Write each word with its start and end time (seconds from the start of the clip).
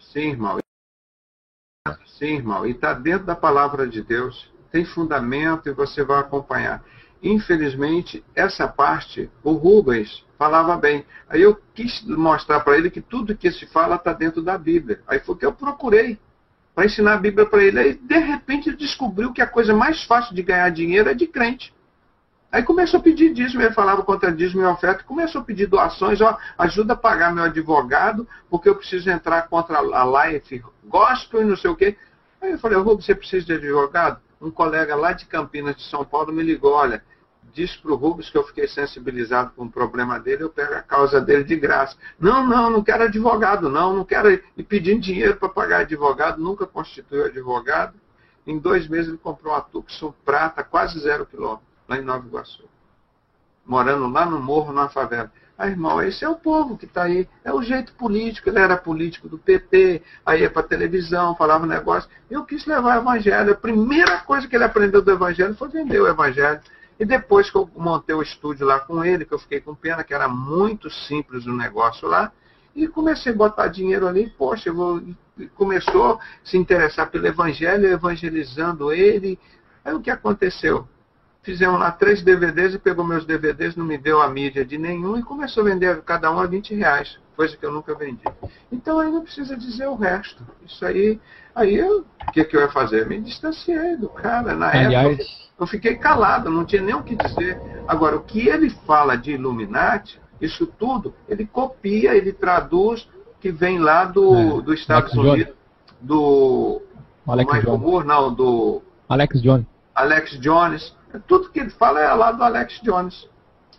Sim, 0.00 0.30
irmão. 0.30 0.58
Sim, 2.06 2.36
irmão. 2.36 2.66
E 2.66 2.70
está 2.70 2.94
dentro 2.94 3.26
da 3.26 3.36
palavra 3.36 3.86
de 3.86 4.02
Deus. 4.02 4.50
Tem 4.70 4.84
fundamento 4.84 5.68
e 5.68 5.72
você 5.72 6.02
vai 6.02 6.20
acompanhar. 6.20 6.82
Infelizmente, 7.22 8.24
essa 8.34 8.68
parte, 8.68 9.30
o 9.42 9.52
Rubens 9.52 10.24
falava 10.38 10.76
bem. 10.76 11.04
Aí 11.28 11.42
eu 11.42 11.56
quis 11.74 12.02
mostrar 12.04 12.60
para 12.60 12.76
ele 12.76 12.90
que 12.90 13.00
tudo 13.00 13.36
que 13.36 13.50
se 13.50 13.66
fala 13.66 13.96
está 13.96 14.12
dentro 14.12 14.42
da 14.42 14.56
Bíblia. 14.58 15.00
Aí 15.06 15.18
foi 15.20 15.36
que 15.36 15.46
eu 15.46 15.52
procurei 15.52 16.18
para 16.74 16.84
ensinar 16.84 17.14
a 17.14 17.18
Bíblia 17.18 17.46
para 17.46 17.62
ele. 17.62 17.78
Aí, 17.78 17.94
de 17.94 18.18
repente, 18.18 18.68
ele 18.68 18.76
descobriu 18.76 19.32
que 19.32 19.40
a 19.40 19.46
coisa 19.46 19.74
mais 19.74 20.04
fácil 20.04 20.34
de 20.34 20.42
ganhar 20.42 20.68
dinheiro 20.70 21.08
é 21.08 21.14
de 21.14 21.26
crente. 21.26 21.74
Aí 22.56 22.62
começou 22.62 23.00
a 23.00 23.02
pedir 23.02 23.34
dízimo, 23.34 23.60
ele 23.60 23.74
falava 23.74 24.02
contra 24.02 24.32
dízimo 24.32 24.62
e 24.62 24.64
oferta, 24.64 25.04
começou 25.04 25.42
a 25.42 25.44
pedir 25.44 25.66
doações, 25.66 26.22
ó, 26.22 26.38
ajuda 26.56 26.94
a 26.94 26.96
pagar 26.96 27.30
meu 27.30 27.44
advogado, 27.44 28.26
porque 28.48 28.66
eu 28.66 28.74
preciso 28.74 29.10
entrar 29.10 29.46
contra 29.48 29.78
a 29.78 30.30
Life 30.30 30.64
Gospel 30.86 31.42
e 31.42 31.44
não 31.44 31.54
sei 31.54 31.68
o 31.70 31.76
quê. 31.76 31.98
Aí 32.40 32.52
eu 32.52 32.58
falei, 32.58 32.78
Rubens, 32.78 33.04
você 33.04 33.14
precisa 33.14 33.44
de 33.44 33.52
advogado? 33.52 34.22
Um 34.40 34.50
colega 34.50 34.96
lá 34.96 35.12
de 35.12 35.26
Campinas, 35.26 35.76
de 35.76 35.82
São 35.82 36.02
Paulo, 36.02 36.32
me 36.32 36.42
ligou, 36.42 36.72
olha, 36.72 37.04
disse 37.52 37.76
para 37.76 37.92
o 37.92 37.94
Rubens 37.94 38.30
que 38.30 38.38
eu 38.38 38.44
fiquei 38.44 38.66
sensibilizado 38.66 39.52
com 39.54 39.64
o 39.64 39.70
problema 39.70 40.18
dele, 40.18 40.44
eu 40.44 40.48
pego 40.48 40.76
a 40.76 40.82
causa 40.82 41.20
dele 41.20 41.44
de 41.44 41.56
graça. 41.56 41.94
Não, 42.18 42.46
não, 42.46 42.70
não 42.70 42.82
quero 42.82 43.04
advogado, 43.04 43.68
não, 43.68 43.94
não 43.94 44.02
quero 44.02 44.30
ir 44.30 44.42
pedindo 44.66 45.02
dinheiro 45.02 45.36
para 45.36 45.50
pagar 45.50 45.80
advogado, 45.80 46.40
nunca 46.40 46.66
constituiu 46.66 47.26
advogado. 47.26 47.92
Em 48.46 48.58
dois 48.58 48.88
meses 48.88 49.08
ele 49.08 49.18
comprou 49.18 49.52
uma 49.52 49.60
Tucson 49.60 50.14
prata, 50.24 50.64
quase 50.64 50.98
zero 51.00 51.26
quilômetro, 51.26 51.75
lá 51.88 51.98
em 51.98 52.02
Nova 52.02 52.26
Iguaçu. 52.26 52.64
Morando 53.64 54.08
lá 54.08 54.26
no 54.26 54.40
morro, 54.40 54.72
na 54.72 54.88
favela. 54.88 55.30
Ah, 55.58 55.68
irmão, 55.68 56.02
esse 56.02 56.22
é 56.22 56.28
o 56.28 56.36
povo 56.36 56.76
que 56.76 56.84
está 56.84 57.04
aí. 57.04 57.26
É 57.42 57.52
o 57.52 57.62
jeito 57.62 57.94
político. 57.94 58.48
Ele 58.48 58.58
era 58.58 58.76
político 58.76 59.28
do 59.28 59.38
PT, 59.38 60.02
aí 60.24 60.42
ia 60.42 60.50
para 60.50 60.62
televisão, 60.62 61.34
falava 61.34 61.66
negócio. 61.66 62.10
Eu 62.30 62.44
quis 62.44 62.66
levar 62.66 62.98
o 62.98 63.00
evangelho. 63.00 63.52
A 63.52 63.56
primeira 63.56 64.20
coisa 64.20 64.46
que 64.46 64.54
ele 64.54 64.64
aprendeu 64.64 65.00
do 65.00 65.10
evangelho 65.10 65.54
foi 65.54 65.68
vender 65.68 66.00
o 66.00 66.06
evangelho. 66.06 66.60
E 67.00 67.04
depois 67.04 67.50
que 67.50 67.56
eu 67.56 67.70
montei 67.74 68.14
o 68.14 68.22
estúdio 68.22 68.66
lá 68.66 68.80
com 68.80 69.04
ele, 69.04 69.24
que 69.24 69.32
eu 69.32 69.38
fiquei 69.38 69.60
com 69.60 69.74
pena, 69.74 70.04
que 70.04 70.14
era 70.14 70.28
muito 70.28 70.90
simples 70.90 71.46
o 71.46 71.52
negócio 71.52 72.06
lá, 72.06 72.32
e 72.74 72.86
comecei 72.86 73.32
a 73.32 73.36
botar 73.36 73.68
dinheiro 73.68 74.06
ali, 74.06 74.28
poxa, 74.30 74.72
vou... 74.72 75.02
começou 75.54 76.14
a 76.14 76.18
se 76.44 76.58
interessar 76.58 77.10
pelo 77.10 77.26
evangelho, 77.26 77.86
evangelizando 77.86 78.92
ele. 78.92 79.38
Aí 79.82 79.94
o 79.94 80.00
que 80.00 80.10
aconteceu? 80.10 80.86
Fizemos 81.46 81.78
lá 81.78 81.92
três 81.92 82.22
DVDs 82.22 82.74
e 82.74 82.78
pegou 82.78 83.06
meus 83.06 83.24
DVDs, 83.24 83.76
não 83.76 83.86
me 83.86 83.96
deu 83.96 84.20
a 84.20 84.28
mídia 84.28 84.64
de 84.64 84.76
nenhum 84.76 85.16
e 85.16 85.22
começou 85.22 85.62
a 85.62 85.66
vender 85.66 86.02
cada 86.02 86.28
um 86.28 86.40
a 86.40 86.46
20 86.46 86.74
reais, 86.74 87.20
coisa 87.36 87.56
que 87.56 87.64
eu 87.64 87.70
nunca 87.70 87.94
vendi. 87.94 88.24
Então 88.72 88.98
aí 88.98 89.12
não 89.12 89.22
precisa 89.22 89.56
dizer 89.56 89.86
o 89.86 89.94
resto. 89.94 90.44
Isso 90.66 90.84
aí, 90.84 91.20
aí 91.54 91.80
o 91.80 92.04
que, 92.32 92.42
que 92.42 92.56
eu 92.56 92.62
ia 92.62 92.68
fazer? 92.68 93.06
Me 93.06 93.20
distanciei 93.20 93.96
do 93.96 94.08
cara. 94.08 94.56
Na 94.56 94.70
Aliás, 94.70 95.20
época 95.20 95.24
eu 95.60 95.66
fiquei 95.68 95.94
calado, 95.94 96.50
não 96.50 96.64
tinha 96.64 96.82
nem 96.82 96.96
o 96.96 97.04
que 97.04 97.14
dizer. 97.14 97.60
Agora, 97.86 98.16
o 98.16 98.24
que 98.24 98.48
ele 98.48 98.68
fala 98.84 99.14
de 99.14 99.30
Illuminati, 99.30 100.20
isso 100.40 100.66
tudo, 100.66 101.14
ele 101.28 101.46
copia, 101.46 102.16
ele 102.16 102.32
traduz, 102.32 103.08
que 103.40 103.52
vem 103.52 103.78
lá 103.78 104.04
do, 104.04 104.34
é, 104.34 104.62
dos 104.62 104.80
Estados 104.80 105.12
Alex 105.12 105.32
Unidos, 105.32 105.54
do, 106.00 106.82
Alex 107.24 107.48
do 107.48 107.56
Michael 107.56 107.78
Moore, 107.78 108.04
não, 108.04 108.34
do 108.34 108.82
Alex 109.08 109.40
Jones. 109.40 109.64
Alex 109.94 110.40
Jones. 110.40 110.96
Tudo 111.26 111.50
que 111.50 111.60
ele 111.60 111.70
fala 111.70 112.00
é 112.00 112.12
lá 112.12 112.32
do 112.32 112.42
Alex 112.42 112.80
Jones. 112.82 113.28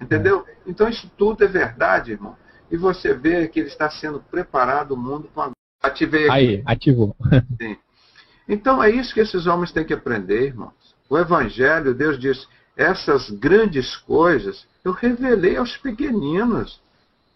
Entendeu? 0.01 0.45
É. 0.47 0.55
Então 0.67 0.87
isso 0.87 1.09
tudo 1.17 1.43
é 1.43 1.47
verdade, 1.47 2.11
irmão. 2.11 2.35
E 2.69 2.77
você 2.77 3.13
vê 3.13 3.47
que 3.47 3.59
ele 3.59 3.69
está 3.69 3.89
sendo 3.89 4.19
preparado 4.19 4.91
o 4.91 4.97
mundo 4.97 5.29
com 5.33 5.41
a. 5.41 5.51
Ativei 5.81 6.23
aqui. 6.23 6.31
Aí, 6.31 6.63
ativou. 6.65 7.15
Sim. 7.61 7.77
Então 8.47 8.81
é 8.81 8.89
isso 8.89 9.13
que 9.13 9.19
esses 9.19 9.45
homens 9.45 9.71
têm 9.71 9.85
que 9.85 9.93
aprender, 9.93 10.47
irmãos. 10.47 10.95
O 11.09 11.17
Evangelho, 11.17 11.93
Deus 11.93 12.19
diz, 12.19 12.47
essas 12.75 13.29
grandes 13.29 13.95
coisas 13.95 14.67
eu 14.83 14.91
revelei 14.91 15.57
aos 15.57 15.75
pequeninos. 15.77 16.81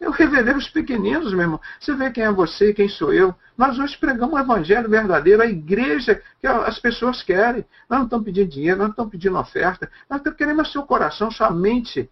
Eu 0.02 0.10
revelei 0.10 0.56
aos 0.56 0.68
pequeninos, 0.68 1.32
meu 1.32 1.42
irmão. 1.42 1.62
Você 1.80 1.94
vê 1.94 2.10
quem 2.10 2.24
é 2.24 2.32
você, 2.32 2.74
quem 2.74 2.90
sou 2.90 3.14
eu. 3.14 3.36
Nós 3.56 3.78
hoje 3.78 3.96
pregamos 4.00 4.34
o 4.34 4.40
evangelho 4.40 4.90
verdadeiro, 4.90 5.44
a 5.44 5.46
igreja 5.46 6.20
que 6.40 6.48
as 6.48 6.80
pessoas 6.80 7.22
querem. 7.22 7.64
Nós 7.88 8.00
não 8.00 8.06
estamos 8.06 8.26
pedindo 8.26 8.50
dinheiro, 8.50 8.80
nós 8.80 8.88
não 8.88 8.94
estamos 8.94 9.12
pedindo 9.12 9.38
oferta. 9.38 9.92
Nós 10.10 10.20
querendo 10.36 10.60
o 10.60 10.66
seu 10.66 10.82
coração, 10.82 11.30
sua 11.30 11.52
mente, 11.52 12.10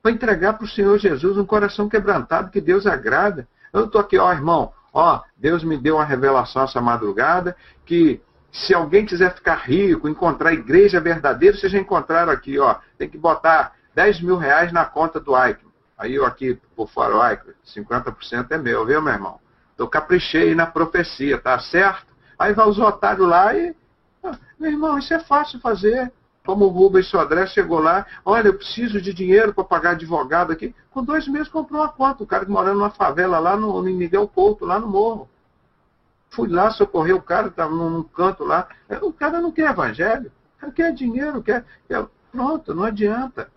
para 0.00 0.12
entregar 0.12 0.52
para 0.52 0.64
o 0.64 0.68
Senhor 0.68 0.96
Jesus 0.98 1.36
um 1.36 1.44
coração 1.44 1.88
quebrantado 1.88 2.48
que 2.48 2.60
Deus 2.60 2.86
agrada. 2.86 3.48
Eu 3.72 3.86
estou 3.86 4.00
aqui, 4.00 4.16
ó, 4.18 4.32
irmão, 4.32 4.72
ó, 4.94 5.20
Deus 5.36 5.64
me 5.64 5.76
deu 5.76 5.96
uma 5.96 6.04
revelação 6.04 6.62
essa 6.62 6.80
madrugada 6.80 7.56
que 7.84 8.20
se 8.52 8.72
alguém 8.72 9.04
quiser 9.04 9.34
ficar 9.34 9.56
rico, 9.56 10.08
encontrar 10.08 10.50
a 10.50 10.54
igreja 10.54 11.00
verdadeira, 11.00 11.56
vocês 11.56 11.72
já 11.72 11.78
encontraram 11.78 12.30
aqui, 12.30 12.56
ó. 12.60 12.76
Tem 12.96 13.08
que 13.08 13.18
botar 13.18 13.72
10 13.96 14.20
mil 14.20 14.36
reais 14.36 14.72
na 14.72 14.84
conta 14.84 15.18
do 15.18 15.36
Ike. 15.36 15.71
Aí 16.02 16.16
eu 16.16 16.26
aqui, 16.26 16.60
por 16.74 16.90
Ike, 17.32 17.54
50% 17.64 18.50
é 18.50 18.58
meu, 18.58 18.84
viu, 18.84 19.00
meu 19.00 19.12
irmão? 19.12 19.38
Eu 19.78 19.86
caprichei 19.86 20.52
na 20.52 20.66
profecia, 20.66 21.40
tá 21.40 21.56
certo? 21.60 22.12
Aí 22.36 22.52
vai 22.52 22.68
os 22.68 22.76
otários 22.76 23.28
lá 23.28 23.54
e. 23.54 23.72
Ah, 24.24 24.36
meu 24.58 24.72
irmão, 24.72 24.98
isso 24.98 25.14
é 25.14 25.20
fácil 25.20 25.60
fazer. 25.60 26.12
Como 26.44 26.64
o 26.64 26.68
Rubens 26.70 27.06
Sodré 27.06 27.46
chegou 27.46 27.78
lá, 27.78 28.04
olha, 28.24 28.48
eu 28.48 28.54
preciso 28.54 29.00
de 29.00 29.14
dinheiro 29.14 29.54
para 29.54 29.62
pagar 29.62 29.90
advogado 29.90 30.50
aqui. 30.50 30.74
Com 30.90 31.04
dois 31.04 31.28
meses 31.28 31.46
comprou 31.46 31.80
uma 31.80 31.88
conta. 31.88 32.24
O 32.24 32.26
cara 32.26 32.44
morando 32.48 32.78
numa 32.78 32.90
favela 32.90 33.38
lá 33.38 33.56
no, 33.56 33.80
no 33.80 33.84
Miguel 33.84 34.26
Couto, 34.26 34.64
lá 34.66 34.80
no 34.80 34.88
morro. 34.88 35.30
Fui 36.30 36.48
lá 36.48 36.72
socorrer 36.72 37.14
o 37.14 37.22
cara, 37.22 37.46
estava 37.46 37.72
num 37.72 38.02
canto 38.02 38.42
lá. 38.42 38.66
O 39.02 39.12
cara 39.12 39.40
não 39.40 39.52
quer 39.52 39.70
evangelho, 39.70 40.32
o 40.56 40.60
cara 40.62 40.72
quer 40.72 40.92
dinheiro, 40.92 41.40
quer. 41.44 41.64
quer... 41.86 42.04
Pronto, 42.32 42.74
não 42.74 42.82
adianta. 42.82 43.48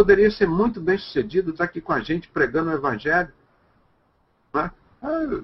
Poderia 0.00 0.30
ser 0.30 0.48
muito 0.48 0.80
bem 0.80 0.96
sucedido 0.96 1.50
estar 1.50 1.64
aqui 1.64 1.78
com 1.78 1.92
a 1.92 2.00
gente 2.00 2.26
pregando 2.26 2.70
o 2.70 2.72
evangelho. 2.72 3.30
Né? 4.54 4.70
Ah, 5.02 5.42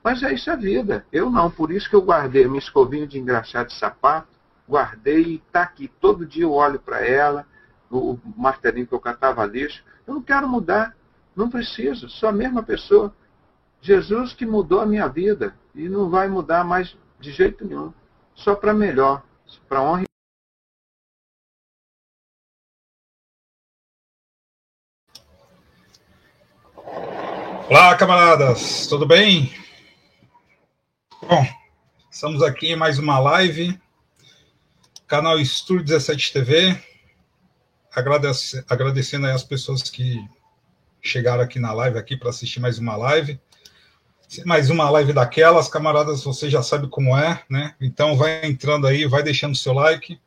mas 0.00 0.22
é 0.22 0.32
isso 0.32 0.48
a 0.48 0.54
vida. 0.54 1.04
Eu 1.12 1.28
não, 1.28 1.50
por 1.50 1.72
isso 1.72 1.90
que 1.90 1.96
eu 1.96 2.02
guardei 2.02 2.46
minha 2.46 2.60
escovinha 2.60 3.04
de 3.04 3.18
engraxar 3.18 3.66
de 3.66 3.74
sapato, 3.74 4.28
guardei 4.68 5.22
e 5.24 5.34
está 5.44 5.62
aqui. 5.62 5.88
Todo 6.00 6.24
dia 6.24 6.44
eu 6.44 6.52
olho 6.52 6.78
para 6.78 7.04
ela, 7.04 7.44
o 7.90 8.16
martelinho 8.36 8.86
que 8.86 8.92
eu 8.92 9.00
catava 9.00 9.44
lixo. 9.44 9.82
Eu 10.06 10.14
não 10.14 10.22
quero 10.22 10.46
mudar, 10.46 10.94
não 11.34 11.50
preciso, 11.50 12.08
sou 12.08 12.28
a 12.28 12.32
mesma 12.32 12.62
pessoa. 12.62 13.12
Jesus 13.80 14.32
que 14.34 14.46
mudou 14.46 14.80
a 14.80 14.86
minha 14.86 15.08
vida 15.08 15.52
e 15.74 15.88
não 15.88 16.08
vai 16.08 16.28
mudar 16.28 16.62
mais 16.62 16.96
de 17.18 17.32
jeito 17.32 17.64
nenhum, 17.64 17.92
só 18.36 18.54
para 18.54 18.72
melhor, 18.72 19.24
para 19.68 19.82
honra 19.82 20.02
e 20.02 20.06
Olá, 27.78 27.94
camaradas, 27.94 28.86
tudo 28.86 29.04
bem? 29.04 29.52
Bom, 31.28 31.46
estamos 32.10 32.42
aqui 32.42 32.68
em 32.68 32.74
mais 32.74 32.98
uma 32.98 33.18
live, 33.18 33.78
canal 35.06 35.38
Estúdio 35.38 35.84
17 35.84 36.32
TV. 36.32 36.82
Agradece, 37.94 38.64
agradecendo 38.66 39.26
aí 39.26 39.32
as 39.34 39.44
pessoas 39.44 39.82
que 39.82 40.26
chegaram 41.02 41.42
aqui 41.42 41.60
na 41.60 41.70
live 41.74 41.98
aqui 41.98 42.16
para 42.16 42.30
assistir 42.30 42.60
mais 42.60 42.78
uma 42.78 42.96
live 42.96 43.38
mais 44.46 44.70
uma 44.70 44.88
live 44.88 45.12
daquelas, 45.12 45.68
camaradas, 45.68 46.24
você 46.24 46.48
já 46.48 46.62
sabe 46.62 46.88
como 46.88 47.14
é, 47.14 47.44
né? 47.46 47.74
Então 47.78 48.16
vai 48.16 48.46
entrando 48.46 48.86
aí, 48.86 49.06
vai 49.06 49.22
deixando 49.22 49.54
seu 49.54 49.74
like. 49.74 50.18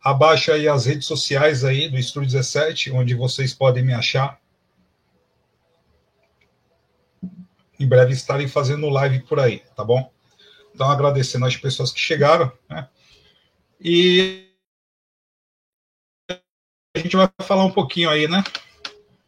Abaixa 0.00 0.52
aí 0.52 0.68
as 0.68 0.86
redes 0.86 1.08
sociais 1.08 1.64
aí 1.64 1.88
do 1.88 1.98
Estúdio 1.98 2.30
17, 2.30 2.92
onde 2.92 3.16
vocês 3.16 3.52
podem 3.52 3.84
me 3.84 3.92
achar. 3.92 4.38
Em 7.78 7.86
breve 7.86 8.12
estarei 8.12 8.48
fazendo 8.48 8.88
live 8.88 9.20
por 9.20 9.38
aí, 9.38 9.62
tá 9.76 9.84
bom? 9.84 10.10
Então 10.74 10.90
agradecendo 10.90 11.46
as 11.46 11.56
pessoas 11.56 11.92
que 11.92 12.00
chegaram, 12.00 12.52
né? 12.68 12.88
E 13.80 14.48
a 16.30 16.98
gente 16.98 17.16
vai 17.16 17.28
falar 17.42 17.64
um 17.64 17.70
pouquinho 17.70 18.10
aí, 18.10 18.26
né? 18.26 18.42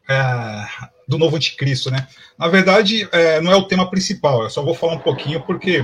É, 0.08 0.90
do 1.06 1.18
novo 1.18 1.36
anticristo, 1.36 1.90
né? 1.90 2.08
Na 2.36 2.48
verdade, 2.48 3.08
é, 3.12 3.40
não 3.40 3.52
é 3.52 3.56
o 3.56 3.66
tema 3.66 3.88
principal, 3.88 4.42
eu 4.42 4.50
só 4.50 4.62
vou 4.62 4.74
falar 4.74 4.94
um 4.94 5.00
pouquinho 5.00 5.40
porque 5.42 5.82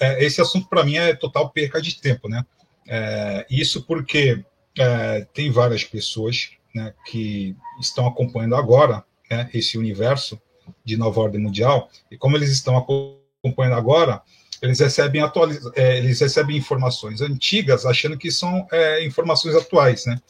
é, 0.00 0.24
esse 0.24 0.40
assunto 0.40 0.68
para 0.68 0.84
mim 0.84 0.96
é 0.96 1.14
total 1.14 1.50
perca 1.50 1.80
de 1.80 2.00
tempo, 2.00 2.28
né? 2.28 2.44
É, 2.88 3.46
isso 3.48 3.82
porque 3.84 4.44
é, 4.78 5.26
tem 5.32 5.50
várias 5.50 5.84
pessoas 5.84 6.50
né, 6.74 6.92
que 7.06 7.56
estão 7.80 8.06
acompanhando 8.06 8.56
agora 8.56 9.04
né, 9.30 9.48
esse 9.52 9.78
universo 9.78 10.40
de 10.84 10.96
nova 10.96 11.20
ordem 11.20 11.40
mundial 11.40 11.90
e 12.10 12.16
como 12.16 12.36
eles 12.36 12.50
estão 12.50 12.76
acompanhando 12.76 13.76
agora, 13.76 14.22
eles 14.60 14.80
recebem 14.80 15.22
atualiz... 15.22 15.60
É, 15.74 15.98
eles 15.98 16.20
recebem 16.20 16.56
informações 16.56 17.20
antigas 17.20 17.84
achando 17.84 18.16
que 18.16 18.30
são 18.30 18.66
é, 18.70 19.04
informações 19.04 19.54
atuais, 19.54 20.06
né? 20.06 20.20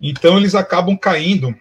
Então 0.00 0.36
eles 0.36 0.54
acabam 0.54 0.96
caindo 0.96 1.54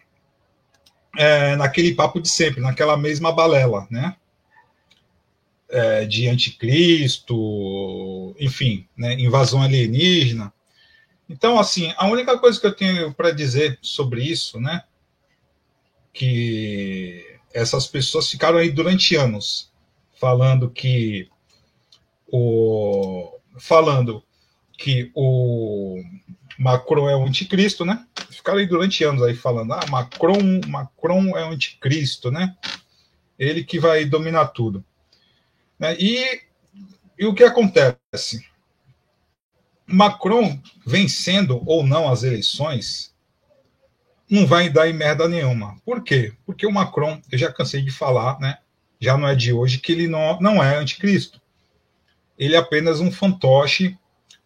é, 1.17 1.55
naquele 1.55 1.93
papo 1.93 2.21
de 2.21 2.29
sempre, 2.29 2.61
naquela 2.61 2.95
mesma 2.95 3.31
balela, 3.31 3.87
né? 3.89 4.15
é, 5.71 6.05
de 6.05 6.27
anticristo, 6.27 8.35
enfim, 8.39 8.87
né, 8.95 9.13
invasão 9.13 9.61
alienígena. 9.61 10.53
Então, 11.29 11.57
assim, 11.57 11.93
a 11.97 12.07
única 12.07 12.37
coisa 12.37 12.59
que 12.59 12.67
eu 12.67 12.75
tenho 12.75 13.13
para 13.13 13.31
dizer 13.31 13.79
sobre 13.81 14.21
isso, 14.21 14.59
né, 14.59 14.83
que 16.13 17.30
essas 17.53 17.87
pessoas 17.87 18.29
ficaram 18.29 18.57
aí 18.57 18.71
durante 18.71 19.15
anos 19.15 19.71
falando 20.19 20.69
que 20.69 21.27
o 22.31 23.37
falando 23.59 24.23
que 24.77 25.11
o 25.13 26.01
Macron 26.57 27.09
é 27.09 27.15
o 27.15 27.23
anticristo, 27.23 27.85
né? 27.85 28.05
Ficaram 28.29 28.59
aí 28.59 28.65
durante 28.65 29.03
anos 29.03 29.21
aí 29.21 29.35
falando, 29.35 29.73
ah, 29.73 29.85
Macron, 29.89 30.61
Macron 30.67 31.37
é 31.37 31.45
o 31.45 31.49
anticristo, 31.49 32.31
né? 32.31 32.55
Ele 33.37 33.63
que 33.63 33.79
vai 33.79 34.05
dominar 34.05 34.47
tudo. 34.47 34.83
Né? 35.77 35.95
E, 35.99 36.41
e 37.17 37.25
o 37.25 37.33
que 37.33 37.43
acontece? 37.43 38.45
Macron 39.85 40.59
vencendo 40.85 41.61
ou 41.65 41.83
não 41.85 42.09
as 42.09 42.23
eleições 42.23 43.10
não 44.31 44.47
vai 44.47 44.69
dar 44.69 44.89
em 44.89 44.93
merda 44.93 45.27
nenhuma. 45.27 45.75
Por 45.85 46.01
quê? 46.01 46.33
Porque 46.45 46.65
o 46.65 46.71
Macron, 46.71 47.21
eu 47.29 47.37
já 47.37 47.51
cansei 47.51 47.81
de 47.81 47.91
falar, 47.91 48.39
né? 48.39 48.59
Já 48.97 49.17
não 49.17 49.27
é 49.27 49.35
de 49.35 49.51
hoje 49.51 49.79
que 49.79 49.91
ele 49.91 50.07
não, 50.07 50.39
não 50.39 50.63
é 50.63 50.77
anticristo. 50.77 51.41
Ele 52.39 52.55
é 52.55 52.57
apenas 52.57 53.01
um 53.01 53.11
fantoche 53.11 53.97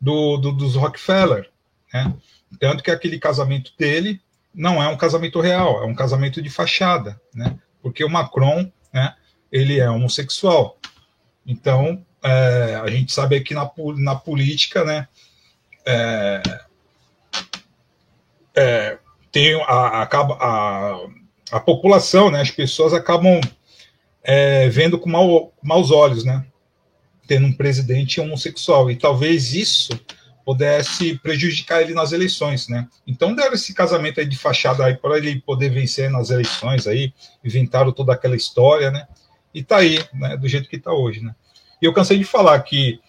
do, 0.02 0.38
do, 0.38 0.52
dos 0.52 0.76
Rockefeller, 0.76 1.52
né? 1.94 2.12
Tanto 2.60 2.84
que 2.84 2.90
aquele 2.90 3.20
casamento 3.20 3.74
dele 3.78 4.20
não 4.52 4.82
é 4.82 4.88
um 4.88 4.98
casamento 4.98 5.40
real, 5.40 5.84
é 5.84 5.86
um 5.86 5.94
casamento 5.94 6.42
de 6.42 6.50
fachada, 6.50 7.22
né? 7.32 7.56
Porque 7.80 8.04
o 8.04 8.10
Macron, 8.10 8.72
né? 8.92 9.14
Ele 9.52 9.80
é 9.80 9.88
homossexual. 9.88 10.80
Então, 11.46 12.04
é, 12.24 12.82
a 12.84 12.90
gente 12.90 13.14
sabe 13.14 13.40
que 13.42 13.54
na, 13.54 13.70
na 13.98 14.16
política, 14.16 14.84
né, 14.84 15.08
é, 15.86 16.42
é, 18.56 18.98
tem 19.36 19.62
a, 19.64 19.66
a, 19.68 20.04
a, 20.04 21.08
a, 21.52 21.60
população, 21.60 22.32
né, 22.32 22.40
as 22.40 22.52
pessoas 22.52 22.94
acabam 22.94 23.42
é, 24.24 24.70
vendo 24.70 24.98
com 24.98 25.10
mau, 25.10 25.54
maus 25.62 25.92
olhos, 25.92 26.24
né, 26.24 26.46
tendo 27.28 27.46
um 27.46 27.52
presidente 27.52 28.22
homossexual, 28.22 28.90
e 28.90 28.96
talvez 28.96 29.54
isso 29.54 29.92
pudesse 30.46 31.18
prejudicar 31.20 31.82
ele 31.82 31.94
nas 31.94 32.14
eleições, 32.14 32.70
né? 32.70 32.88
Então 33.06 33.36
deram 33.36 33.56
esse 33.56 33.74
casamento 33.74 34.20
aí 34.20 34.26
de 34.26 34.38
fachada 34.38 34.86
aí 34.86 34.96
para 34.96 35.18
ele 35.18 35.42
poder 35.42 35.70
vencer 35.70 36.10
nas 36.10 36.30
eleições 36.30 36.88
aí, 36.88 37.12
inventaram 37.44 37.92
toda 37.92 38.14
aquela 38.14 38.38
história, 38.38 38.90
né? 38.90 39.06
e 39.54 39.60
está 39.60 39.78
aí, 39.78 40.00
né, 40.14 40.38
do 40.38 40.48
jeito 40.48 40.70
que 40.70 40.78
está 40.78 40.94
hoje. 40.94 41.22
Né? 41.22 41.36
E 41.82 41.86
eu 41.86 41.94
cansei 41.94 42.18
de 42.18 42.24
falar 42.24 42.60
que 42.62 43.02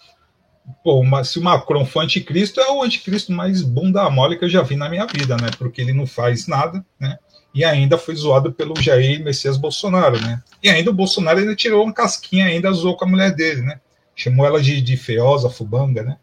pô, 0.82 1.02
se 1.24 1.38
o 1.38 1.42
Macron 1.42 1.84
for 1.84 2.00
anticristo, 2.00 2.60
é 2.60 2.70
o 2.70 2.82
anticristo 2.82 3.32
mais 3.32 3.62
bunda 3.62 4.08
mole 4.10 4.36
que 4.36 4.44
eu 4.44 4.48
já 4.48 4.62
vi 4.62 4.76
na 4.76 4.88
minha 4.88 5.06
vida, 5.06 5.36
né? 5.36 5.50
Porque 5.58 5.80
ele 5.80 5.92
não 5.92 6.06
faz 6.06 6.46
nada, 6.46 6.84
né? 6.98 7.18
E 7.54 7.64
ainda 7.64 7.96
foi 7.96 8.14
zoado 8.14 8.52
pelo 8.52 8.80
Jair 8.80 9.22
Messias 9.22 9.56
Bolsonaro, 9.56 10.20
né? 10.20 10.42
E 10.62 10.68
ainda 10.68 10.90
o 10.90 10.94
Bolsonaro 10.94 11.38
ainda 11.38 11.54
tirou 11.54 11.84
uma 11.84 11.92
casquinha, 11.92 12.46
ainda 12.46 12.70
zoou 12.72 12.96
com 12.96 13.04
a 13.04 13.08
mulher 13.08 13.34
dele, 13.34 13.62
né? 13.62 13.80
Chamou 14.14 14.44
ela 14.44 14.60
de, 14.60 14.80
de 14.80 14.96
feiosa, 14.96 15.48
fubanga, 15.48 16.02
né? 16.02 16.18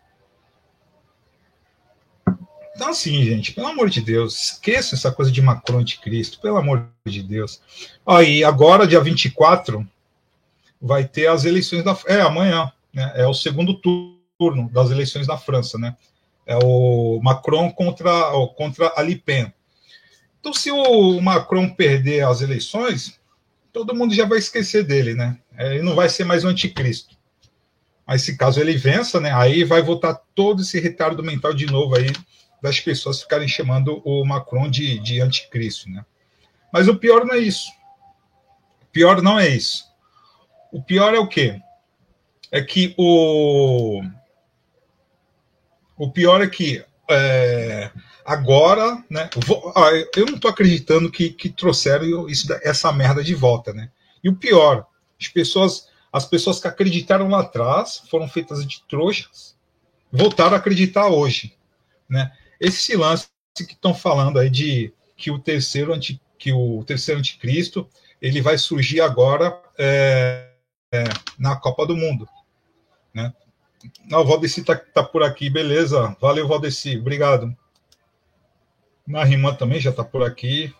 Então, 2.75 2.90
assim, 2.90 3.24
gente, 3.24 3.51
pelo 3.51 3.68
amor 3.68 3.90
de 3.90 4.01
Deus, 4.01 4.51
esqueçam 4.51 4.98
essa 4.98 5.12
coisa 5.12 5.31
de 5.31 5.42
Macron 5.42 5.80
anticristo, 5.80 6.40
pelo 6.42 6.57
amor 6.57 6.88
de 7.06 7.22
Deus. 7.22 7.62
Aí, 8.06 8.44
agora, 8.44 8.88
dia 8.88 9.00
24, 9.00 9.88
vai 10.81 11.07
ter 11.07 11.28
as 11.28 11.45
eleições 11.45 11.84
da 11.84 11.98
é 12.07 12.22
amanhã, 12.22 12.72
né? 12.94 13.12
É 13.16 13.28
o 13.28 13.34
segundo 13.34 13.75
turno 13.75 14.22
das 14.51 14.92
eleições 14.92 15.28
da 15.28 15.38
França, 15.38 15.78
né? 15.78 15.95
É 16.45 16.57
o 16.57 17.19
Macron 17.22 17.72
contra 17.72 18.12
contra 18.56 18.94
a 18.95 19.01
Le 19.01 19.16
Pen. 19.16 19.54
Então, 20.40 20.54
se 20.54 20.69
o 20.72 21.22
Macron 21.22 21.69
perder 21.69 22.25
as 22.25 22.42
eleições, 22.42 23.19
todo 23.72 23.95
mundo 23.95 24.13
já 24.13 24.25
vai 24.25 24.40
esquecer 24.40 24.84
dele, 24.84 25.13
né? 25.13 25.38
É, 25.57 25.75
ele 25.75 25.84
não 25.84 25.95
vai 25.95 26.10
ser 26.10 26.25
mais 26.25 26.44
o 26.44 26.48
anticristo. 26.48 27.16
Mas 28.06 28.24
se 28.24 28.38
caso 28.38 28.60
ele 28.60 28.75
vença, 28.75 29.19
né? 29.19 29.34
Aí 29.34 29.63
vai 29.63 29.81
voltar 29.81 30.19
todo 30.36 30.62
esse 30.62 30.80
retardo 30.80 31.24
mental 31.24 31.54
de 31.54 31.66
novo 31.66 31.95
aí 31.95 32.12
das 32.62 32.80
pessoas 32.80 33.22
ficarem 33.22 33.48
chamando 33.48 34.01
o 34.06 34.25
Macron 34.25 34.69
de, 34.69 35.00
de 35.00 35.22
anticristo, 35.22 35.90
né? 35.90 36.06
Mas 36.72 36.88
o 36.88 36.95
pior 36.95 37.25
não 37.25 37.36
é 37.36 37.40
isso. 37.40 37.69
O 38.81 38.86
pior 38.92 39.22
não 39.22 39.40
é 39.40 39.48
isso. 39.48 39.86
O 40.72 40.81
pior 40.81 41.13
é 41.13 41.19
o 41.19 41.28
quê? 41.28 41.62
É 42.51 42.62
que 42.62 42.94
o. 42.98 44.01
O 45.98 46.12
pior 46.12 46.42
é 46.42 46.48
que 46.48 46.84
é, 47.10 47.92
agora, 48.25 49.04
né? 49.10 49.30
Vou, 49.45 49.74
ah, 49.75 49.92
eu 50.16 50.25
não 50.25 50.36
estou 50.36 50.50
acreditando 50.50 51.12
que, 51.12 51.30
que 51.30 51.50
trouxeram 51.50 52.28
isso, 52.28 52.47
essa 52.64 52.92
merda 52.92 53.23
de 53.23 53.35
volta, 53.35 53.73
né? 53.73 53.90
E 54.23 54.30
o 54.30 54.35
pior, 54.35 54.85
as 55.19 55.28
pessoas, 55.28 55.88
as 56.12 56.26
pessoas 56.26 56.59
que 56.59 56.68
acreditaram 56.68 57.28
lá 57.28 57.42
atrás 57.42 58.04
foram 58.09 58.28
feitas 58.28 58.66
de 58.66 58.81
trouxas, 58.88 59.56
voltaram 60.12 60.54
a 60.54 60.57
acreditar 60.57 61.07
hoje, 61.07 61.56
né? 62.09 62.31
Esse 62.59 62.95
lance 62.95 63.28
que 63.56 63.73
estão 63.73 63.94
falando 63.94 64.40
aí 64.40 64.50
de 64.50 64.94
que 65.16 65.30
o 65.30 65.40
terceiro 65.40 65.94
anti, 65.94 66.19
que 66.38 66.52
o 66.52 66.83
terceiro 66.85 67.19
anticristo 67.19 67.88
ele 68.21 68.42
vai 68.42 68.57
surgir 68.57 69.02
agora 69.02 69.62
é, 69.78 70.50
é, 70.92 71.04
na 71.38 71.57
Copa 71.57 71.85
do 71.85 71.95
Mundo. 71.95 72.28
Né? 73.14 73.33
Não, 74.06 74.21
o 74.21 74.25
Valdeci 74.25 74.61
está 74.61 74.75
tá 74.75 75.04
por 75.04 75.23
aqui, 75.23 75.49
beleza. 75.49 76.16
Valeu, 76.19 76.47
Valdeci, 76.47 76.97
obrigado. 76.97 77.56
Narimã 79.06 79.54
também 79.54 79.80
já 79.80 79.90
está 79.90 80.04
por 80.04 80.23
aqui. 80.23 80.73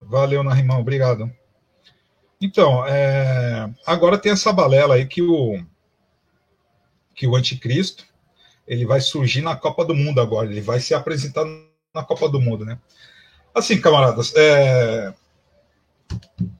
Valeu, 0.00 0.42
Narimã, 0.42 0.78
obrigado. 0.78 1.30
Então, 2.40 2.84
é, 2.86 3.70
agora 3.86 4.18
tem 4.18 4.32
essa 4.32 4.52
balela 4.52 4.96
aí 4.96 5.06
que 5.06 5.22
o, 5.22 5.64
que 7.14 7.26
o 7.26 7.36
anticristo 7.36 8.04
ele 8.66 8.84
vai 8.84 9.00
surgir 9.00 9.42
na 9.42 9.54
Copa 9.54 9.84
do 9.84 9.94
Mundo 9.94 10.20
agora, 10.20 10.50
ele 10.50 10.60
vai 10.60 10.80
se 10.80 10.94
apresentar 10.94 11.44
na 11.94 12.02
Copa 12.02 12.28
do 12.28 12.40
Mundo, 12.40 12.64
né? 12.64 12.78
Assim, 13.54 13.80
camaradas, 13.80 14.34
é, 14.34 15.12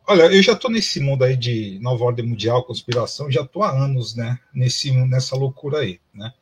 Olha, 0.07 0.25
eu 0.25 0.43
já 0.43 0.53
estou 0.53 0.71
nesse 0.71 1.01
mundo 1.01 1.25
aí 1.25 1.37
de 1.37 1.79
nova 1.81 2.05
ordem 2.05 2.27
mundial, 2.27 2.65
conspiração, 2.65 3.31
já 3.31 3.43
estou 3.43 3.63
há 3.63 3.71
anos, 3.71 4.15
né? 4.15 4.39
Nesse, 4.53 4.91
nessa 4.91 5.37
loucura 5.37 5.79
aí, 5.79 6.01
né? 6.13 6.33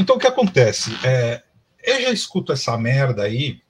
Então, 0.00 0.16
o 0.16 0.18
que 0.18 0.26
acontece? 0.26 0.90
É, 1.04 1.42
eu 1.82 2.02
já 2.02 2.10
escuto 2.10 2.52
essa 2.52 2.76
merda 2.76 3.22
aí 3.22 3.60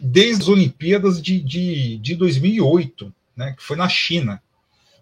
desde 0.00 0.42
as 0.42 0.48
Olimpíadas 0.48 1.22
de, 1.22 1.40
de, 1.40 1.98
de 1.98 2.14
2008, 2.16 3.12
né? 3.36 3.54
Que 3.56 3.62
foi 3.62 3.76
na 3.76 3.88
China. 3.88 4.42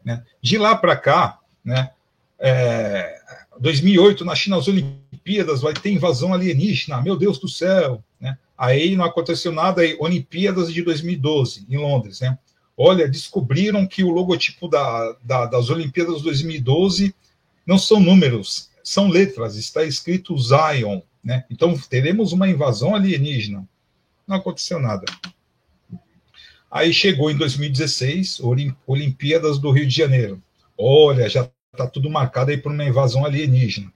Né? 0.05 0.25
De 0.43 0.59
lá 0.59 0.77
para 0.77 0.97
cá, 0.97 1.39
né? 1.65 1.91
É, 2.39 3.21
2008, 3.59 4.25
na 4.25 4.35
China, 4.35 4.57
as 4.57 4.67
Olimpíadas, 4.67 5.61
vai 5.61 5.75
ter 5.75 5.91
invasão 5.91 6.33
alienígena, 6.33 7.03
meu 7.03 7.17
Deus 7.17 7.39
do 7.39 7.49
céu, 7.49 8.03
né? 8.19 8.39
Aí 8.61 8.95
não 8.95 9.07
aconteceu 9.07 9.52
nada, 9.52 9.81
aí, 9.81 9.97
Olimpíadas 9.99 10.71
de 10.71 10.83
2012, 10.83 11.64
em 11.67 11.79
Londres, 11.79 12.21
né? 12.21 12.38
Olha, 12.76 13.09
descobriram 13.09 13.87
que 13.87 14.05
o 14.05 14.11
logotipo 14.11 14.69
da, 14.69 15.17
da, 15.25 15.47
das 15.47 15.71
Olimpíadas 15.71 16.19
de 16.19 16.25
2012 16.25 17.14
não 17.67 17.79
são 17.79 17.99
números, 17.99 18.69
são 18.85 19.09
letras, 19.09 19.57
está 19.57 19.83
escrito 19.83 20.37
Zion, 20.38 21.00
né? 21.25 21.47
Então 21.50 21.75
teremos 21.88 22.35
uma 22.35 22.50
invasão 22.50 22.95
alienígena. 22.95 23.67
Não 24.26 24.37
aconteceu 24.37 24.79
nada. 24.79 25.07
Aí 26.71 26.93
chegou 26.93 27.31
em 27.31 27.38
2016, 27.38 28.43
Olimpíadas 28.87 29.59
do 29.59 29.71
Rio 29.71 29.87
de 29.87 29.97
Janeiro. 29.97 30.43
Olha, 30.76 31.31
já 31.31 31.49
está 31.73 31.87
tudo 31.87 32.11
marcado 32.11 32.50
aí 32.50 32.59
por 32.59 32.71
uma 32.71 32.85
invasão 32.85 33.25
alienígena. 33.25 33.90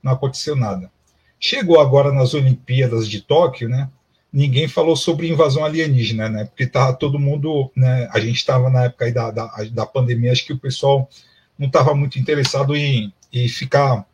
Não 0.00 0.12
aconteceu 0.12 0.54
nada. 0.54 0.92
Chegou 1.38 1.80
agora 1.80 2.12
nas 2.12 2.34
Olimpíadas 2.34 3.08
de 3.08 3.20
Tóquio, 3.20 3.68
né? 3.68 3.88
Ninguém 4.32 4.68
falou 4.68 4.96
sobre 4.96 5.28
invasão 5.28 5.64
alienígena, 5.64 6.28
né? 6.28 6.44
Porque 6.44 6.64
estava 6.64 6.92
todo 6.92 7.18
mundo, 7.18 7.70
né? 7.74 8.08
A 8.12 8.18
gente 8.20 8.36
estava 8.36 8.68
na 8.68 8.84
época 8.84 9.10
da, 9.12 9.30
da, 9.30 9.50
da 9.70 9.86
pandemia, 9.86 10.32
acho 10.32 10.46
que 10.46 10.52
o 10.52 10.58
pessoal 10.58 11.08
não 11.58 11.68
estava 11.68 11.94
muito 11.94 12.18
interessado 12.18 12.76
em, 12.76 13.12
em 13.32 13.48
ficar 13.48 14.04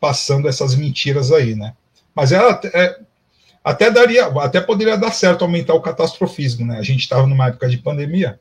passando 0.00 0.48
essas 0.48 0.74
mentiras 0.74 1.30
aí, 1.30 1.54
né? 1.54 1.74
Mas 2.14 2.32
era, 2.32 2.60
é, 2.74 3.00
até 3.62 3.90
daria, 3.90 4.26
até 4.26 4.60
poderia 4.60 4.96
dar 4.96 5.12
certo 5.12 5.42
aumentar 5.42 5.74
o 5.74 5.82
catastrofismo, 5.82 6.66
né? 6.66 6.78
A 6.78 6.82
gente 6.82 7.00
estava 7.00 7.26
numa 7.26 7.48
época 7.48 7.68
de 7.68 7.78
pandemia. 7.78 8.40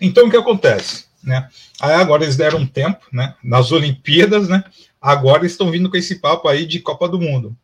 Então 0.00 0.26
o 0.26 0.30
que 0.30 0.36
acontece, 0.36 1.06
né? 1.22 1.48
Aí 1.80 1.94
agora 1.94 2.22
eles 2.22 2.36
deram 2.36 2.60
um 2.60 2.66
tempo, 2.66 3.06
né? 3.12 3.34
Nas 3.42 3.72
Olimpíadas, 3.72 4.48
né? 4.48 4.64
Agora 5.02 5.44
estão 5.44 5.68
vindo 5.68 5.90
com 5.90 5.96
esse 5.96 6.20
papo 6.20 6.46
aí 6.46 6.64
de 6.64 6.78
Copa 6.78 7.08
do 7.08 7.20
Mundo. 7.20 7.56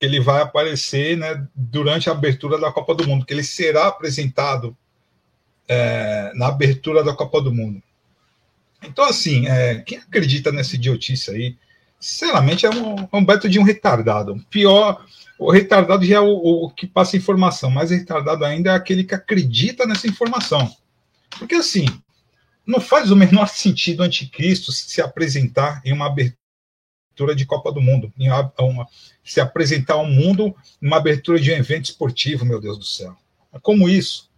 Ele 0.00 0.20
vai 0.20 0.40
aparecer 0.40 1.16
né, 1.16 1.44
durante 1.52 2.08
a 2.08 2.12
abertura 2.12 2.56
da 2.56 2.70
Copa 2.70 2.94
do 2.94 3.04
Mundo, 3.04 3.26
que 3.26 3.34
ele 3.34 3.42
será 3.42 3.88
apresentado 3.88 4.76
é, 5.66 6.30
na 6.36 6.46
abertura 6.46 7.02
da 7.02 7.12
Copa 7.12 7.42
do 7.42 7.52
Mundo. 7.52 7.82
Então, 8.80 9.04
assim, 9.04 9.48
é, 9.48 9.80
quem 9.80 9.98
acredita 9.98 10.52
nessa 10.52 10.76
idiotice 10.76 11.32
aí, 11.32 11.56
sinceramente, 11.98 12.64
é 12.64 12.70
um, 12.70 13.08
é 13.12 13.16
um 13.16 13.24
beto 13.24 13.48
de 13.48 13.58
um 13.58 13.64
retardado. 13.64 14.40
Pior, 14.48 15.04
o 15.36 15.50
retardado 15.50 16.04
já 16.04 16.18
é 16.18 16.20
o, 16.20 16.30
o, 16.30 16.70
que 16.70 16.86
passa 16.86 17.16
informação, 17.16 17.70
mas 17.70 17.90
retardado 17.90 18.44
ainda 18.44 18.70
é 18.70 18.74
aquele 18.74 19.02
que 19.02 19.16
acredita 19.16 19.84
nessa 19.84 20.06
informação. 20.06 20.72
Porque, 21.40 21.56
assim, 21.56 21.86
não 22.64 22.80
faz 22.80 23.10
o 23.10 23.16
menor 23.16 23.48
sentido 23.50 24.00
o 24.00 24.04
anticristo 24.04 24.70
se 24.70 25.02
apresentar 25.02 25.82
em 25.84 25.92
uma 25.92 26.06
abertura 26.06 26.38
de 27.34 27.46
Copa 27.46 27.72
do 27.72 27.80
Mundo, 27.80 28.12
em 28.18 28.28
uma, 28.30 28.86
se 29.24 29.40
apresentar 29.40 29.94
ao 29.94 30.06
mundo 30.06 30.54
numa 30.80 30.96
abertura 30.96 31.38
de 31.38 31.50
um 31.52 31.56
evento 31.56 31.86
esportivo, 31.86 32.44
meu 32.44 32.60
Deus 32.60 32.78
do 32.78 32.84
céu. 32.84 33.16
É 33.52 33.58
como 33.58 33.88
isso? 33.88 34.28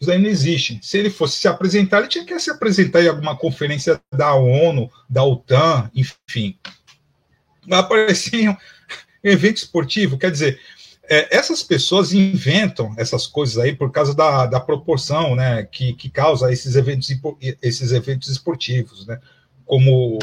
Isso 0.00 0.18
não 0.18 0.28
existe. 0.28 0.78
Se 0.82 0.98
ele 0.98 1.10
fosse 1.10 1.38
se 1.38 1.48
apresentar, 1.48 1.98
ele 1.98 2.08
tinha 2.08 2.24
que 2.24 2.38
se 2.38 2.50
apresentar 2.50 3.02
em 3.02 3.08
alguma 3.08 3.36
conferência 3.36 4.00
da 4.10 4.34
ONU, 4.34 4.90
da 5.08 5.22
OTAN, 5.24 5.90
enfim. 5.94 6.58
Um 7.66 7.74
evento 9.22 9.58
esportivo, 9.58 10.16
quer 10.16 10.30
dizer, 10.30 10.58
é, 11.10 11.36
essas 11.36 11.60
pessoas 11.60 12.12
inventam 12.12 12.94
essas 12.96 13.26
coisas 13.26 13.58
aí 13.58 13.74
por 13.74 13.90
causa 13.90 14.14
da, 14.14 14.46
da 14.46 14.60
proporção 14.60 15.34
né, 15.34 15.64
que, 15.64 15.92
que 15.92 16.08
causa 16.08 16.52
esses 16.52 16.76
eventos, 16.76 17.10
esses 17.60 17.90
eventos 17.90 18.28
esportivos, 18.28 19.04
né, 19.06 19.20
como 19.70 20.18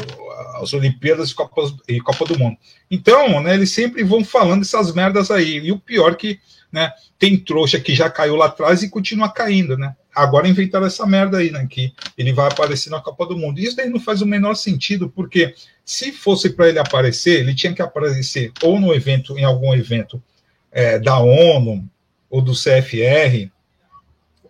as 0.60 0.74
Olimpíadas 0.74 1.30
e 1.30 1.34
Copa, 1.34 1.74
e 1.88 2.00
Copa 2.02 2.26
do 2.26 2.38
Mundo. 2.38 2.58
Então, 2.90 3.40
né, 3.40 3.54
eles 3.54 3.72
sempre 3.72 4.04
vão 4.04 4.22
falando 4.22 4.60
essas 4.60 4.92
merdas 4.92 5.30
aí. 5.30 5.56
E 5.56 5.72
o 5.72 5.78
pior 5.78 6.16
que 6.16 6.38
né, 6.70 6.92
tem 7.18 7.34
trouxa 7.34 7.80
que 7.80 7.94
já 7.94 8.10
caiu 8.10 8.36
lá 8.36 8.44
atrás 8.44 8.82
e 8.82 8.90
continua 8.90 9.30
caindo, 9.30 9.74
né? 9.78 9.96
Agora 10.14 10.46
inventaram 10.46 10.84
essa 10.84 11.06
merda 11.06 11.38
aí, 11.38 11.50
né? 11.50 11.66
Que 11.66 11.94
ele 12.18 12.30
vai 12.30 12.46
aparecer 12.46 12.90
na 12.90 13.00
Copa 13.00 13.24
do 13.24 13.38
Mundo. 13.38 13.58
Isso 13.58 13.74
daí 13.74 13.88
não 13.88 13.98
faz 13.98 14.20
o 14.20 14.26
menor 14.26 14.54
sentido, 14.54 15.08
porque 15.08 15.54
se 15.82 16.12
fosse 16.12 16.50
para 16.50 16.68
ele 16.68 16.78
aparecer, 16.78 17.40
ele 17.40 17.54
tinha 17.54 17.72
que 17.72 17.80
aparecer 17.80 18.52
ou 18.62 18.78
no 18.78 18.92
evento, 18.92 19.38
em 19.38 19.44
algum 19.44 19.72
evento 19.72 20.22
é, 20.70 20.98
da 20.98 21.18
ONU, 21.18 21.88
ou 22.28 22.42
do 22.42 22.52
CFR, 22.52 23.50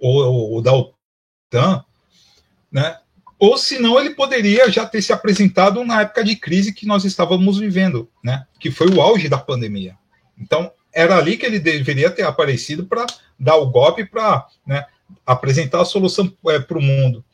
ou, 0.00 0.54
ou 0.54 0.60
da 0.60 0.72
OTAN, 0.72 1.84
né? 2.72 2.98
Ou 3.38 3.56
senão 3.56 3.98
ele 3.98 4.10
poderia 4.10 4.70
já 4.70 4.84
ter 4.84 5.00
se 5.00 5.12
apresentado 5.12 5.84
na 5.84 6.02
época 6.02 6.24
de 6.24 6.34
crise 6.34 6.72
que 6.72 6.86
nós 6.86 7.04
estávamos 7.04 7.58
vivendo, 7.58 8.08
né? 8.22 8.44
Que 8.58 8.70
foi 8.70 8.88
o 8.88 9.00
auge 9.00 9.28
da 9.28 9.38
pandemia. 9.38 9.96
Então, 10.36 10.72
era 10.92 11.16
ali 11.16 11.36
que 11.36 11.46
ele 11.46 11.60
deveria 11.60 12.10
ter 12.10 12.22
aparecido 12.22 12.84
para 12.84 13.06
dar 13.38 13.56
o 13.56 13.70
golpe 13.70 14.04
para 14.04 14.46
né, 14.66 14.84
apresentar 15.24 15.80
a 15.82 15.84
solução 15.84 16.32
é, 16.48 16.58
para 16.58 16.78
o 16.78 16.82
mundo. 16.82 17.24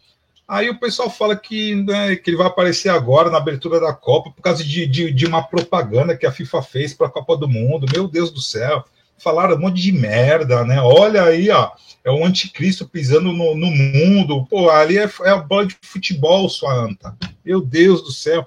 Aí 0.47 0.69
o 0.69 0.79
pessoal 0.79 1.09
fala 1.09 1.35
que, 1.35 1.75
né, 1.75 2.17
que 2.17 2.29
ele 2.29 2.37
vai 2.37 2.47
aparecer 2.47 2.91
agora 2.91 3.31
na 3.31 3.39
abertura 3.39 3.81
da 3.81 3.95
Copa 3.95 4.31
por 4.31 4.43
causa 4.43 4.63
de, 4.63 4.87
de, 4.87 5.11
de 5.11 5.27
uma 5.27 5.43
propaganda 5.43 6.17
que 6.17 6.27
a 6.27 6.33
FIFA 6.33 6.63
fez 6.63 6.93
para 6.93 7.07
a 7.07 7.11
Copa 7.11 7.37
do 7.37 7.49
Mundo. 7.49 7.87
Meu 7.91 8.07
Deus 8.07 8.31
do 8.31 8.41
céu. 8.43 8.85
Falaram 9.19 9.57
um 9.57 9.61
monte 9.61 9.81
de 9.81 9.93
merda, 9.93 10.65
né? 10.65 10.81
Olha 10.81 11.25
aí, 11.25 11.51
ó. 11.51 11.71
É 12.05 12.11
o 12.11 12.25
anticristo 12.25 12.87
pisando 12.87 13.33
no, 13.33 13.55
no 13.55 13.71
mundo. 13.71 14.45
Pô, 14.47 14.69
ali 14.69 14.99
é, 14.99 15.11
é 15.23 15.31
a 15.31 15.39
bola 15.39 15.67
de 15.67 15.77
futebol, 15.81 16.49
sua 16.49 16.75
anta. 16.75 17.17
Meu 17.45 17.61
Deus 17.61 18.03
do 18.03 18.13
céu. 18.13 18.47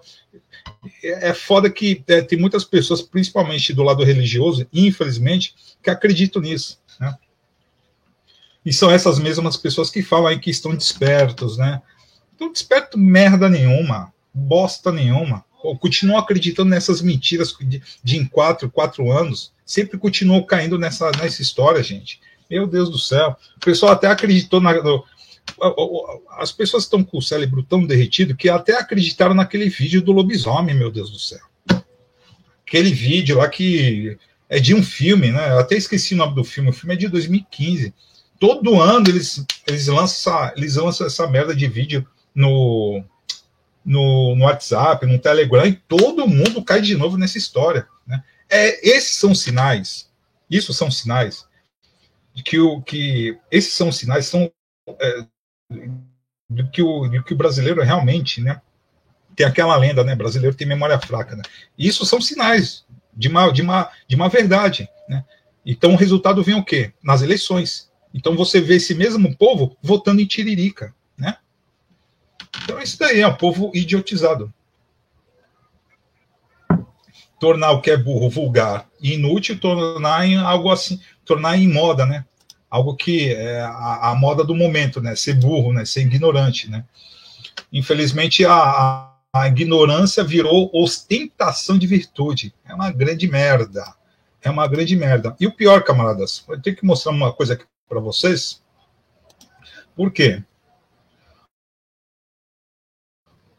É, 1.03 1.29
é 1.29 1.33
foda 1.33 1.69
que 1.69 2.03
é, 2.07 2.21
tem 2.21 2.37
muitas 2.37 2.63
pessoas, 2.63 3.01
principalmente 3.01 3.73
do 3.73 3.83
lado 3.83 4.03
religioso, 4.03 4.67
infelizmente, 4.71 5.55
que 5.81 5.89
acreditam 5.89 6.41
nisso. 6.41 6.79
Né? 6.99 7.15
E 8.65 8.73
são 8.73 8.91
essas 8.91 9.17
mesmas 9.17 9.57
pessoas 9.57 9.89
que 9.89 10.03
falam 10.03 10.27
aí 10.27 10.39
que 10.39 10.51
estão 10.51 10.75
despertos, 10.75 11.57
né? 11.57 11.81
Não 12.39 12.51
desperto 12.51 12.97
merda 12.97 13.49
nenhuma, 13.49 14.13
bosta 14.33 14.91
nenhuma. 14.91 15.43
Continuam 15.75 16.19
acreditando 16.19 16.69
nessas 16.69 17.01
mentiras 17.01 17.53
de, 18.03 18.17
em 18.17 18.25
quatro, 18.25 18.69
quatro 18.69 19.11
anos. 19.11 19.51
Sempre 19.65 19.97
continuam 19.97 20.43
caindo 20.43 20.77
nessa, 20.77 21.11
nessa 21.11 21.41
história, 21.41 21.83
gente. 21.83 22.19
Meu 22.49 22.65
Deus 22.65 22.89
do 22.89 22.99
céu. 22.99 23.35
O 23.57 23.59
pessoal 23.59 23.91
até 23.91 24.07
acreditou 24.07 24.61
na, 24.61 24.73
no, 24.81 25.03
as 26.31 26.51
pessoas 26.51 26.83
estão 26.83 27.03
com 27.03 27.17
o 27.17 27.21
cérebro 27.21 27.63
tão 27.63 27.85
derretido 27.85 28.35
que 28.35 28.49
até 28.49 28.77
acreditaram 28.77 29.33
naquele 29.33 29.69
vídeo 29.69 30.01
do 30.01 30.11
lobisomem, 30.11 30.75
meu 30.75 30.91
Deus 30.91 31.09
do 31.09 31.19
céu. 31.19 31.45
Aquele 32.65 32.91
vídeo 32.91 33.37
lá 33.37 33.47
que 33.47 34.17
é 34.49 34.59
de 34.59 34.73
um 34.73 34.83
filme, 34.83 35.31
né? 35.31 35.51
Eu 35.51 35.59
até 35.59 35.75
esqueci 35.75 36.13
o 36.13 36.17
nome 36.17 36.35
do 36.35 36.43
filme. 36.43 36.69
O 36.69 36.73
filme 36.73 36.95
é 36.95 36.97
de 36.97 37.07
2015 37.07 37.93
todo 38.39 38.79
ano 38.79 39.09
eles, 39.09 39.43
eles, 39.65 39.87
lançam, 39.87 40.51
eles 40.55 40.75
lançam 40.75 41.07
essa 41.07 41.27
merda 41.27 41.55
de 41.55 41.67
vídeo 41.67 42.05
no, 42.33 43.03
no, 43.87 44.35
no, 44.35 44.43
WhatsApp, 44.43 45.05
no 45.05 45.17
Telegram, 45.17 45.65
e 45.65 45.73
todo 45.73 46.27
mundo 46.27 46.61
cai 46.61 46.81
de 46.81 46.95
novo 46.95 47.17
nessa 47.17 47.37
história. 47.37 47.87
Né? 48.05 48.21
É, 48.49 48.89
esses 48.89 49.15
são 49.15 49.33
sinais, 49.33 50.09
isso 50.49 50.73
são 50.73 50.91
sinais, 50.91 51.45
de 52.35 52.43
que, 52.43 52.59
o, 52.59 52.81
que 52.81 53.37
esses 53.49 53.73
são 53.73 53.89
sinais 53.91 54.25
são, 54.25 54.51
é, 54.99 55.25
de, 56.51 56.67
que 56.69 56.81
o, 56.81 57.23
que 57.23 57.33
o 57.33 57.37
brasileiro 57.37 57.81
realmente 57.81 58.41
né, 58.41 58.61
tem 59.37 59.45
aquela 59.45 59.77
lenda, 59.77 60.03
né? 60.03 60.15
Brasileiro 60.15 60.55
tem 60.55 60.67
memória 60.67 60.99
fraca. 60.99 61.35
Né? 61.35 61.43
Isso 61.77 62.05
são 62.05 62.19
sinais 62.19 62.85
de 63.13 63.27
uma, 63.29 63.51
de 63.51 63.61
uma, 63.61 63.91
de 64.07 64.15
uma 64.15 64.27
verdade. 64.27 64.89
Né? 65.07 65.23
Então 65.65 65.93
o 65.93 65.97
resultado 65.97 66.43
vem 66.43 66.55
o 66.55 66.65
quê? 66.65 66.91
Nas 67.01 67.21
eleições. 67.21 67.89
Então 68.13 68.35
você 68.35 68.59
vê 68.59 68.75
esse 68.75 68.93
mesmo 68.93 69.35
povo 69.37 69.77
votando 69.81 70.21
em 70.21 70.25
Tiririca? 70.25 70.93
Então 72.63 72.79
isso 72.79 72.97
daí 72.99 73.21
é 73.21 73.27
um 73.27 73.35
povo 73.35 73.71
idiotizado. 73.73 74.53
Tornar 77.39 77.71
o 77.71 77.81
que 77.81 77.91
é 77.91 77.97
burro 77.97 78.29
vulgar 78.29 78.87
e 78.99 79.13
inútil, 79.13 79.59
tornar 79.59 80.25
em 80.25 80.37
algo 80.37 80.71
assim, 80.71 80.99
tornar 81.23 81.57
em 81.57 81.71
moda, 81.71 82.05
né? 82.05 82.25
Algo 82.69 82.95
que 82.95 83.33
é 83.33 83.61
a, 83.61 84.11
a 84.11 84.15
moda 84.15 84.43
do 84.43 84.55
momento, 84.55 84.99
né? 84.99 85.15
Ser 85.15 85.35
burro, 85.35 85.71
né? 85.71 85.85
Ser 85.85 86.01
ignorante, 86.01 86.69
né? 86.69 86.83
Infelizmente 87.71 88.45
a, 88.45 89.11
a, 89.33 89.47
ignorância 89.47 90.23
virou 90.23 90.69
ostentação 90.73 91.77
de 91.77 91.85
virtude. 91.85 92.53
É 92.65 92.73
uma 92.73 92.91
grande 92.91 93.27
merda. 93.27 93.95
É 94.41 94.49
uma 94.49 94.67
grande 94.67 94.95
merda. 94.95 95.35
E 95.39 95.45
o 95.45 95.51
pior, 95.51 95.83
camaradas, 95.83 96.43
eu 96.47 96.61
tenho 96.61 96.75
que 96.75 96.85
mostrar 96.85 97.11
uma 97.11 97.33
coisa 97.33 97.53
aqui 97.53 97.65
para 97.87 97.99
vocês. 97.99 98.61
Por 99.95 100.11
quê? 100.11 100.43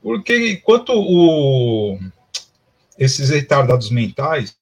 Porque 0.03 0.53
enquanto 0.53 0.93
o, 0.95 1.99
esses 2.99 3.31
retardados 3.31 3.91
mentais 3.91 4.57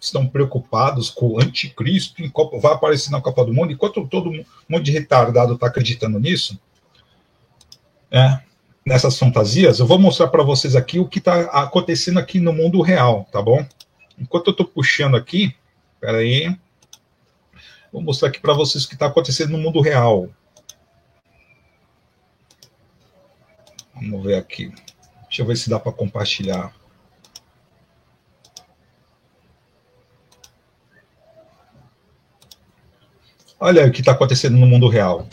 estão 0.00 0.26
preocupados 0.26 1.10
com 1.10 1.32
o 1.32 1.40
anticristo, 1.40 2.28
Copa, 2.30 2.58
vai 2.58 2.72
aparecer 2.72 3.10
na 3.10 3.20
Copa 3.20 3.44
do 3.44 3.52
Mundo, 3.52 3.72
enquanto 3.72 4.06
todo 4.06 4.30
mundo 4.30 4.82
de 4.82 4.90
retardado 4.90 5.54
está 5.54 5.66
acreditando 5.66 6.18
nisso, 6.18 6.58
é, 8.10 8.40
nessas 8.84 9.18
fantasias, 9.18 9.78
eu 9.78 9.86
vou 9.86 9.98
mostrar 9.98 10.28
para 10.28 10.42
vocês 10.42 10.74
aqui 10.74 10.98
o 10.98 11.06
que 11.06 11.18
está 11.18 11.42
acontecendo 11.62 12.18
aqui 12.18 12.40
no 12.40 12.52
mundo 12.52 12.80
real, 12.80 13.28
tá 13.30 13.42
bom? 13.42 13.64
Enquanto 14.18 14.48
eu 14.48 14.52
estou 14.52 14.66
puxando 14.66 15.16
aqui, 15.16 15.54
peraí, 16.00 16.46
aí 16.46 16.58
Vou 17.92 18.00
mostrar 18.00 18.28
aqui 18.28 18.38
para 18.38 18.54
vocês 18.54 18.84
o 18.84 18.88
que 18.88 18.94
está 18.94 19.06
acontecendo 19.06 19.50
no 19.50 19.58
mundo 19.58 19.80
real. 19.80 20.28
Vamos 24.00 24.24
ver 24.24 24.36
aqui. 24.36 24.72
Deixa 25.24 25.42
eu 25.42 25.46
ver 25.46 25.56
se 25.56 25.68
dá 25.68 25.78
para 25.78 25.92
compartilhar. 25.92 26.72
Olha 33.58 33.86
o 33.86 33.92
que 33.92 34.00
está 34.00 34.12
acontecendo 34.12 34.56
no 34.56 34.66
mundo 34.66 34.88
real. 34.88 35.28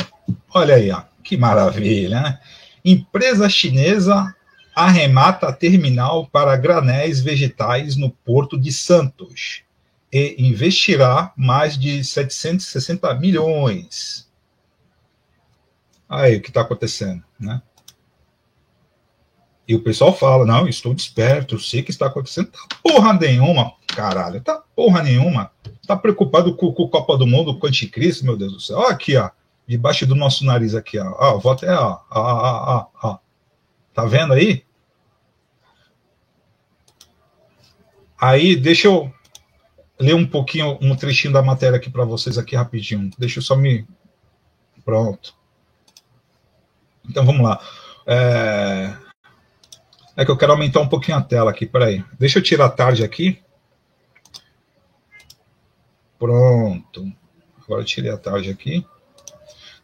Olha 0.54 0.76
aí, 0.76 0.92
ó, 0.92 1.04
que 1.24 1.38
maravilha, 1.38 2.22
né? 2.22 2.40
Empresa 2.84 3.48
chinesa 3.48 4.36
arremata 4.76 5.52
terminal 5.52 6.28
para 6.28 6.56
granéis 6.58 7.22
vegetais 7.22 7.96
no 7.96 8.12
Porto 8.12 8.60
de 8.60 8.72
Santos 8.72 9.64
e 10.12 10.36
investirá 10.38 11.34
mais 11.36 11.78
de 11.78 12.04
760 12.04 13.14
milhões. 13.16 14.30
Aí 16.08 16.36
o 16.36 16.42
que 16.42 16.50
está 16.50 16.62
acontecendo, 16.62 17.24
né? 17.40 17.62
E 19.68 19.76
o 19.76 19.82
pessoal 19.82 20.14
fala, 20.14 20.46
não, 20.46 20.68
estou 20.68 20.94
desperto, 20.94 21.60
sei 21.60 21.84
que 21.84 21.92
está 21.92 22.08
acontecendo. 22.08 22.50
Tá 22.52 22.60
porra 22.82 23.14
nenhuma, 23.14 23.74
caralho, 23.88 24.42
tá 24.42 24.64
porra 24.76 25.04
nenhuma. 25.04 25.52
Tá 25.86 25.96
preocupado 25.96 26.56
com, 26.56 26.72
com 26.72 26.88
Copa 26.88 27.18
do 27.18 27.28
Mundo, 27.28 27.58
com 27.58 27.66
o 27.66 27.70
Anticristo, 27.70 28.26
meu 28.26 28.38
Deus 28.38 28.54
do 28.54 28.60
céu. 28.60 28.82
Aqui, 28.88 29.18
ó, 29.18 29.30
debaixo 29.68 30.06
do 30.06 30.16
nosso 30.16 30.46
nariz 30.46 30.74
aqui, 30.74 30.98
ó. 30.98 31.14
Ó, 31.18 31.38
vou 31.40 31.52
até, 31.52 31.70
ó, 31.74 32.00
ó, 32.10 32.22
ó, 32.22 32.88
ó, 33.02 33.10
ó. 33.10 33.18
Tá 33.94 34.06
vendo 34.06 34.34
aí? 34.34 34.64
Aí, 38.20 38.56
deixa 38.56 38.88
eu 38.88 39.12
ler 40.00 40.16
um 40.16 40.26
pouquinho, 40.26 40.78
um 40.82 40.96
trechinho 40.96 41.34
da 41.34 41.42
matéria 41.42 41.78
aqui 41.78 41.90
para 41.90 42.06
vocês 42.06 42.38
aqui 42.38 42.56
rapidinho. 42.56 43.12
Deixa 43.18 43.40
eu 43.40 43.44
só 43.44 43.56
me 43.56 43.86
Pronto. 44.88 45.36
Então 47.10 47.26
vamos 47.26 47.46
lá. 47.46 47.60
É... 48.06 48.96
é 50.18 50.26
que 50.26 50.32
eu 50.32 50.38
quero 50.38 50.52
aumentar 50.52 50.82
um 50.82 50.90
pouquinho 50.90 51.18
a 51.18 51.22
tela 51.22 51.52
aqui, 51.52 51.68
peraí. 51.68 52.04
Deixa 52.18 52.40
eu 52.40 52.44
tirar 52.44 52.66
a 52.66 52.70
tarde 52.70 53.04
aqui. 53.04 53.40
Pronto. 56.18 57.14
Agora 57.64 57.82
eu 57.82 57.86
tirei 57.86 58.10
a 58.10 58.18
tarde 58.18 58.50
aqui. 58.50 58.84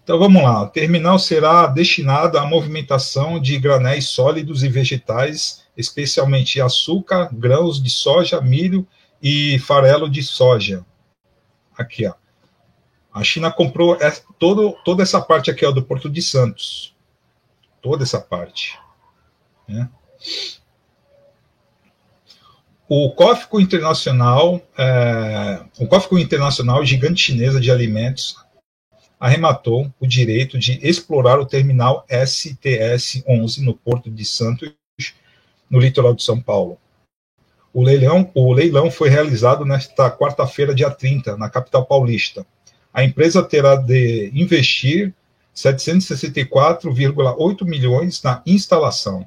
Então 0.03 0.17
vamos 0.17 0.41
lá. 0.41 0.63
O 0.63 0.69
terminal 0.69 1.19
será 1.19 1.67
destinado 1.67 2.39
à 2.39 2.45
movimentação 2.47 3.39
de 3.39 3.59
granéis 3.59 4.07
sólidos 4.07 4.63
e 4.63 4.69
vegetais, 4.69 5.63
especialmente 5.77 6.59
açúcar, 6.59 7.29
grãos 7.31 7.81
de 7.81 7.91
soja, 7.91 8.41
milho 8.41 8.87
e 9.21 9.59
farelo 9.59 10.09
de 10.09 10.23
soja. 10.23 10.83
Aqui, 11.77 12.07
ó. 12.07 12.13
A 13.13 13.23
China 13.23 13.51
comprou 13.51 13.95
todo, 14.39 14.75
toda 14.83 15.03
essa 15.03 15.21
parte 15.21 15.51
aqui 15.51 15.63
ó, 15.63 15.71
do 15.71 15.83
Porto 15.83 16.09
de 16.09 16.23
Santos. 16.23 16.95
Toda 17.83 18.03
essa 18.03 18.19
parte. 18.19 18.79
Né? 19.67 19.87
O 22.87 23.11
COFCO 23.11 23.59
Internacional, 23.59 24.61
é, 24.77 25.61
o 25.79 25.87
COFCO 25.87 26.19
Internacional 26.19 26.85
Gigante 26.85 27.23
Chinesa 27.23 27.59
de 27.59 27.71
Alimentos 27.71 28.35
arrematou 29.19 29.91
o 29.99 30.05
direito 30.05 30.59
de 30.59 30.79
explorar 30.85 31.39
o 31.39 31.45
terminal 31.45 32.05
STS-11 32.09 33.59
no 33.59 33.73
Porto 33.73 34.11
de 34.11 34.25
Santos, 34.25 34.73
no 35.69 35.79
litoral 35.79 36.13
de 36.13 36.23
São 36.23 36.41
Paulo. 36.41 36.77
O 37.73 37.81
leilão, 37.81 38.29
o 38.35 38.53
leilão 38.53 38.91
foi 38.91 39.09
realizado 39.09 39.65
nesta 39.65 40.11
quarta-feira, 40.11 40.75
dia 40.75 40.91
30, 40.91 41.37
na 41.37 41.49
capital 41.49 41.85
paulista. 41.85 42.45
A 42.93 43.03
empresa 43.03 43.41
terá 43.41 43.75
de 43.75 44.29
investir 44.35 45.11
764,8 45.55 47.65
milhões 47.65 48.21
na 48.21 48.43
instalação. 48.45 49.25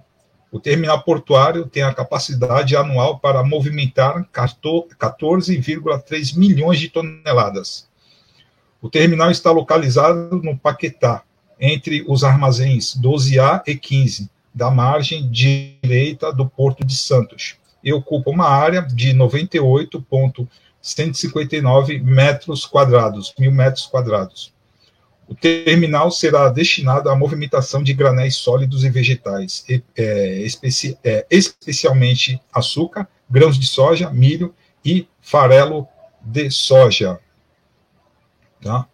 O 0.57 0.59
terminal 0.59 1.03
portuário 1.03 1.67
tem 1.67 1.83
a 1.83 1.93
capacidade 1.93 2.75
anual 2.75 3.19
para 3.19 3.45
movimentar 3.45 4.27
14,3 4.33 6.35
milhões 6.35 6.81
de 6.81 6.89
toneladas. 6.89 7.87
O 8.81 8.89
terminal 8.89 9.31
está 9.31 9.51
localizado 9.51 10.41
no 10.43 10.57
Paquetá, 10.57 11.23
entre 11.61 12.03
os 12.09 12.25
armazéns 12.25 12.99
12A 12.99 13.65
e 13.67 13.77
15, 13.77 14.31
da 14.55 14.71
margem 14.71 15.31
direita 15.31 16.33
do 16.33 16.49
Porto 16.49 16.87
de 16.87 16.97
Santos, 16.97 17.57
e 17.85 17.93
ocupa 17.93 18.31
uma 18.31 18.49
área 18.49 18.81
de 18.81 19.13
98,159 19.13 21.99
metros 21.99 22.65
quadrados, 22.65 23.35
mil 23.39 23.53
metros 23.53 23.85
quadrados. 23.85 24.55
O 25.29 25.35
terminal 25.35 26.11
será 26.11 26.49
destinado 26.49 27.11
à 27.11 27.17
movimentação 27.17 27.83
de 27.83 27.93
granéis 27.93 28.37
sólidos 28.37 28.85
e 28.85 28.91
vegetais, 28.91 29.65
é, 29.97 30.39
especi 30.43 30.97
é, 31.03 31.27
especialmente 31.29 32.41
açúcar, 32.53 33.09
grãos 33.29 33.59
de 33.59 33.67
soja, 33.67 34.09
milho 34.11 34.55
e 34.85 35.09
farelo 35.21 35.89
de 36.23 36.49
soja. 36.51 37.19
Tá? 38.63 38.87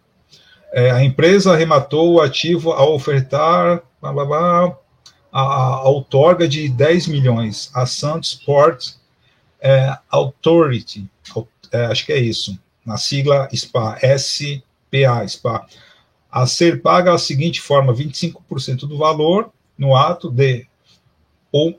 É, 0.71 0.89
a 0.89 1.03
empresa 1.03 1.53
arrematou 1.53 2.13
o 2.13 2.21
ativo 2.21 2.71
ao 2.71 2.95
ofertar 2.95 3.83
blá, 4.01 4.11
blá, 4.11 4.25
blá, 4.25 4.77
a, 5.31 5.41
a 5.41 5.87
outorga 5.87 6.47
de 6.47 6.67
10 6.67 7.07
milhões 7.07 7.71
a 7.73 7.85
Santos 7.85 8.33
Port 8.33 8.95
é, 9.61 9.97
Authority, 10.09 11.07
é, 11.71 11.85
acho 11.85 12.05
que 12.05 12.11
é 12.11 12.19
isso, 12.19 12.59
na 12.85 12.97
sigla 12.97 13.47
SPA, 13.53 13.97
SPA, 14.17 15.27
SPA 15.27 15.65
a 16.33 16.47
ser 16.47 16.81
paga 16.81 17.11
da 17.11 17.17
seguinte 17.19 17.61
forma: 17.61 17.93
25% 17.93 18.87
do 18.87 18.97
valor 18.97 19.53
no 19.77 19.95
ato 19.95 20.31
de 20.31 20.65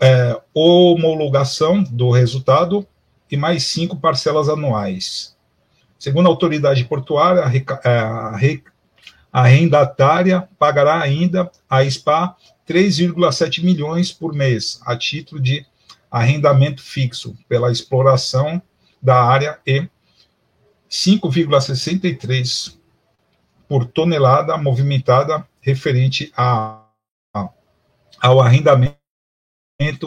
é, 0.00 0.40
homologação 0.54 1.82
do 1.82 2.12
resultado 2.12 2.86
e 3.28 3.36
mais 3.36 3.64
cinco 3.64 3.96
parcelas 3.96 4.48
anuais. 4.48 5.36
Segundo 5.98 6.26
a 6.26 6.28
autoridade 6.28 6.84
portuária, 6.84 7.42
a, 7.42 7.52
é, 7.88 8.60
arrendatária 9.32 10.48
pagará 10.56 11.00
ainda 11.00 11.50
a 11.68 11.84
SPA 11.90 12.36
3,7 12.68 13.64
milhões 13.64 14.12
por 14.12 14.32
mês, 14.32 14.80
a 14.86 14.96
título 14.96 15.40
de 15.42 15.66
arrendamento 16.08 16.80
fixo 16.80 17.36
pela 17.48 17.72
exploração 17.72 18.62
da 19.02 19.20
área 19.20 19.58
e 19.66 19.88
5,63 20.88 22.83
por 23.74 23.86
tonelada 23.86 24.56
movimentada 24.56 25.44
referente 25.60 26.32
a, 26.36 26.80
a, 27.34 27.48
ao 28.22 28.40
arrendamento 28.40 28.94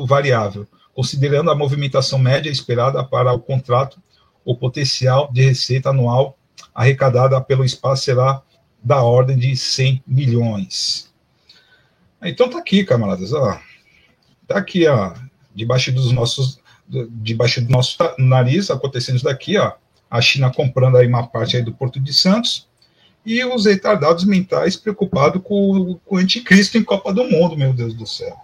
variável, 0.06 0.66
considerando 0.96 1.52
a 1.52 1.56
movimentação 1.56 2.18
média 2.18 2.50
esperada 2.50 3.04
para 3.04 3.34
o 3.34 3.42
contrato, 3.42 4.02
o 4.46 4.56
potencial 4.56 5.30
de 5.34 5.42
receita 5.42 5.90
anual 5.90 6.38
arrecadada 6.74 7.42
pelo 7.42 7.66
espaço 7.66 8.06
será 8.06 8.42
da 8.82 9.04
ordem 9.04 9.38
de 9.38 9.54
100 9.58 10.02
milhões. 10.08 11.14
Então 12.24 12.50
tá 12.50 12.60
aqui, 12.60 12.86
camaradas, 12.86 13.34
ó. 13.34 13.60
Tá 14.48 14.60
aqui, 14.60 14.88
ó, 14.88 15.14
debaixo 15.54 15.92
dos 15.92 16.10
nossos 16.14 16.62
debaixo 16.88 17.60
do 17.60 17.70
nosso 17.70 17.98
nariz 18.18 18.72
acontecendo 18.72 19.18
isso 19.18 19.26
daqui, 19.26 19.58
ó. 19.58 19.74
A 20.10 20.22
China 20.22 20.54
comprando 20.54 20.96
aí 20.96 21.06
uma 21.06 21.28
parte 21.28 21.58
aí 21.58 21.62
do 21.62 21.74
Porto 21.74 22.00
de 22.00 22.14
Santos, 22.14 22.67
e 23.28 23.44
os 23.44 23.66
retardados 23.66 24.24
mentais 24.24 24.78
preocupados 24.78 25.42
com, 25.44 26.00
com 26.06 26.16
o 26.16 26.18
anticristo 26.18 26.78
em 26.78 26.84
Copa 26.84 27.14
do 27.14 27.26
Mundo, 27.26 27.58
meu 27.58 27.74
Deus 27.74 27.94
do 27.94 28.08
céu. 28.08 28.40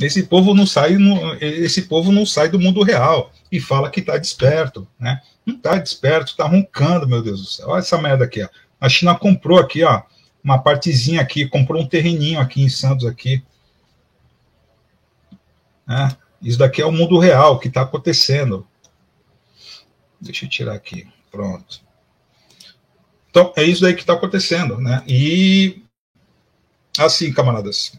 Esse 0.00 0.22
povo 0.22 0.54
não 0.54 0.64
sai, 0.64 0.96
esse 1.40 1.82
povo 1.82 2.12
não 2.12 2.24
sai 2.24 2.48
do 2.48 2.60
mundo 2.60 2.84
real 2.84 3.32
e 3.50 3.58
fala 3.58 3.90
que 3.90 3.98
está 3.98 4.16
desperto, 4.16 4.86
né? 4.98 5.20
Não 5.44 5.56
está 5.56 5.76
desperto, 5.76 6.30
está 6.30 6.46
roncando, 6.46 7.08
meu 7.08 7.20
Deus 7.20 7.40
do 7.40 7.46
céu. 7.48 7.68
Olha 7.70 7.80
essa 7.80 8.00
merda 8.00 8.24
aqui, 8.24 8.44
ó. 8.44 8.48
A 8.80 8.88
China 8.88 9.18
comprou 9.18 9.58
aqui, 9.58 9.82
ó, 9.82 10.02
uma 10.42 10.62
partezinha 10.62 11.20
aqui, 11.20 11.48
comprou 11.48 11.82
um 11.82 11.86
terreninho 11.86 12.38
aqui 12.38 12.62
em 12.62 12.68
Santos 12.68 13.06
aqui. 13.06 13.42
É, 15.90 16.16
isso 16.40 16.58
daqui 16.58 16.80
é 16.80 16.86
o 16.86 16.92
mundo 16.92 17.18
real 17.18 17.58
que 17.58 17.66
está 17.66 17.82
acontecendo. 17.82 18.64
Deixa 20.20 20.44
eu 20.44 20.48
tirar 20.48 20.74
aqui. 20.74 21.08
Pronto. 21.30 21.89
Então, 23.30 23.52
é 23.56 23.62
isso 23.62 23.86
aí 23.86 23.94
que 23.94 24.00
está 24.00 24.12
acontecendo, 24.12 24.78
né? 24.78 25.02
E, 25.06 25.82
assim, 26.98 27.32
camaradas, 27.32 27.92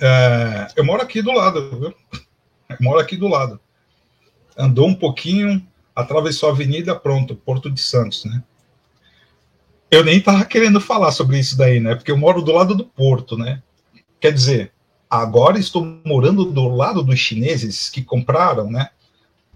é, 0.00 0.68
eu 0.76 0.84
moro 0.84 1.02
aqui 1.02 1.20
do 1.20 1.32
lado, 1.32 1.78
viu? 1.78 1.94
Eu 2.68 2.76
moro 2.80 2.98
aqui 2.98 3.16
do 3.16 3.28
lado. 3.28 3.60
Andou 4.56 4.88
um 4.88 4.94
pouquinho, 4.94 5.64
atravessou 5.94 6.48
a 6.48 6.52
avenida, 6.52 6.98
pronto, 6.98 7.36
Porto 7.36 7.70
de 7.70 7.80
Santos, 7.80 8.24
né? 8.24 8.42
Eu 9.90 10.02
nem 10.02 10.18
estava 10.18 10.44
querendo 10.44 10.80
falar 10.80 11.12
sobre 11.12 11.38
isso 11.38 11.56
daí, 11.56 11.78
né? 11.78 11.94
Porque 11.94 12.10
eu 12.10 12.16
moro 12.16 12.42
do 12.42 12.52
lado 12.52 12.74
do 12.74 12.84
porto, 12.84 13.36
né? 13.36 13.62
Quer 14.18 14.32
dizer, 14.32 14.72
agora 15.08 15.58
estou 15.58 16.00
morando 16.04 16.46
do 16.46 16.66
lado 16.68 17.02
dos 17.02 17.18
chineses 17.18 17.88
que 17.88 18.02
compraram, 18.02 18.70
né? 18.70 18.88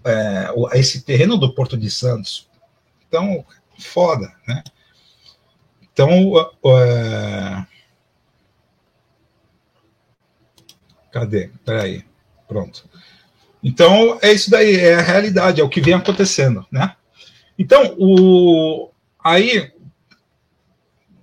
É, 0.03 0.49
esse 0.73 1.01
terreno 1.01 1.37
do 1.37 1.53
Porto 1.53 1.77
de 1.77 1.91
Santos 1.91 2.49
então, 3.11 3.45
foda, 3.77 4.33
né? 4.47 4.63
Então, 5.91 6.31
uh, 6.31 7.65
cadê? 11.11 11.51
Peraí, 11.65 12.05
pronto. 12.47 12.89
Então, 13.61 14.17
é 14.21 14.31
isso 14.31 14.49
daí, 14.49 14.77
é 14.77 14.95
a 14.95 15.01
realidade, 15.01 15.59
é 15.59 15.63
o 15.63 15.67
que 15.67 15.81
vem 15.81 15.93
acontecendo, 15.93 16.65
né? 16.71 16.95
Então, 17.59 17.97
o, 17.99 18.89
aí, 19.21 19.73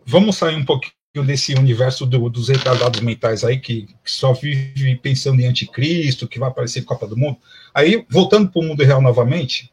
vamos 0.05 0.37
sair 0.37 0.57
um 0.57 0.65
pouquinho 0.67 0.93
desse 1.25 1.55
universo 1.55 2.05
do, 2.05 2.29
dos 2.29 2.51
retardados 2.51 3.01
mentais 3.01 3.45
aí, 3.45 3.59
que, 3.59 3.87
que, 4.05 4.11
só 4.11 4.35
vive 4.35 4.95
pensando 4.97 5.41
em 5.41 5.47
anticristo, 5.47 6.29
que 6.29 6.39
vai 6.39 6.51
aparecer 6.51 6.85
Copa 6.85 7.07
do 7.07 7.17
Mundo. 7.17 7.39
Aí, 7.73 8.05
voltando 8.11 8.51
para 8.51 8.61
o 8.61 8.65
mundo 8.65 8.85
real 8.85 9.01
novamente, 9.01 9.73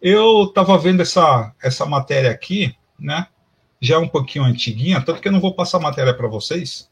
eu 0.00 0.44
estava 0.44 0.78
vendo 0.78 1.02
essa, 1.02 1.54
essa 1.62 1.84
matéria 1.86 2.30
aqui, 2.30 2.76
né? 2.98 3.26
Já 3.80 3.96
é 3.96 3.98
um 3.98 4.08
pouquinho 4.08 4.44
antiguinha, 4.44 5.00
tanto 5.00 5.20
que 5.20 5.28
eu 5.28 5.32
não 5.32 5.40
vou 5.40 5.54
passar 5.54 5.78
a 5.78 5.82
matéria 5.82 6.14
para 6.14 6.28
vocês. 6.28 6.90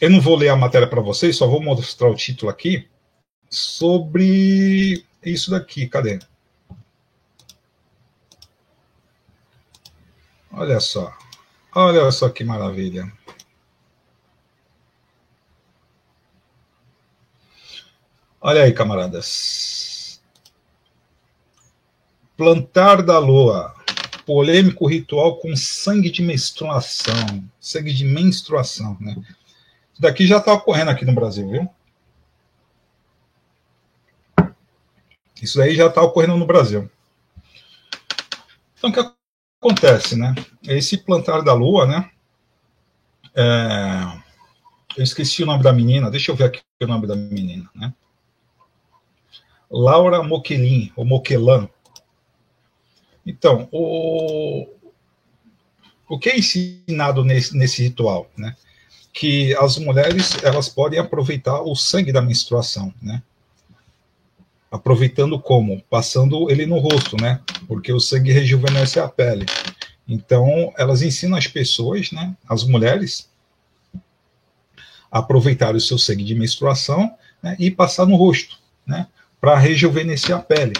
Eu 0.00 0.10
não 0.10 0.20
vou 0.20 0.36
ler 0.36 0.48
a 0.48 0.56
matéria 0.56 0.86
para 0.86 1.00
vocês, 1.00 1.36
só 1.36 1.46
vou 1.46 1.62
mostrar 1.62 2.08
o 2.08 2.14
título 2.14 2.50
aqui 2.50 2.88
sobre 3.48 5.04
isso 5.22 5.50
daqui. 5.50 5.86
Cadê? 5.88 6.18
Olha 10.50 10.80
só. 10.80 11.12
Olha 11.74 12.10
só 12.10 12.28
que 12.28 12.44
maravilha. 12.44 13.10
Olha 18.40 18.64
aí, 18.64 18.72
camaradas. 18.72 19.91
Plantar 22.42 23.02
da 23.02 23.20
lua. 23.20 23.72
Polêmico 24.26 24.86
ritual 24.86 25.36
com 25.36 25.54
sangue 25.54 26.10
de 26.10 26.22
menstruação. 26.22 27.44
Sangue 27.60 27.92
de 27.92 28.04
menstruação, 28.04 28.96
né? 29.00 29.16
Isso 29.92 30.02
daqui 30.02 30.26
já 30.26 30.38
está 30.38 30.52
ocorrendo 30.52 30.90
aqui 30.90 31.04
no 31.04 31.14
Brasil, 31.14 31.48
viu? 31.48 31.70
Isso 35.40 35.62
aí 35.62 35.74
já 35.74 35.86
está 35.86 36.02
ocorrendo 36.02 36.36
no 36.36 36.46
Brasil. 36.46 36.90
Então, 38.76 38.90
o 38.90 38.92
que 38.92 39.12
acontece, 39.60 40.16
né? 40.16 40.34
Esse 40.64 40.98
plantar 40.98 41.42
da 41.42 41.52
lua, 41.52 41.86
né? 41.86 42.10
É... 43.34 44.20
Eu 44.96 45.04
esqueci 45.04 45.42
o 45.42 45.46
nome 45.46 45.62
da 45.62 45.72
menina, 45.72 46.10
deixa 46.10 46.32
eu 46.32 46.36
ver 46.36 46.44
aqui 46.44 46.60
o 46.82 46.86
nome 46.86 47.06
da 47.06 47.14
menina, 47.14 47.70
né? 47.74 47.94
Laura 49.70 50.22
Moquelin, 50.22 50.92
ou 50.96 51.04
Moquelan. 51.04 51.68
Então, 53.26 53.68
o, 53.70 54.66
o 56.08 56.18
que 56.18 56.30
é 56.30 56.38
ensinado 56.38 57.24
nesse, 57.24 57.56
nesse 57.56 57.82
ritual, 57.82 58.30
né? 58.36 58.56
Que 59.12 59.54
as 59.56 59.78
mulheres, 59.78 60.36
elas 60.42 60.68
podem 60.68 60.98
aproveitar 60.98 61.60
o 61.62 61.74
sangue 61.74 62.12
da 62.12 62.22
menstruação, 62.22 62.92
né? 63.00 63.22
Aproveitando 64.70 65.38
como? 65.38 65.82
Passando 65.90 66.50
ele 66.50 66.66
no 66.66 66.78
rosto, 66.78 67.16
né? 67.20 67.40
Porque 67.68 67.92
o 67.92 68.00
sangue 68.00 68.32
rejuvenesce 68.32 68.98
a 68.98 69.08
pele. 69.08 69.46
Então, 70.08 70.72
elas 70.76 71.02
ensinam 71.02 71.36
as 71.36 71.46
pessoas, 71.46 72.10
né? 72.10 72.34
As 72.48 72.64
mulheres, 72.64 73.30
a 75.10 75.18
aproveitar 75.18 75.76
o 75.76 75.80
seu 75.80 75.98
sangue 75.98 76.24
de 76.24 76.34
menstruação 76.34 77.14
né, 77.42 77.54
e 77.58 77.70
passar 77.70 78.06
no 78.06 78.16
rosto, 78.16 78.58
né? 78.86 79.06
para 79.42 79.58
rejuvenescer 79.58 80.34
a 80.34 80.38
pele. 80.38 80.72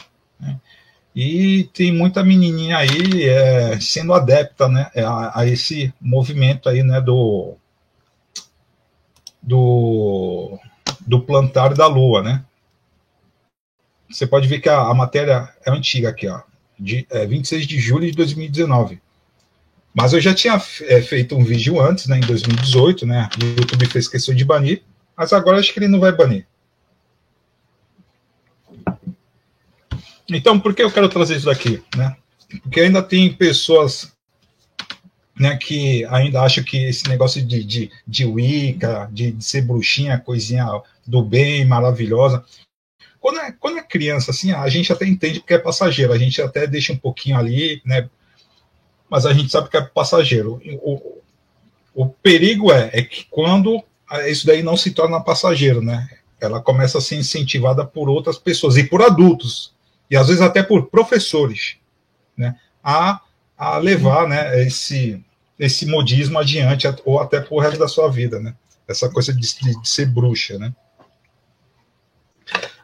E 1.14 1.64
tem 1.74 1.92
muita 1.92 2.24
menininha 2.24 2.78
aí 2.78 3.28
é, 3.28 3.78
sendo 3.80 4.14
adepta 4.14 4.66
né, 4.68 4.90
a, 4.96 5.40
a, 5.40 5.46
esse 5.46 5.92
movimento 6.00 6.68
aí, 6.68 6.82
né, 6.82 7.02
do, 7.02 7.54
do, 9.42 10.58
do 11.06 11.20
plantar 11.20 11.74
da 11.74 11.86
lua, 11.86 12.22
né? 12.22 12.42
Você 14.10 14.26
pode 14.26 14.48
ver 14.48 14.60
que 14.60 14.68
a, 14.68 14.78
a 14.78 14.94
matéria 14.94 15.48
é 15.66 15.70
antiga 15.70 16.08
aqui, 16.08 16.28
ó, 16.28 16.40
de 16.78 17.06
é, 17.10 17.26
26 17.26 17.66
de 17.66 17.78
julho 17.78 18.06
de 18.06 18.16
2019. 18.16 19.00
Mas 19.94 20.14
eu 20.14 20.20
já 20.20 20.34
tinha 20.34 20.54
é, 20.82 21.02
feito 21.02 21.36
um 21.36 21.44
vídeo 21.44 21.78
antes, 21.78 22.06
né, 22.06 22.16
em 22.16 22.22
2018, 22.22 23.06
né? 23.06 23.28
O 23.38 23.60
YouTube 23.60 23.86
fez 23.86 24.08
questão 24.08 24.34
de 24.34 24.44
banir, 24.44 24.82
mas 25.14 25.34
agora 25.34 25.58
acho 25.58 25.72
que 25.72 25.78
ele 25.78 25.88
não 25.88 26.00
vai 26.00 26.12
banir. 26.12 26.46
Então, 30.36 30.58
por 30.58 30.74
que 30.74 30.82
eu 30.82 30.90
quero 30.90 31.08
trazer 31.08 31.36
isso 31.36 31.46
daqui? 31.46 31.82
Né? 31.96 32.16
Porque 32.62 32.80
ainda 32.80 33.02
tem 33.02 33.32
pessoas 33.32 34.12
né, 35.38 35.56
que 35.56 36.04
ainda 36.06 36.42
acham 36.42 36.62
que 36.62 36.76
esse 36.76 37.08
negócio 37.08 37.44
de, 37.44 37.64
de, 37.64 37.90
de 38.06 38.24
Wicca, 38.24 39.08
de, 39.12 39.32
de 39.32 39.44
ser 39.44 39.62
bruxinha, 39.62 40.18
coisinha 40.18 40.66
do 41.06 41.22
bem, 41.22 41.64
maravilhosa. 41.64 42.44
Quando 43.20 43.40
é, 43.40 43.52
quando 43.52 43.78
é 43.78 43.82
criança, 43.82 44.30
assim, 44.30 44.52
a 44.52 44.68
gente 44.68 44.92
até 44.92 45.06
entende 45.06 45.40
porque 45.40 45.54
é 45.54 45.58
passageiro, 45.58 46.12
a 46.12 46.18
gente 46.18 46.42
até 46.42 46.66
deixa 46.66 46.92
um 46.92 46.96
pouquinho 46.96 47.38
ali, 47.38 47.80
né? 47.84 48.08
Mas 49.08 49.26
a 49.26 49.32
gente 49.32 49.50
sabe 49.50 49.68
que 49.68 49.76
é 49.76 49.82
passageiro. 49.82 50.60
O, 50.82 51.20
o 51.94 52.06
perigo 52.06 52.72
é, 52.72 52.90
é 52.92 53.02
que 53.02 53.26
quando 53.30 53.82
isso 54.26 54.46
daí 54.46 54.62
não 54.62 54.76
se 54.76 54.90
torna 54.90 55.20
passageiro, 55.20 55.80
né? 55.80 56.08
Ela 56.40 56.60
começa 56.60 56.98
a 56.98 57.00
ser 57.00 57.16
incentivada 57.16 57.84
por 57.84 58.08
outras 58.08 58.38
pessoas 58.38 58.76
e 58.76 58.84
por 58.84 59.02
adultos 59.02 59.72
e 60.12 60.16
às 60.16 60.26
vezes 60.26 60.42
até 60.42 60.62
por 60.62 60.90
professores, 60.90 61.76
né, 62.36 62.54
a, 62.84 63.18
a 63.56 63.78
levar 63.78 64.28
né, 64.28 64.62
esse, 64.62 65.24
esse 65.58 65.86
modismo 65.86 66.38
adiante, 66.38 66.86
ou 67.06 67.18
até 67.18 67.40
por 67.40 67.60
resto 67.60 67.78
da 67.78 67.88
sua 67.88 68.10
vida, 68.10 68.38
né? 68.38 68.54
Essa 68.86 69.08
coisa 69.08 69.32
de, 69.32 69.40
de, 69.40 69.88
ser 69.88 70.04
bruxa, 70.04 70.58
né? 70.58 70.74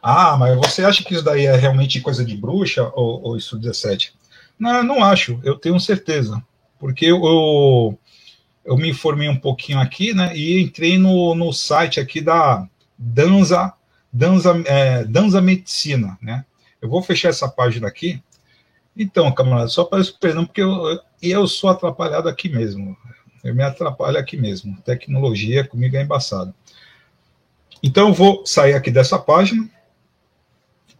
Ah, 0.01 0.35
mas 0.37 0.57
você 0.57 0.83
acha 0.83 1.03
que 1.03 1.13
isso 1.13 1.23
daí 1.23 1.45
é 1.45 1.55
realmente 1.55 2.01
coisa 2.01 2.25
de 2.25 2.35
bruxa, 2.35 2.91
ou, 2.95 3.21
ou 3.21 3.37
isso 3.37 3.59
17? 3.59 4.11
Não, 4.57 4.81
não 4.81 5.03
acho, 5.03 5.39
eu 5.43 5.55
tenho 5.55 5.79
certeza. 5.79 6.43
Porque 6.79 7.05
eu, 7.05 7.23
eu, 7.23 7.99
eu, 8.65 8.75
me 8.75 8.89
informei 8.89 9.29
um 9.29 9.37
pouquinho 9.37 9.79
aqui, 9.79 10.15
né? 10.15 10.35
E 10.35 10.59
entrei 10.59 10.97
no, 10.97 11.35
no 11.35 11.53
site 11.53 11.99
aqui 11.99 12.21
da 12.21 12.67
Danza, 12.97 13.71
Danza, 14.11 14.63
é, 14.65 15.03
Danza 15.03 15.39
Medicina, 15.39 16.17
né? 16.19 16.43
Eu 16.81 16.89
vou 16.89 17.01
fechar 17.01 17.29
essa 17.29 17.47
página 17.47 17.87
aqui. 17.87 18.21
Então, 18.95 19.31
camarada, 19.31 19.67
só 19.69 19.83
para 19.83 20.03
perdão, 20.19 20.45
porque 20.45 20.61
eu, 20.61 20.99
eu 21.21 21.47
sou 21.47 21.69
atrapalhado 21.69 22.27
aqui 22.27 22.49
mesmo. 22.49 22.97
Eu 23.43 23.55
me 23.55 23.63
atrapalho 23.63 24.17
aqui 24.17 24.35
mesmo. 24.35 24.81
Tecnologia 24.81 25.65
comigo 25.65 25.95
é 25.95 26.01
embaçado. 26.01 26.53
Então, 27.81 28.09
eu 28.09 28.13
vou 28.13 28.45
sair 28.45 28.73
aqui 28.73 28.91
dessa 28.91 29.17
página 29.17 29.69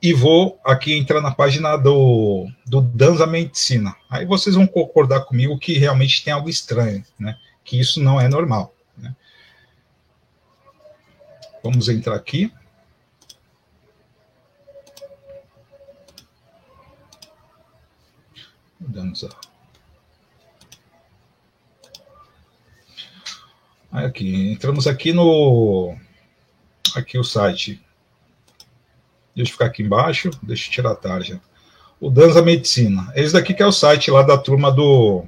e 0.01 0.13
vou 0.13 0.59
aqui 0.63 0.93
entrar 0.93 1.21
na 1.21 1.31
página 1.31 1.75
do, 1.75 2.47
do 2.65 2.81
Danza 2.81 3.27
Medicina. 3.27 3.95
Aí 4.09 4.25
vocês 4.25 4.55
vão 4.55 4.65
concordar 4.65 5.21
comigo 5.21 5.59
que 5.59 5.77
realmente 5.77 6.23
tem 6.23 6.31
algo 6.31 6.49
estranho, 6.49 7.03
né? 7.19 7.37
Que 7.65 7.79
isso 7.79 8.01
não 8.01 8.19
é 8.19 8.27
normal. 8.27 8.73
Né? 8.97 9.13
Vamos 11.61 11.89
entrar 11.89 12.15
aqui. 12.15 12.51
Danza. 18.79 19.29
Aqui, 23.91 24.51
entramos 24.51 24.87
aqui 24.87 25.11
no 25.11 25.95
aqui 26.95 27.17
o 27.17 27.23
site. 27.23 27.83
Deixa 29.35 29.51
eu 29.51 29.53
ficar 29.53 29.65
aqui 29.65 29.83
embaixo, 29.83 30.29
deixa 30.41 30.69
eu 30.69 30.71
tirar 30.71 30.91
a 30.91 30.95
tarja. 30.95 31.41
O 31.99 32.09
Danza 32.09 32.41
Medicina. 32.41 33.11
Esse 33.15 33.33
daqui 33.33 33.53
que 33.53 33.61
é 33.61 33.65
o 33.65 33.71
site 33.71 34.09
lá 34.09 34.21
da 34.21 34.37
turma 34.37 34.71
do 34.71 35.25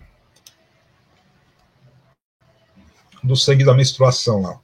do 3.24 3.36
sangue 3.36 3.66
da 3.66 3.74
menstruação 3.74 4.42
lá. 4.42 4.60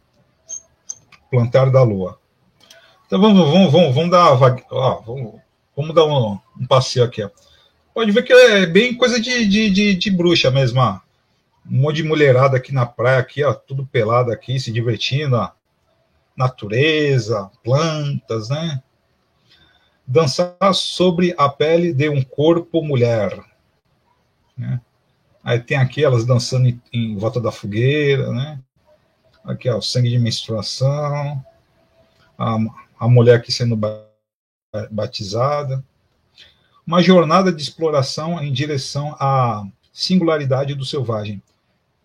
Plantar 1.30 1.70
da 1.70 1.84
Lua. 1.84 2.20
Então 3.06 3.20
vamos, 3.20 3.40
vamos, 3.52 3.72
vamos, 3.72 3.96
vamos 3.96 4.12
dar, 4.12 4.32
ó, 4.72 5.02
vamos, 5.02 5.42
vamos 5.76 5.96
dar 5.96 6.06
um, 6.06 6.40
um 6.60 6.68
passeio 6.68 7.06
aqui. 7.06 7.24
Ó 7.24 7.30
pode 7.98 8.12
ver 8.12 8.22
que 8.22 8.32
é 8.32 8.64
bem 8.68 8.94
coisa 8.94 9.20
de, 9.20 9.48
de, 9.48 9.72
de, 9.72 9.96
de 9.96 10.12
bruxa 10.12 10.52
mesmo, 10.52 10.80
ó. 10.80 11.00
Um 11.68 11.82
monte 11.82 11.96
de 11.96 12.04
mulherada 12.04 12.56
aqui 12.56 12.72
na 12.72 12.86
praia, 12.86 13.18
aqui, 13.18 13.44
ó, 13.44 13.56
tudo 13.56 13.88
pelado 13.88 14.32
aqui, 14.32 14.60
se 14.60 14.72
divertindo, 14.72 15.36
ó. 15.36 15.50
Natureza, 16.36 17.50
plantas, 17.64 18.50
né? 18.50 18.84
Dançar 20.06 20.76
sobre 20.76 21.34
a 21.40 21.50
pele 21.50 21.92
de 21.92 22.08
um 22.08 22.22
corpo 22.22 22.84
mulher. 22.84 23.36
Né? 24.56 24.80
Aí 25.44 25.60
tem 25.60 25.78
aqui 25.78 26.06
elas 26.06 26.24
dançando 26.24 26.68
em, 26.68 26.80
em 26.94 27.18
volta 27.18 27.42
da 27.42 27.52
fogueira, 27.52 28.32
né? 28.32 28.60
Aqui, 29.44 29.68
ó, 29.72 29.78
o 29.80 29.82
sangue 29.82 30.12
de 30.12 30.20
menstruação. 30.20 31.44
A, 32.38 32.58
a 33.00 33.08
mulher 33.08 33.38
aqui 33.38 33.52
sendo 33.52 33.76
batizada 34.92 35.84
uma 36.88 37.04
jornada 37.04 37.52
de 37.52 37.62
exploração 37.62 38.42
em 38.42 38.54
direção 38.54 39.14
à 39.20 39.68
singularidade 39.92 40.74
do 40.74 40.86
selvagem, 40.86 41.44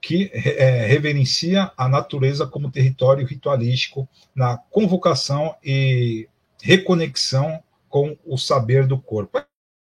que 0.00 0.28
é, 0.34 0.86
reverencia 0.86 1.70
a 1.76 1.88
natureza 1.88 2.44
como 2.44 2.70
território 2.70 3.24
ritualístico 3.24 4.08
na 4.34 4.56
convocação 4.56 5.54
e 5.62 6.28
reconexão 6.60 7.62
com 7.88 8.16
o 8.26 8.36
saber 8.36 8.86
do 8.88 8.98
corpo. 8.98 9.40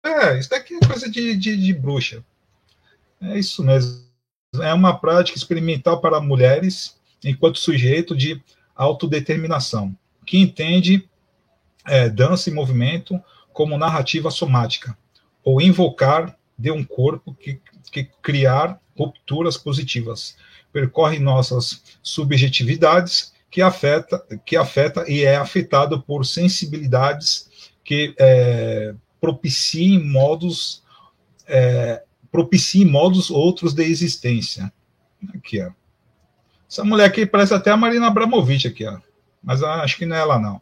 É, 0.04 0.38
isso 0.38 0.50
daqui 0.50 0.74
é 0.74 0.86
coisa 0.86 1.08
de, 1.08 1.36
de, 1.36 1.56
de 1.56 1.72
bruxa. 1.72 2.22
É 3.22 3.38
isso 3.38 3.64
mesmo. 3.64 4.02
É 4.60 4.74
uma 4.74 4.98
prática 4.98 5.38
experimental 5.38 6.00
para 6.02 6.20
mulheres 6.20 7.00
enquanto 7.24 7.58
sujeito 7.58 8.14
de 8.14 8.42
autodeterminação, 8.74 9.96
que 10.26 10.36
entende 10.36 11.08
é, 11.86 12.10
dança 12.10 12.50
e 12.50 12.52
movimento 12.52 13.18
como 13.52 13.78
narrativa 13.78 14.30
somática, 14.30 14.96
ou 15.44 15.60
invocar 15.60 16.36
de 16.58 16.70
um 16.70 16.84
corpo 16.84 17.34
que, 17.34 17.60
que 17.90 18.04
criar 18.22 18.80
rupturas 18.96 19.56
positivas. 19.56 20.36
Percorre 20.72 21.18
nossas 21.18 21.82
subjetividades 22.02 23.32
que 23.50 23.60
afeta, 23.60 24.24
que 24.46 24.56
afeta 24.56 25.04
e 25.10 25.22
é 25.22 25.36
afetado 25.36 26.00
por 26.00 26.24
sensibilidades 26.24 27.50
que 27.84 28.14
é, 28.18 28.94
propiciem 29.20 30.02
modos 30.02 30.82
é, 31.46 32.02
propiciem 32.30 32.86
modos 32.86 33.30
outros 33.30 33.74
de 33.74 33.84
existência. 33.84 34.72
Aqui, 35.34 35.60
ó. 35.62 35.70
Essa 36.68 36.82
mulher 36.82 37.04
aqui 37.04 37.26
parece 37.26 37.52
até 37.52 37.70
a 37.70 37.76
Marina 37.76 38.06
Abramovic 38.06 38.66
aqui, 38.66 38.86
ó. 38.86 38.98
Mas 39.42 39.62
acho 39.62 39.98
que 39.98 40.06
não 40.06 40.16
é 40.16 40.20
ela, 40.20 40.38
não. 40.38 40.60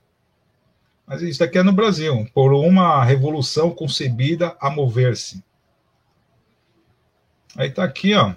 Mas 1.10 1.22
isso 1.22 1.40
daqui 1.40 1.58
é 1.58 1.62
no 1.64 1.72
Brasil, 1.72 2.24
por 2.32 2.52
uma 2.52 3.02
revolução 3.02 3.72
concebida 3.72 4.56
a 4.60 4.70
mover-se. 4.70 5.42
Aí 7.56 7.68
tá 7.68 7.82
aqui, 7.82 8.14
ó. 8.14 8.32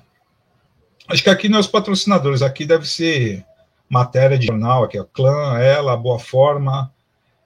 Acho 1.08 1.22
que 1.22 1.30
aqui 1.30 1.48
não 1.48 1.58
é 1.58 1.62
os 1.62 1.68
patrocinadores, 1.68 2.42
aqui 2.42 2.66
deve 2.66 2.90
ser 2.90 3.46
matéria 3.88 4.40
de 4.40 4.48
jornal, 4.48 4.84
aqui, 4.84 5.00
ó. 5.00 5.04
Clã, 5.04 5.60
Ela, 5.60 5.96
Boa 5.96 6.18
Forma, 6.18 6.92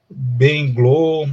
Bem 0.10 0.74
Glow, 0.74 1.30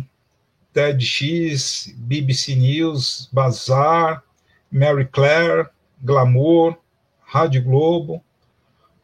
TEDx, 0.72 1.94
BBC 1.96 2.56
News, 2.56 3.28
Bazar, 3.32 4.24
Mary 4.72 5.06
Claire, 5.06 5.68
Glamour, 6.02 6.76
Rádio 7.22 7.62
Globo, 7.62 8.20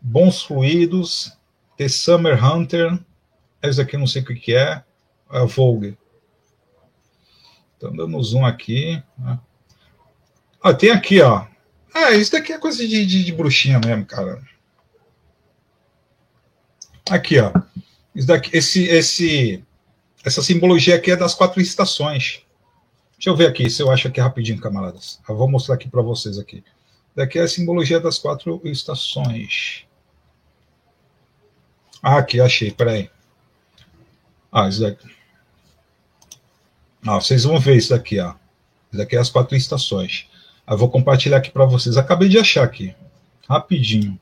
Bons 0.00 0.42
Fluidos, 0.42 1.38
The 1.76 1.86
Summer 1.86 2.44
Hunter, 2.44 2.98
esse 3.62 3.80
aqui 3.80 3.96
não 3.96 4.06
sei 4.06 4.22
o 4.22 4.24
que, 4.24 4.54
é, 4.54 4.82
é 5.32 5.46
Vogue. 5.46 5.96
Estão 7.74 7.94
dando 7.94 8.22
zoom 8.22 8.44
aqui. 8.44 9.02
Né? 9.18 9.38
Ah, 10.62 10.74
tem 10.74 10.90
aqui, 10.90 11.20
ó. 11.20 11.46
Ah, 11.94 12.12
isso 12.12 12.32
daqui 12.32 12.52
é 12.52 12.58
coisa 12.58 12.86
de, 12.86 13.06
de, 13.06 13.24
de 13.24 13.32
bruxinha 13.32 13.80
mesmo, 13.84 14.04
cara. 14.04 14.40
Aqui, 17.10 17.38
ó. 17.40 17.52
Isso 18.14 18.26
daqui, 18.26 18.56
esse, 18.56 18.84
esse, 18.84 19.64
essa 20.24 20.42
simbologia 20.42 20.96
aqui 20.96 21.10
é 21.10 21.16
das 21.16 21.34
quatro 21.34 21.60
estações. 21.60 22.42
Deixa 23.12 23.30
eu 23.30 23.36
ver 23.36 23.48
aqui 23.48 23.68
se 23.68 23.82
eu 23.82 23.90
acho 23.90 24.08
aqui 24.08 24.20
rapidinho, 24.20 24.60
camaradas. 24.60 25.20
Eu 25.28 25.36
vou 25.36 25.50
mostrar 25.50 25.74
aqui 25.74 25.88
para 25.88 26.02
vocês 26.02 26.38
aqui. 26.38 26.64
Daqui 27.14 27.38
é 27.38 27.42
a 27.42 27.48
simbologia 27.48 28.00
das 28.00 28.18
quatro 28.18 28.60
estações. 28.64 29.86
Ah, 32.02 32.18
aqui, 32.18 32.40
achei, 32.40 32.70
peraí. 32.70 33.10
Ah, 34.52 34.68
isso 34.68 34.80
daqui. 34.80 35.08
Ah, 37.06 37.14
vocês 37.14 37.44
vão 37.44 37.58
ver 37.58 37.76
isso 37.76 37.90
daqui, 37.90 38.18
ó. 38.20 38.34
Isso 38.90 38.98
daqui 38.98 39.16
é 39.16 39.18
as 39.18 39.30
quatro 39.30 39.56
estações. 39.56 40.28
Eu 40.68 40.76
vou 40.76 40.90
compartilhar 40.90 41.38
aqui 41.38 41.50
para 41.50 41.64
vocês. 41.64 41.96
Acabei 41.96 42.28
de 42.28 42.38
achar 42.38 42.64
aqui. 42.64 42.94
Rapidinho. 43.48 44.18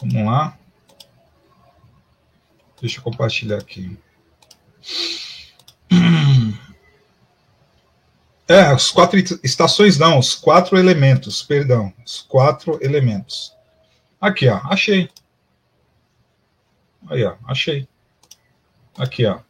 Vamos 0.00 0.24
lá. 0.24 0.58
Deixa 2.80 2.98
eu 2.98 3.02
compartilhar 3.02 3.58
aqui. 3.58 3.98
É, 8.46 8.60
as 8.60 8.90
quatro 8.90 9.18
estações 9.42 9.98
não, 9.98 10.18
os 10.18 10.34
quatro 10.34 10.76
elementos, 10.76 11.42
perdão, 11.42 11.90
os 12.04 12.20
quatro 12.20 12.78
elementos. 12.82 13.54
Aqui, 14.20 14.46
ó, 14.48 14.60
achei. 14.64 15.08
Aí, 17.08 17.24
ó, 17.24 17.36
achei. 17.46 17.88
Aqui, 18.96 19.26
ó. 19.26 19.40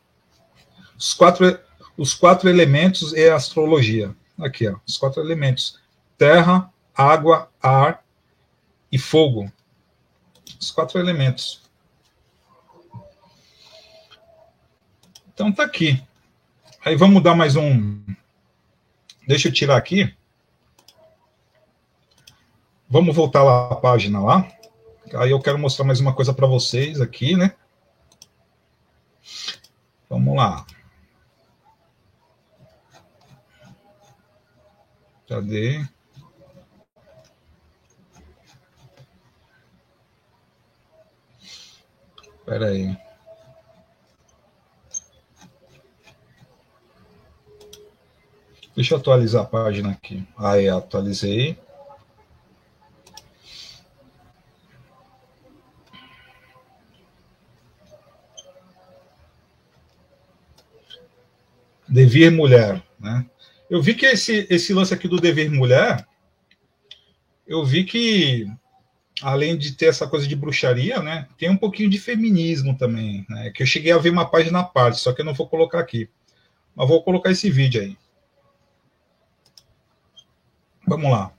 Os 0.97 1.15
quatro, 1.15 1.59
os 1.97 2.15
quatro 2.15 2.49
elementos 2.49 3.15
é 3.15 3.31
a 3.31 3.37
astrologia. 3.37 4.15
Aqui, 4.39 4.69
ó, 4.69 4.77
os 4.87 4.97
quatro 4.97 5.23
elementos: 5.23 5.79
terra, 6.19 6.73
água, 6.95 7.51
ar 7.63 8.05
e 8.91 8.99
fogo. 8.99 9.51
Os 10.61 10.71
quatro 10.71 10.99
elementos. 10.99 11.63
Então 15.33 15.53
tá 15.53 15.65
aqui. 15.65 16.03
Aí 16.85 16.97
vamos 16.97 17.23
dar 17.23 17.35
mais 17.35 17.57
um. 17.57 18.01
Deixa 19.27 19.49
eu 19.49 19.53
tirar 19.53 19.77
aqui. 19.77 20.15
Vamos 22.89 23.17
voltar 23.17 23.43
lá 23.43 23.73
à 23.73 23.75
página 23.75 24.21
lá. 24.21 24.49
Aí 25.17 25.31
eu 25.31 25.41
quero 25.41 25.59
mostrar 25.59 25.85
mais 25.85 26.01
uma 26.01 26.15
coisa 26.15 26.35
para 26.35 26.47
vocês 26.47 27.01
aqui, 27.01 27.37
né? 27.37 27.55
Vamos 30.09 30.37
lá. 30.37 30.67
Cadê? 35.29 35.85
Espera 42.39 42.67
aí. 42.67 42.97
Deixa 48.77 48.95
eu 48.95 48.99
atualizar 48.99 49.43
a 49.43 49.47
página 49.47 49.93
aqui. 49.93 50.27
Aí, 50.37 50.69
atualizei. 50.69 51.57
Devir 61.95 62.33
mulher, 62.33 62.83
né? 62.99 63.25
Eu 63.71 63.81
vi 63.81 63.95
que 63.95 64.05
esse, 64.05 64.49
esse 64.51 64.75
lance 64.75 64.93
aqui 64.93 65.07
do 65.07 65.21
dever 65.21 65.49
mulher, 65.49 66.05
eu 67.47 67.65
vi 67.65 67.85
que 67.85 68.49
além 69.23 69.57
de 69.57 69.77
ter 69.77 69.87
essa 69.87 70.05
coisa 70.09 70.27
de 70.27 70.35
bruxaria, 70.35 71.01
né, 71.01 71.29
tem 71.39 71.49
um 71.49 71.57
pouquinho 71.57 71.89
de 71.89 72.01
feminismo 72.01 72.77
também, 72.77 73.25
né, 73.29 73.53
que 73.53 73.63
eu 73.63 73.67
cheguei 73.67 73.93
a 73.93 73.99
ver 73.99 74.11
uma 74.11 74.29
página 74.29 74.59
à 74.59 74.65
parte, 74.65 74.99
só 74.99 75.13
que 75.13 75.21
eu 75.21 75.25
não 75.25 75.35
vou 75.35 75.49
colocar 75.49 75.79
aqui. 75.79 76.11
Mas 76.75 76.89
vou 76.89 77.01
colocar 77.01 77.31
esse 77.31 77.49
vídeo 77.49 77.81
aí. 77.81 77.97
Vamos 80.85 81.13
lá. 81.13 81.33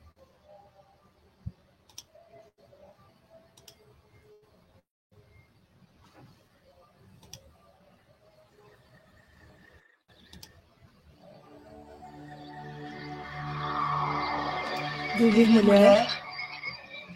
Viver 15.17 15.63
mulher 15.63 16.07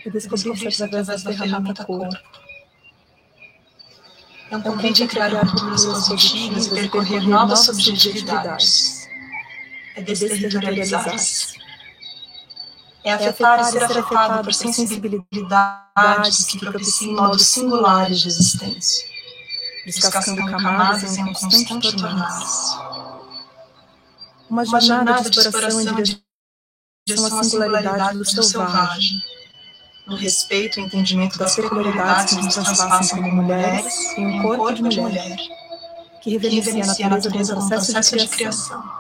e 0.06 0.10
descobrir-se 0.10 0.84
através 0.84 1.24
da 1.24 1.34
ferramenta 1.34 1.86
corpo. 1.86 2.18
É 4.52 4.58
um 4.58 4.62
convite 4.62 5.04
a 5.04 5.08
criar 5.08 5.32
positivas 5.52 6.68
e 6.68 6.70
percorrer 6.70 7.28
novas 7.28 7.60
subjetividades. 7.60 9.08
É 9.96 10.02
desterritorializar-se 10.02 11.60
é 13.04 13.14
afetar 13.14 13.62
e 13.62 13.64
ser 13.66 13.84
afetado 13.84 14.44
por 14.44 14.54
sensibilidades 14.54 16.46
que 16.46 16.60
propiciam 16.60 17.16
modos 17.16 17.46
singulares 17.46 18.20
de 18.22 18.28
existência, 18.28 19.08
descascando 19.86 20.46
camadas 20.46 21.18
em 21.18 21.24
um 21.24 21.34
constante 21.34 21.96
tornar-se. 21.96 22.78
Uma 24.50 24.66
jornada 24.66 25.30
de 25.30 25.40
exploração 25.40 26.00
em 26.00 26.29
direção 27.16 27.40
à 27.40 27.44
singularidade 27.44 28.18
do 28.18 28.26
selvagem, 28.26 29.24
no 30.08 30.16
respeito 30.16 30.80
e 30.80 30.84
entendimento 30.84 31.38
das 31.38 31.56
peculiaridades 31.56 32.36
que 32.36 32.44
nos 32.44 32.54
transpassam 32.54 33.22
como 33.22 33.44
mulheres 33.44 34.18
em 34.18 34.26
um 34.26 34.42
corpo 34.42 34.74
de 34.74 34.82
mulher, 34.82 35.38
que 36.22 36.32
reverencia 36.32 37.06
a 37.06 37.10
natureza 37.10 37.56
como 37.56 37.70
processo 37.70 38.18
de 38.18 38.28
criação. 38.28 39.00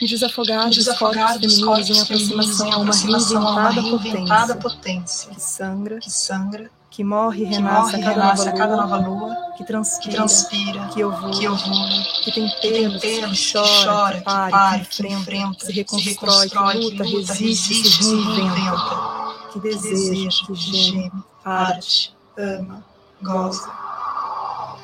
e 0.00 0.06
desafogar, 0.06 0.70
desafogar 0.70 1.38
dos 1.40 1.60
corpos 1.60 2.06
femininos 2.06 2.60
em 2.60 2.72
aproximação 2.72 3.42
a 3.42 3.50
uma 3.50 3.70
reinventada, 3.70 3.98
reinventada 3.98 4.54
potência, 4.54 5.28
que 5.34 5.40
sangra, 5.40 5.98
que 5.98 6.10
sangra, 6.10 6.70
que 6.98 7.04
morre 7.04 7.42
e 7.42 7.44
renasce, 7.44 7.94
a, 7.94 7.98
cada 8.00 8.10
renasce 8.10 8.48
a 8.48 8.52
cada 8.52 8.76
nova 8.76 8.96
lua, 8.96 9.52
que 9.56 9.62
transpira, 9.62 10.10
que, 10.10 10.16
transpira, 10.16 10.88
que 10.88 10.94
que, 10.94 11.04
ovula, 11.04 12.02
que 12.24 12.32
tem 12.32 12.50
pelos, 12.60 13.00
que, 13.00 13.18
chora, 13.52 13.68
que, 13.68 13.84
chora, 13.84 14.18
que 14.18 14.24
para, 14.24 14.78
que, 14.80 14.82
enfrenta, 14.82 15.14
enfrenta, 15.14 15.66
se 15.66 15.72
reconstrói, 15.74 16.48
que 16.48 16.56
luta, 16.56 17.04
luta 17.04 17.04
resiste, 17.04 17.74
resiste, 17.74 18.02
se 18.02 18.16
reinventa, 18.16 19.34
que 19.52 19.60
deseja, 19.60 20.28
que 20.44 20.56
geme, 20.56 21.12
arte, 21.44 22.12
ama, 22.36 22.84
goza. 23.22 23.70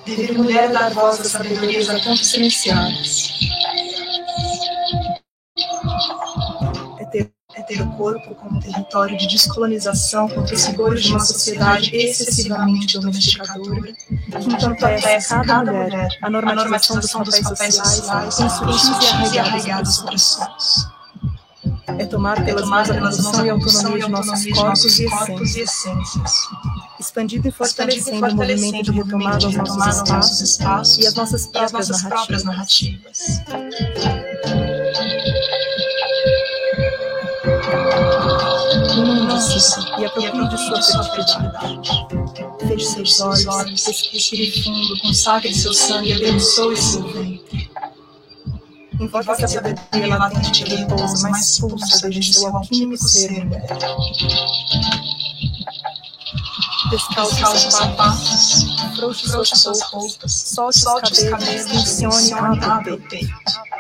Dever 0.06 0.38
mulher 0.38 0.70
dar 0.70 0.94
voz 0.94 1.18
às 1.18 1.28
sabedorias 1.28 1.90
a 1.90 1.98
tantos 1.98 2.28
silenciadas 2.28 3.33
é 7.56 7.62
ter 7.62 7.80
o 7.80 7.90
corpo 7.92 8.34
como 8.34 8.60
território 8.60 9.16
de 9.16 9.28
descolonização 9.28 10.28
contra 10.28 10.54
os 10.54 10.64
rigores 10.66 11.02
de 11.04 11.10
uma 11.10 11.20
sociedade 11.20 11.94
excessivamente 11.94 12.98
domesticadora, 12.98 13.92
que 13.92 14.52
entorpece 14.52 15.28
cada 15.28 15.72
mulher. 15.72 16.08
a 16.20 16.30
normalização 16.30 16.98
dos 16.98 17.12
papéis 17.12 17.76
sociais 17.76 18.36
com 18.36 18.48
sutis 18.48 19.32
e 19.32 19.38
arraigadas 19.38 19.98
opressões. 20.00 20.94
É 21.86 22.06
tomar 22.06 22.44
pelas 22.44 22.66
mãos 22.66 22.90
a 22.90 22.94
produção 22.94 23.46
e 23.46 23.50
autonomia 23.50 24.04
de 24.04 24.10
nossos 24.10 24.52
corpos 24.52 24.98
e 24.98 25.60
essências, 25.60 26.32
expandindo 26.98 27.48
e 27.48 27.52
fortalecendo 27.52 28.26
o 28.26 28.36
movimento 28.36 28.82
de 28.82 28.90
retomada 28.90 29.46
aos 29.46 30.08
nossos 30.08 30.40
espaços 30.40 30.98
e 30.98 31.06
as 31.06 31.14
nossas 31.14 31.46
próprias 31.46 32.42
narrativas. 32.42 33.42
Si 39.40 39.80
e 39.98 40.04
aproprie 40.04 40.48
de 40.48 40.58
sua 40.58 41.02
fertilidade. 41.04 41.90
Feche 42.66 43.06
seus 43.06 43.46
olhos, 43.46 43.86
respire 43.86 44.62
fundo, 44.62 45.00
consagre 45.00 45.54
seu 45.54 45.72
sangue, 45.72 46.12
abençoe 46.12 46.76
seu 46.76 47.02
ventre. 47.02 47.70
Invoque 49.00 49.30
essa 49.30 49.48
sabedoria 49.48 50.16
latente 50.16 50.64
que 50.64 50.76
repousa, 50.76 51.28
mas 51.28 51.58
pulsa 51.58 52.08
desde 52.08 52.32
seu 52.32 52.56
alquímico 52.56 53.04
ser. 53.04 53.48
Descalce 56.90 57.42
os 57.42 57.72
sapatos, 57.72 58.64
frouxe 58.96 59.56
suas 59.56 59.82
roupas, 59.82 60.32
solte 60.72 61.12
os 61.12 61.22
cabelos, 61.24 61.88
funcione 61.90 62.32
a 62.32 62.82
peito. 62.82 63.73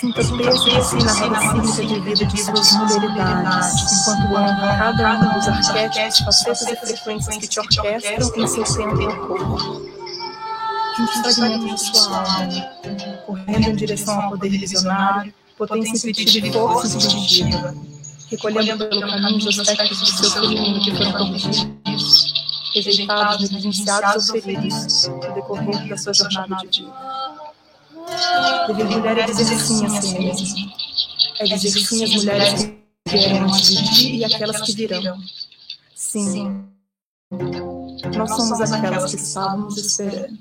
Sinta 0.00 0.22
assim 0.22 0.96
na 1.04 1.12
renascença 1.12 1.84
de 1.84 2.00
vida 2.00 2.24
de 2.24 2.42
suas 2.42 2.72
mulheridades, 2.72 4.00
enquanto 4.00 4.34
honra 4.34 4.94
cada 4.96 5.18
um 5.18 5.34
dos 5.34 5.46
arquétipos, 5.46 6.42
facetas 6.42 6.90
e 6.90 6.96
frequências 6.96 7.36
que 7.36 7.46
te 7.46 7.60
orquestram 7.60 8.32
em 8.34 8.46
seu 8.46 8.64
tempo 8.64 9.02
e 9.02 9.14
corpo. 9.14 9.58
Junte 10.96 11.28
os 11.28 11.36
fragmentos 11.36 11.92
de 11.92 11.98
sua 11.98 12.16
alma, 12.16 12.70
correndo 13.26 13.68
em 13.68 13.76
direção 13.76 14.22
ao 14.22 14.30
poder 14.30 14.48
visionário, 14.48 15.34
potência 15.58 16.08
intuitiva 16.08 16.46
e 16.46 16.52
força 16.52 16.96
instintiva, 16.96 17.74
recolhendo 18.30 18.86
pelo 18.86 19.02
caminho 19.02 19.36
os 19.36 19.58
aspectos 19.58 19.98
do 19.98 20.06
seu 20.06 20.30
caminho 20.30 20.82
que 20.82 20.96
foram 20.96 21.12
prometidos, 21.12 22.34
rejeitados, 22.74 23.50
negligenciados 23.50 24.30
ou 24.30 24.40
feridos 24.40 25.08
no 25.08 25.34
decorrer 25.34 25.88
da 25.90 25.98
sua 25.98 26.14
jornada 26.14 26.56
de 26.70 26.84
vida. 26.84 27.39
Dever 28.66 28.84
mulher 28.86 29.18
é 29.18 29.26
dizer 29.26 29.44
sim 29.44 29.86
a 29.86 29.88
si 29.88 30.18
mesmo. 30.18 30.72
É 31.38 31.44
dizer 31.44 31.70
sim 31.70 32.04
às 32.04 32.10
mulheres 32.10 32.64
que 32.64 33.16
vieram 33.16 33.46
antes 33.46 33.70
de 33.70 33.94
ti 33.94 34.16
e 34.16 34.24
aquelas 34.24 34.60
que 34.62 34.72
virão. 34.72 35.18
Sim. 35.94 36.64
Nós 38.16 38.30
somos 38.30 38.60
aquelas 38.60 39.14
que 39.14 39.20
estávamos 39.20 39.76
esperando. 39.76 40.38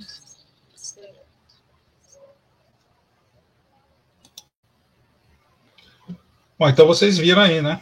Bom, 6.58 6.68
então 6.68 6.86
vocês 6.86 7.18
viram 7.18 7.42
aí, 7.42 7.62
né? 7.62 7.82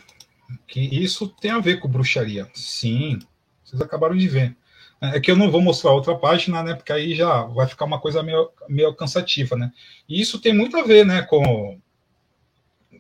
Que 0.68 0.80
isso 0.80 1.28
tem 1.28 1.50
a 1.50 1.60
ver 1.60 1.80
com 1.80 1.88
bruxaria. 1.88 2.48
Sim, 2.54 3.20
vocês 3.64 3.82
acabaram 3.82 4.16
de 4.16 4.28
ver. 4.28 4.56
É 5.00 5.20
que 5.20 5.30
eu 5.30 5.36
não 5.36 5.52
vou 5.52 5.62
mostrar 5.62 5.92
outra 5.92 6.16
página, 6.18 6.64
né? 6.64 6.74
Porque 6.74 6.92
aí 6.92 7.14
já 7.14 7.44
vai 7.44 7.68
ficar 7.68 7.86
uma 7.86 8.00
coisa 8.00 8.24
meio, 8.24 8.50
meio 8.68 8.96
cansativa, 8.96 9.56
né? 9.56 9.72
E 10.10 10.20
isso 10.20 10.40
tem 10.42 10.54
muito 10.54 10.76
a 10.78 10.84
ver, 10.84 11.06
né? 11.06 11.22
Com, 11.22 11.80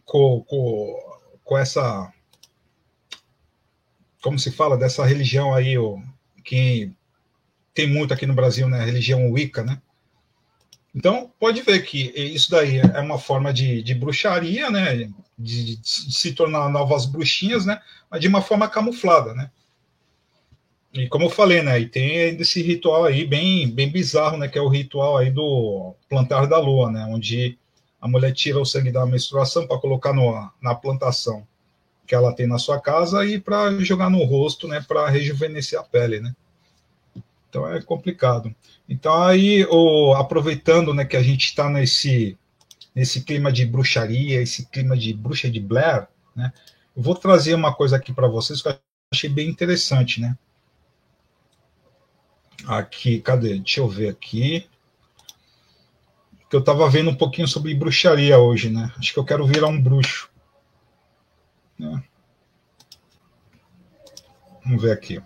com, 0.05 0.43
com, 0.43 1.19
com 1.43 1.57
essa. 1.57 2.13
Como 4.21 4.37
se 4.37 4.51
fala 4.51 4.77
dessa 4.77 5.05
religião 5.05 5.53
aí, 5.53 5.77
o, 5.77 5.99
que 6.43 6.91
tem 7.73 7.87
muito 7.87 8.13
aqui 8.13 8.25
no 8.25 8.33
Brasil, 8.33 8.69
né? 8.69 8.79
A 8.79 8.85
religião 8.85 9.31
Wicca, 9.31 9.63
né? 9.63 9.81
Então, 10.95 11.31
pode 11.39 11.61
ver 11.61 11.83
que 11.83 12.11
isso 12.15 12.49
daí 12.49 12.79
é 12.79 12.99
uma 12.99 13.19
forma 13.19 13.53
de, 13.53 13.83
de 13.83 13.93
bruxaria, 13.93 14.69
né? 14.71 15.11
De, 15.37 15.75
de, 15.75 15.79
se 15.83 16.33
tornar 16.33 16.69
novas 16.69 17.05
bruxinhas, 17.05 17.65
né? 17.65 17.79
Mas 18.09 18.21
de 18.21 18.27
uma 18.27 18.41
forma 18.41 18.67
camuflada, 18.67 19.33
né? 19.33 19.51
E 20.97 21.07
como 21.07 21.25
eu 21.25 21.29
falei, 21.29 21.61
né? 21.61 21.79
E 21.79 21.87
tem 21.87 22.39
esse 22.39 22.61
ritual 22.61 23.05
aí 23.05 23.23
bem, 23.23 23.69
bem 23.69 23.89
bizarro, 23.89 24.35
né? 24.35 24.47
Que 24.47 24.57
é 24.57 24.61
o 24.61 24.67
ritual 24.67 25.17
aí 25.17 25.29
do 25.29 25.93
plantar 26.09 26.47
da 26.47 26.59
lua, 26.59 26.91
né? 26.91 27.05
Onde 27.09 27.55
a 28.01 28.07
mulher 28.07 28.33
tira 28.33 28.59
o 28.59 28.65
sangue 28.65 28.91
da 28.91 29.05
menstruação 29.05 29.67
para 29.67 29.77
colocar 29.77 30.11
no, 30.11 30.51
na 30.59 30.73
plantação 30.73 31.45
que 32.07 32.15
ela 32.15 32.33
tem 32.33 32.47
na 32.47 32.57
sua 32.57 32.79
casa 32.79 33.25
e 33.25 33.39
para 33.39 33.77
jogar 33.79 34.09
no 34.09 34.23
rosto, 34.23 34.67
né? 34.67 34.83
Para 34.87 35.07
rejuvenescer 35.07 35.79
a 35.79 35.83
pele, 35.83 36.19
né? 36.19 36.33
Então 37.47 37.71
é 37.71 37.79
complicado. 37.79 38.53
Então 38.89 39.21
aí, 39.21 39.65
o, 39.69 40.15
aproveitando, 40.15 40.95
né? 40.95 41.05
Que 41.05 41.17
a 41.17 41.23
gente 41.23 41.45
está 41.45 41.69
nesse 41.69 42.35
nesse 42.95 43.21
clima 43.21 43.51
de 43.51 43.63
bruxaria, 43.63 44.41
esse 44.41 44.65
clima 44.65 44.97
de 44.97 45.13
bruxa 45.13 45.47
de 45.47 45.59
Blair, 45.59 46.07
né? 46.35 46.51
Eu 46.95 47.03
vou 47.03 47.13
trazer 47.13 47.53
uma 47.53 47.71
coisa 47.71 47.97
aqui 47.97 48.11
para 48.11 48.27
vocês 48.27 48.59
que 48.63 48.69
eu 48.69 48.79
achei 49.13 49.29
bem 49.29 49.47
interessante, 49.47 50.19
né? 50.19 50.35
Aqui, 52.67 53.21
cadê? 53.21 53.57
Deixa 53.59 53.79
eu 53.79 53.87
ver 53.87 54.09
aqui. 54.09 54.69
Que 56.49 56.55
eu 56.55 56.59
estava 56.59 56.89
vendo 56.89 57.09
um 57.09 57.15
pouquinho 57.15 57.47
sobre 57.47 57.73
bruxaria 57.73 58.37
hoje, 58.37 58.69
né? 58.69 58.91
Acho 58.97 59.13
que 59.13 59.19
eu 59.19 59.23
quero 59.23 59.47
virar 59.47 59.67
um 59.67 59.81
bruxo. 59.81 60.29
Né? 61.79 62.03
Vamos 64.65 64.81
ver 64.81 64.91
aqui. 64.91 65.23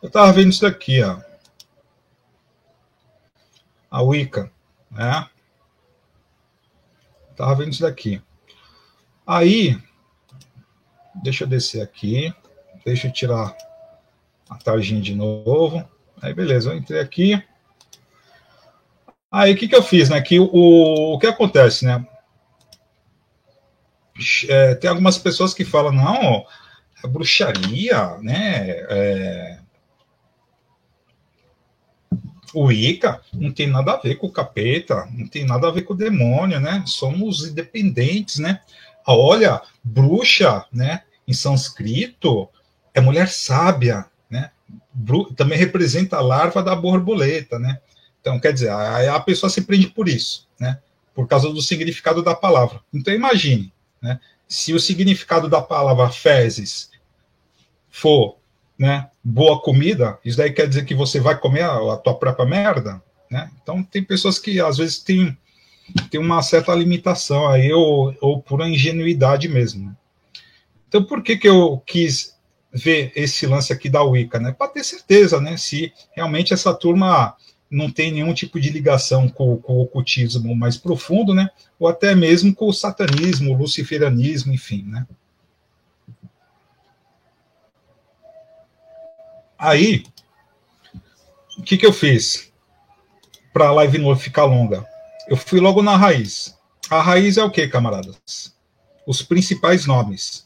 Eu 0.00 0.06
estava 0.06 0.32
vendo 0.32 0.50
isso 0.50 0.62
daqui, 0.62 1.02
ó. 1.02 1.20
A 3.90 4.02
Wicca, 4.02 4.50
né? 4.90 5.28
Estava 7.30 7.54
vendo 7.54 7.72
isso 7.72 7.82
daqui. 7.82 8.22
Aí, 9.26 9.78
deixa 11.22 11.44
eu 11.44 11.48
descer 11.48 11.82
aqui. 11.82 12.34
Deixa 12.82 13.08
eu 13.08 13.12
tirar 13.12 13.54
tarjinha 14.58 15.00
de 15.00 15.14
novo. 15.14 15.88
Aí, 16.20 16.32
beleza, 16.32 16.70
eu 16.70 16.76
entrei 16.76 17.00
aqui. 17.00 17.42
Aí, 19.30 19.52
o 19.52 19.56
que, 19.56 19.68
que 19.68 19.74
eu 19.74 19.82
fiz, 19.82 20.08
né? 20.08 20.20
Que 20.20 20.38
o, 20.38 20.48
o 20.52 21.18
que 21.18 21.26
acontece, 21.26 21.84
né? 21.84 22.06
É, 24.48 24.74
tem 24.74 24.90
algumas 24.90 25.18
pessoas 25.18 25.54
que 25.54 25.64
falam, 25.64 25.92
não, 25.92 26.44
é 27.02 27.08
bruxaria, 27.08 28.18
né? 28.20 28.68
É, 28.68 29.58
o 32.54 32.70
Ica 32.70 33.20
não 33.32 33.50
tem 33.50 33.66
nada 33.66 33.92
a 33.92 33.96
ver 33.96 34.16
com 34.16 34.26
o 34.26 34.32
capeta, 34.32 35.08
não 35.12 35.26
tem 35.26 35.44
nada 35.44 35.68
a 35.68 35.70
ver 35.70 35.82
com 35.82 35.94
o 35.94 35.96
demônio, 35.96 36.60
né? 36.60 36.84
Somos 36.86 37.46
independentes, 37.46 38.38
né? 38.38 38.60
Olha, 39.06 39.60
bruxa, 39.82 40.66
né? 40.72 41.02
Em 41.26 41.32
sânscrito 41.32 42.48
é 42.94 43.00
mulher 43.00 43.28
sábia, 43.28 44.06
também 45.36 45.58
representa 45.58 46.16
a 46.16 46.20
larva 46.20 46.62
da 46.62 46.74
borboleta, 46.74 47.58
né? 47.58 47.80
Então, 48.20 48.38
quer 48.38 48.52
dizer, 48.52 48.70
a, 48.70 49.16
a 49.16 49.20
pessoa 49.20 49.50
se 49.50 49.62
prende 49.62 49.88
por 49.88 50.08
isso, 50.08 50.48
né? 50.58 50.78
Por 51.14 51.26
causa 51.26 51.48
do 51.50 51.60
significado 51.60 52.22
da 52.22 52.34
palavra. 52.34 52.80
Então, 52.92 53.12
imagine, 53.12 53.72
né? 54.00 54.20
Se 54.46 54.72
o 54.72 54.80
significado 54.80 55.48
da 55.48 55.60
palavra 55.60 56.10
fezes 56.10 56.90
for, 57.90 58.36
né, 58.78 59.08
boa 59.22 59.60
comida, 59.60 60.18
isso 60.24 60.36
daí 60.36 60.52
quer 60.52 60.68
dizer 60.68 60.84
que 60.84 60.94
você 60.94 61.20
vai 61.20 61.38
comer 61.38 61.62
a, 61.62 61.94
a 61.94 61.96
tua 61.96 62.14
própria 62.14 62.46
merda, 62.46 63.02
né? 63.30 63.50
Então, 63.62 63.82
tem 63.82 64.04
pessoas 64.04 64.38
que 64.38 64.60
às 64.60 64.76
vezes 64.76 64.98
têm, 64.98 65.36
têm 66.10 66.20
uma 66.20 66.42
certa 66.42 66.74
limitação 66.74 67.48
aí, 67.48 67.72
ou, 67.72 68.14
ou 68.20 68.42
pura 68.42 68.68
ingenuidade 68.68 69.48
mesmo. 69.48 69.86
Né? 69.86 69.96
Então, 70.86 71.02
por 71.02 71.22
que 71.22 71.38
que 71.38 71.48
eu 71.48 71.82
quis 71.86 72.36
ver 72.72 73.12
esse 73.14 73.46
lance 73.46 73.72
aqui 73.72 73.90
da 73.90 74.02
Wicca, 74.02 74.40
né? 74.40 74.52
Para 74.52 74.68
ter 74.68 74.82
certeza, 74.82 75.40
né? 75.40 75.56
Se 75.56 75.92
realmente 76.12 76.54
essa 76.54 76.72
turma 76.72 77.36
não 77.70 77.90
tem 77.90 78.10
nenhum 78.12 78.32
tipo 78.32 78.58
de 78.58 78.70
ligação 78.70 79.28
com, 79.28 79.56
com, 79.58 79.74
o 79.74 79.82
ocultismo 79.82 80.54
mais 80.54 80.76
profundo, 80.76 81.34
né? 81.34 81.50
Ou 81.78 81.86
até 81.86 82.14
mesmo 82.14 82.54
com 82.54 82.68
o 82.68 82.72
satanismo, 82.72 83.52
o 83.52 83.56
luciferianismo, 83.56 84.52
enfim, 84.52 84.84
né? 84.84 85.06
Aí, 89.58 90.04
o 91.58 91.62
que, 91.62 91.76
que 91.76 91.86
eu 91.86 91.92
fiz 91.92 92.52
para 93.52 93.68
a 93.68 93.72
live 93.72 93.98
não 93.98 94.16
ficar 94.16 94.44
longa? 94.44 94.86
Eu 95.28 95.36
fui 95.36 95.60
logo 95.60 95.82
na 95.82 95.96
raiz. 95.96 96.58
A 96.90 97.00
raiz 97.00 97.36
é 97.36 97.44
o 97.44 97.50
que, 97.50 97.68
camaradas? 97.68 98.54
Os 99.06 99.22
principais 99.22 99.86
nomes 99.86 100.44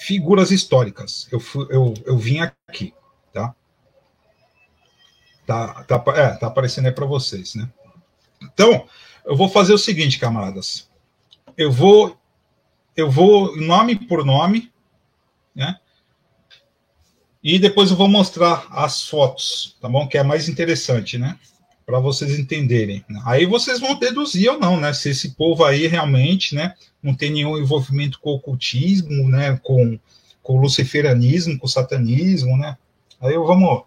figuras 0.00 0.50
históricas. 0.50 1.28
Eu, 1.30 1.38
fui, 1.38 1.66
eu, 1.68 1.92
eu 2.06 2.16
vim 2.16 2.40
aqui, 2.40 2.94
tá? 3.34 3.54
Tá, 5.46 5.84
tá, 5.84 6.02
é, 6.16 6.36
tá 6.36 6.46
aparecendo 6.46 6.86
aí 6.86 6.92
para 6.92 7.04
vocês, 7.04 7.54
né? 7.54 7.68
Então, 8.42 8.88
eu 9.26 9.36
vou 9.36 9.48
fazer 9.50 9.74
o 9.74 9.78
seguinte, 9.78 10.18
camaradas. 10.18 10.90
Eu 11.54 11.70
vou, 11.70 12.18
eu 12.96 13.10
vou 13.10 13.54
nome 13.56 13.94
por 13.94 14.24
nome, 14.24 14.72
né? 15.54 15.78
E 17.42 17.58
depois 17.58 17.90
eu 17.90 17.96
vou 17.96 18.08
mostrar 18.08 18.66
as 18.70 19.06
fotos, 19.06 19.76
tá 19.82 19.88
bom? 19.88 20.08
Que 20.08 20.16
é 20.16 20.22
mais 20.22 20.48
interessante, 20.48 21.18
né? 21.18 21.38
Para 21.90 21.98
vocês 21.98 22.38
entenderem. 22.38 23.04
Aí 23.24 23.46
vocês 23.46 23.80
vão 23.80 23.98
deduzir 23.98 24.48
ou 24.48 24.60
não, 24.60 24.78
né? 24.78 24.92
Se 24.92 25.10
esse 25.10 25.30
povo 25.30 25.64
aí 25.64 25.88
realmente, 25.88 26.54
né? 26.54 26.74
não 27.02 27.14
tem 27.14 27.30
nenhum 27.30 27.58
envolvimento 27.58 28.20
com 28.20 28.30
o 28.30 28.34
ocultismo, 28.34 29.28
né, 29.28 29.56
com, 29.62 29.98
com 30.42 30.58
o 30.58 30.60
luciferianismo, 30.60 31.58
com 31.58 31.66
o 31.66 31.68
satanismo, 31.70 32.56
né? 32.56 32.76
Aí 33.20 33.34
vamos 33.34 33.84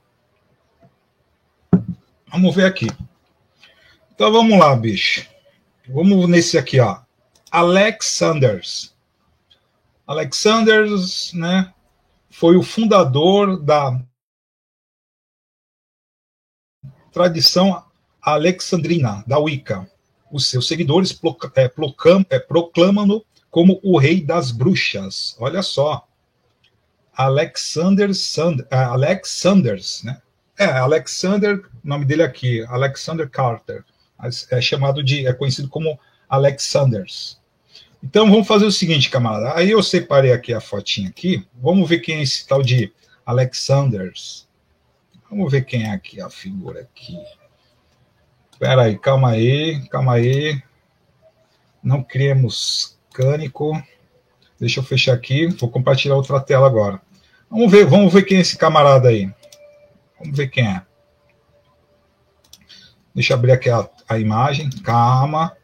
vamos 2.27 2.55
ver 2.55 2.65
aqui. 2.65 2.87
Então 4.13 4.31
vamos 4.31 4.57
lá, 4.57 4.75
bicho. 4.75 5.27
Vamos 5.87 6.27
nesse 6.27 6.57
aqui, 6.57 6.79
ó. 6.79 7.01
Alex 7.51 8.07
Sanders. 8.07 8.93
Alexander, 10.05 10.85
né, 11.33 11.73
foi 12.29 12.57
o 12.57 12.63
fundador 12.63 13.57
da 13.61 14.01
tradição 17.11 17.85
alexandrina, 18.23 19.23
da 19.27 19.37
Wicca. 19.37 19.87
Os 20.31 20.47
seus 20.47 20.67
seguidores 20.67 21.19
é, 21.55 21.69
é, 22.29 22.39
proclamam-no 22.39 23.23
como 23.51 23.79
o 23.83 23.97
rei 23.97 24.23
das 24.23 24.51
bruxas. 24.51 25.35
Olha 25.39 25.61
só. 25.61 26.07
Alexander 27.15 28.13
Sand, 28.15 28.61
uh, 28.61 28.75
Alex 28.75 29.29
Sanders, 29.29 30.01
né? 30.03 30.19
É, 30.57 30.65
Alexander, 30.65 31.61
nome 31.83 32.05
dele 32.05 32.23
aqui, 32.23 32.63
Alexander 32.67 33.29
Carter. 33.29 33.83
É 34.49 34.61
chamado 34.61 35.03
de, 35.03 35.27
é 35.27 35.33
conhecido 35.33 35.67
como 35.67 35.99
Alexanders. 36.27 37.39
Então 38.01 38.29
vamos 38.29 38.47
fazer 38.47 38.65
o 38.65 38.71
seguinte, 38.71 39.09
camarada. 39.09 39.53
Aí 39.55 39.69
eu 39.69 39.83
separei 39.83 40.31
aqui 40.31 40.53
a 40.53 40.61
fotinha 40.61 41.09
aqui. 41.09 41.45
Vamos 41.61 41.87
ver 41.87 41.99
quem 41.99 42.17
é 42.17 42.23
esse 42.23 42.47
tal 42.47 42.63
de 42.63 42.91
Alexanders. 43.25 44.47
Vamos 45.29 45.51
ver 45.51 45.65
quem 45.65 45.83
é 45.83 45.91
aqui 45.91 46.19
a 46.21 46.29
figura 46.29 46.81
aqui. 46.81 47.17
Espera 48.63 48.83
aí, 48.83 48.97
calma 48.97 49.31
aí, 49.31 49.85
calma 49.89 50.13
aí. 50.13 50.63
Não 51.83 52.01
criemos 52.01 52.97
cânico. 53.13 53.73
Deixa 54.57 54.79
eu 54.79 54.83
fechar 54.85 55.13
aqui, 55.13 55.47
vou 55.47 55.69
compartilhar 55.69 56.15
outra 56.15 56.39
tela 56.39 56.65
agora. 56.65 57.01
Vamos 57.49 57.69
ver, 57.69 57.85
vamos 57.85 58.13
ver 58.13 58.23
quem 58.23 58.37
é 58.37 58.39
esse 58.39 58.57
camarada 58.57 59.09
aí. 59.09 59.29
Vamos 60.17 60.37
ver 60.37 60.47
quem 60.47 60.65
é. 60.65 60.81
Deixa 63.13 63.33
eu 63.33 63.37
abrir 63.37 63.51
aqui 63.51 63.69
a, 63.69 63.85
a 64.07 64.17
imagem. 64.17 64.69
Calma. 64.81 65.57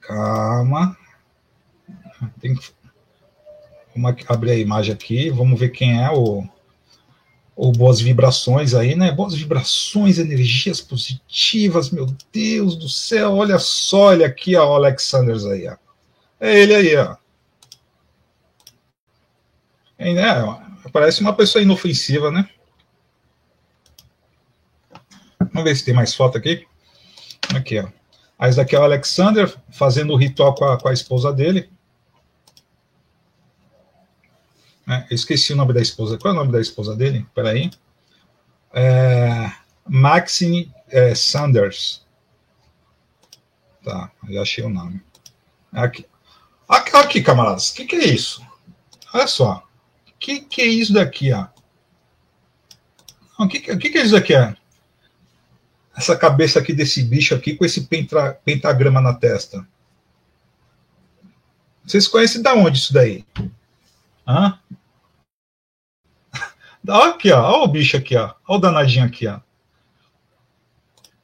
Calma. 0.00 0.96
Tem 2.40 2.54
que, 2.54 2.70
vamos 3.92 4.24
abrir 4.28 4.52
a 4.52 4.56
imagem 4.56 4.94
aqui. 4.94 5.30
Vamos 5.30 5.58
ver 5.58 5.70
quem 5.70 6.00
é 6.00 6.10
o. 6.12 6.44
Ou 7.60 7.72
boas 7.72 8.00
vibrações 8.00 8.72
aí, 8.72 8.96
né? 8.96 9.12
Boas 9.12 9.34
vibrações, 9.34 10.18
energias 10.18 10.80
positivas, 10.80 11.90
meu 11.90 12.06
Deus 12.32 12.74
do 12.74 12.88
céu, 12.88 13.34
olha 13.34 13.58
só, 13.58 14.04
olha 14.04 14.26
aqui, 14.26 14.56
ó, 14.56 14.66
o 14.66 14.74
Alexanders 14.76 15.44
aí, 15.44 15.68
ó. 15.68 15.76
É 16.40 16.58
ele 16.58 16.74
aí, 16.74 16.96
ó. 16.96 17.16
É, 19.98 20.14
né? 20.14 20.80
Parece 20.90 21.20
uma 21.20 21.34
pessoa 21.34 21.60
inofensiva, 21.60 22.30
né? 22.30 22.48
Vamos 25.38 25.64
ver 25.64 25.76
se 25.76 25.84
tem 25.84 25.92
mais 25.92 26.14
foto 26.14 26.38
aqui. 26.38 26.66
Aqui, 27.54 27.78
ó. 27.78 27.88
Aí 28.38 28.54
daqui 28.54 28.74
é 28.74 28.78
o 28.78 28.84
Alexander 28.84 29.54
fazendo 29.70 30.14
o 30.14 30.16
ritual 30.16 30.54
com 30.54 30.64
a, 30.64 30.80
com 30.80 30.88
a 30.88 30.94
esposa 30.94 31.30
dele. 31.30 31.68
É, 34.90 35.06
eu 35.08 35.14
esqueci 35.14 35.52
o 35.52 35.56
nome 35.56 35.72
da 35.72 35.80
esposa. 35.80 36.18
Qual 36.18 36.34
é 36.34 36.36
o 36.36 36.40
nome 36.40 36.50
da 36.50 36.60
esposa 36.60 36.96
dele? 36.96 37.24
Peraí. 37.32 37.70
É, 38.72 39.52
Maxine 39.86 40.74
é, 40.88 41.14
Sanders. 41.14 42.04
Tá, 43.84 44.10
já 44.28 44.42
achei 44.42 44.64
o 44.64 44.68
nome. 44.68 45.00
Aqui. 45.72 46.04
Aqui, 46.68 46.96
aqui 46.96 47.22
camaradas. 47.22 47.70
O 47.70 47.74
que, 47.74 47.84
que 47.84 47.96
é 47.96 48.04
isso? 48.06 48.44
Olha 49.14 49.28
só. 49.28 49.64
O 50.08 50.12
que, 50.18 50.40
que 50.40 50.60
é 50.60 50.66
isso 50.66 50.92
daqui, 50.92 51.32
ó? 51.32 51.46
O 53.38 53.46
que, 53.46 53.60
que, 53.60 53.76
que 53.76 53.98
é 53.98 54.02
isso 54.02 54.12
daqui? 54.12 54.34
Ó? 54.34 54.52
essa 55.96 56.16
cabeça 56.16 56.58
aqui 56.58 56.72
desse 56.72 57.02
bicho 57.02 57.34
aqui 57.34 57.54
com 57.54 57.64
esse 57.64 57.82
pentra, 57.82 58.32
pentagrama 58.44 59.00
na 59.00 59.14
testa? 59.14 59.66
Vocês 61.84 62.08
conhecem 62.08 62.42
da 62.42 62.54
onde 62.54 62.78
isso 62.78 62.92
daí? 62.92 63.24
Hã? 64.26 64.58
Aqui, 66.88 67.30
ó. 67.32 67.42
Olha 67.42 67.64
o 67.64 67.68
bicho 67.68 67.96
aqui, 67.96 68.16
ó. 68.16 68.34
Olha 68.48 68.58
o 68.58 68.60
danadinho 68.60 69.04
aqui, 69.04 69.26
ó. 69.26 69.40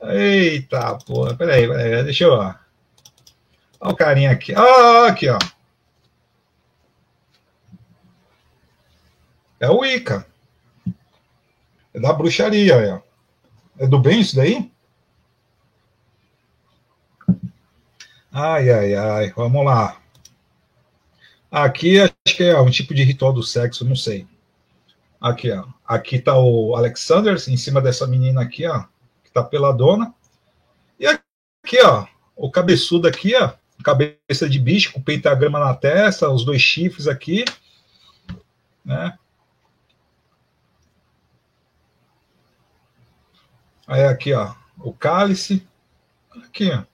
Eita, 0.03 0.99
porra. 1.07 1.35
Peraí, 1.35 1.67
peraí. 1.67 2.05
Deixa 2.05 2.25
eu, 2.25 2.33
ó. 2.35 2.55
Olha 3.81 3.93
o 3.93 3.97
carinha 3.97 4.31
aqui. 4.31 4.55
Ah, 4.55 5.07
aqui, 5.07 5.29
ó. 5.29 5.39
É 9.59 9.71
o 9.71 9.85
Ica. 9.85 10.27
É 11.95 12.01
da 12.01 12.13
bruxaria, 12.13 12.97
ó. 12.97 13.07
É 13.79 13.87
do 13.87 13.99
bem 13.99 14.21
isso 14.21 14.37
daí? 14.37 14.71
Ai, 18.33 18.71
ai, 18.71 18.95
ai, 18.95 19.33
vamos 19.35 19.65
lá. 19.65 19.99
Aqui 21.51 22.01
acho 22.01 22.37
que 22.37 22.45
é 22.45 22.61
um 22.61 22.71
tipo 22.71 22.95
de 22.95 23.03
ritual 23.03 23.33
do 23.33 23.43
sexo, 23.43 23.83
não 23.83 23.97
sei. 23.97 24.27
Aqui, 25.27 25.51
ó. 25.51 25.66
Aqui 25.85 26.20
tá 26.20 26.39
o 26.39 26.77
Alexander 26.77 27.35
em 27.49 27.57
cima 27.57 27.81
dessa 27.81 28.07
menina 28.07 28.43
aqui, 28.43 28.64
ó, 28.64 28.85
que 29.24 29.31
tá 29.33 29.43
peladona. 29.43 30.14
E 31.01 31.05
aqui, 31.05 31.83
ó, 31.83 32.07
o 32.37 32.49
cabeçudo 32.49 33.09
aqui, 33.09 33.35
ó, 33.35 33.53
cabeça 33.83 34.49
de 34.49 34.61
bicho 34.61 34.93
com 34.93 35.03
pentagrama 35.03 35.59
na 35.59 35.74
testa, 35.74 36.31
os 36.31 36.45
dois 36.45 36.62
chifres 36.62 37.09
aqui, 37.09 37.45
né? 38.85 39.18
Aí 43.85 44.05
aqui, 44.05 44.33
ó, 44.33 44.55
o 44.79 44.93
cálice. 44.93 45.66
Aqui, 46.45 46.70
ó. 46.70 46.85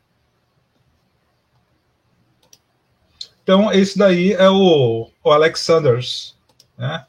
Então, 3.43 3.71
esse 3.71 3.99
daí 3.99 4.33
é 4.33 4.49
o, 4.49 5.11
o 5.23 5.31
Alexanders, 5.31 6.35
né? 6.79 7.07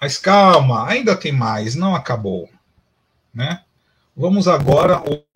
Mas 0.00 0.16
calma, 0.16 0.88
ainda 0.88 1.14
tem 1.14 1.30
mais, 1.30 1.74
não 1.74 1.94
acabou, 1.94 2.48
né? 3.34 3.64
Vamos 4.16 4.48
agora 4.48 4.96
ao, 4.96 5.26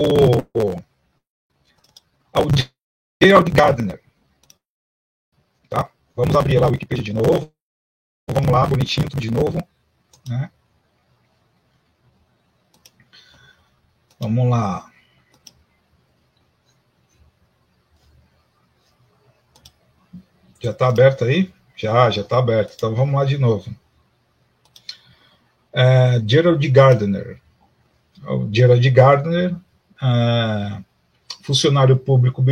ao 2.33 2.45
Gerald 3.23 3.51
Gardner, 3.51 4.03
tá? 5.69 5.91
Vamos 6.17 6.35
abrir 6.35 6.59
lá 6.59 6.69
o 6.69 6.71
Wikipedia 6.71 7.05
de 7.05 7.13
novo. 7.13 7.53
Vamos 8.31 8.51
lá, 8.51 8.67
bonitinho, 8.67 9.09
tudo 9.09 9.21
de 9.21 9.31
novo, 9.31 9.63
né? 10.27 10.51
Vamos 14.19 14.49
lá. 14.49 14.91
Já 20.59 20.71
está 20.71 20.89
aberto 20.89 21.25
aí? 21.25 21.53
Já, 21.77 22.09
já 22.09 22.23
está 22.23 22.39
aberto. 22.39 22.73
Então 22.75 22.95
vamos 22.95 23.15
lá 23.15 23.27
de 23.27 23.37
novo. 23.37 23.84
É, 25.75 26.23
Gerald 26.27 26.67
Gardner. 26.69 27.39
O 28.27 28.49
Gerald 28.51 28.91
Gardner, 28.91 29.55
é, 30.03 30.79
funcionário 31.43 31.97
público 31.97 32.45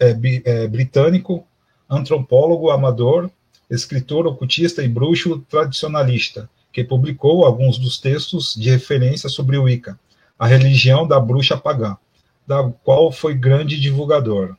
é, 0.00 0.66
britânico, 0.66 1.46
antropólogo 1.88 2.70
amador, 2.70 3.30
escritor, 3.70 4.26
ocultista 4.26 4.82
e 4.82 4.88
bruxo 4.88 5.38
tradicionalista, 5.48 6.48
que 6.72 6.82
publicou 6.82 7.44
alguns 7.44 7.78
dos 7.78 7.98
textos 7.98 8.54
de 8.54 8.70
referência 8.70 9.28
sobre 9.28 9.56
o 9.56 9.64
Wicca 9.64 9.98
a 10.42 10.46
religião 10.48 11.06
da 11.06 11.20
bruxa 11.20 11.56
pagã, 11.56 11.96
da 12.44 12.68
qual 12.82 13.12
foi 13.12 13.32
grande 13.32 13.78
divulgador. 13.78 14.56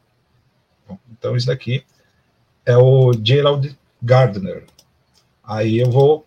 Bom, 0.88 0.97
então, 1.11 1.36
isso 1.36 1.47
daqui 1.47 1.84
é 2.66 2.78
o 2.78 3.11
Gerald 3.22 3.78
Gardner. 4.01 4.64
Aí 5.43 5.80
eu 5.80 5.91
vou 5.91 6.26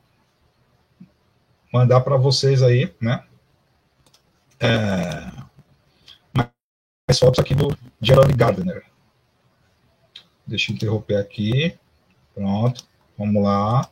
mandar 1.78 2.00
para 2.00 2.16
vocês 2.16 2.62
aí, 2.62 2.92
né? 3.00 3.24
É, 4.58 5.30
mais 6.34 7.18
fotos 7.18 7.38
aqui 7.38 7.54
do 7.54 7.76
Gerald 8.00 8.32
Gardner. 8.34 8.84
Deixa 10.46 10.70
eu 10.70 10.76
interromper 10.76 11.16
aqui. 11.16 11.76
Pronto. 12.34 12.84
Vamos 13.18 13.42
lá. 13.42 13.88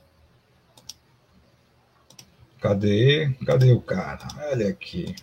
Cadê? 2.61 3.35
Cadê 3.45 3.73
o 3.73 3.81
cara? 3.81 4.27
Olha 4.51 4.69
aqui 4.69 5.15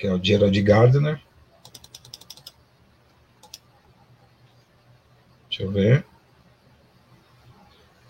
que 0.00 0.06
é 0.06 0.12
o 0.14 0.24
Gerald 0.24 0.62
Gardner. 0.62 1.20
Deixa 5.46 5.62
eu 5.62 5.70
ver. 5.70 6.06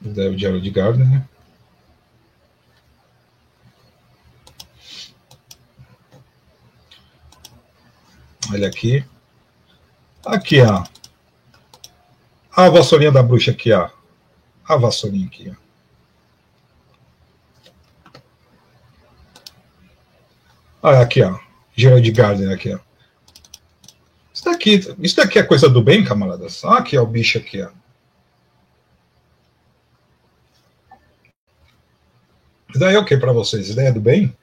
É 0.04 0.28
o 0.28 0.38
Gerald 0.38 0.70
Gardner. 0.70 1.28
ele 8.54 8.66
aqui. 8.66 9.04
Tá 10.22 10.34
aqui, 10.34 10.60
ó. 10.62 10.84
A 12.54 12.68
vassourinha 12.68 13.12
da 13.12 13.22
bruxa 13.22 13.50
aqui, 13.50 13.72
ó. 13.72 13.88
A 14.68 14.76
vassourinha 14.76 15.26
aqui, 15.26 15.50
ó. 15.50 15.70
Olha 20.82 21.00
aqui, 21.00 21.22
ó. 21.22 21.38
Gerard 21.76 22.10
Gardner 22.10 22.54
aqui, 22.54 22.74
ó. 22.74 22.78
Isso 24.32 24.44
daqui, 24.44 24.80
isso 24.98 25.16
daqui 25.16 25.38
é 25.38 25.42
coisa 25.42 25.68
do 25.68 25.82
bem, 25.82 26.04
camaradas? 26.04 26.64
Olha 26.64 26.78
aqui, 26.78 26.96
ó, 26.96 27.02
o 27.02 27.06
bicho 27.06 27.38
aqui, 27.38 27.62
ó. 27.62 27.70
Isso 32.70 32.78
daí 32.78 32.94
é 32.94 32.98
o 32.98 33.04
que 33.04 33.16
para 33.16 33.32
vocês? 33.32 33.68
Ideia 33.68 33.88
é 33.88 33.92
do 33.92 34.00
bem? 34.00 34.34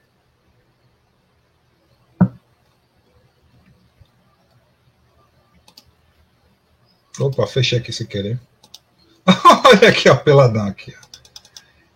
Opa, 7.20 7.46
fechei 7.46 7.78
aqui 7.78 7.92
sem 7.92 8.06
querer. 8.06 8.38
Olha 9.66 9.88
aqui, 9.88 10.08
ó, 10.08 10.16
peladão 10.16 10.66
aqui. 10.66 10.94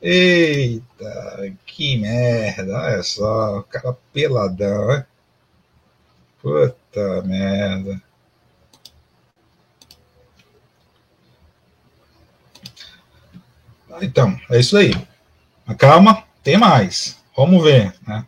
Eita, 0.01 1.57
que 1.65 1.97
merda. 1.97 2.77
Olha 2.77 3.03
só, 3.03 3.59
o 3.59 3.63
cara 3.63 3.97
peladão? 4.13 5.05
Puta 6.41 7.23
merda. 7.25 8.03
Então, 14.01 14.39
é 14.51 14.59
isso 14.59 14.77
aí. 14.77 14.93
Calma, 15.79 16.25
tem 16.43 16.57
mais. 16.57 17.17
Vamos 17.37 17.63
ver, 17.63 17.95
né? 18.07 18.27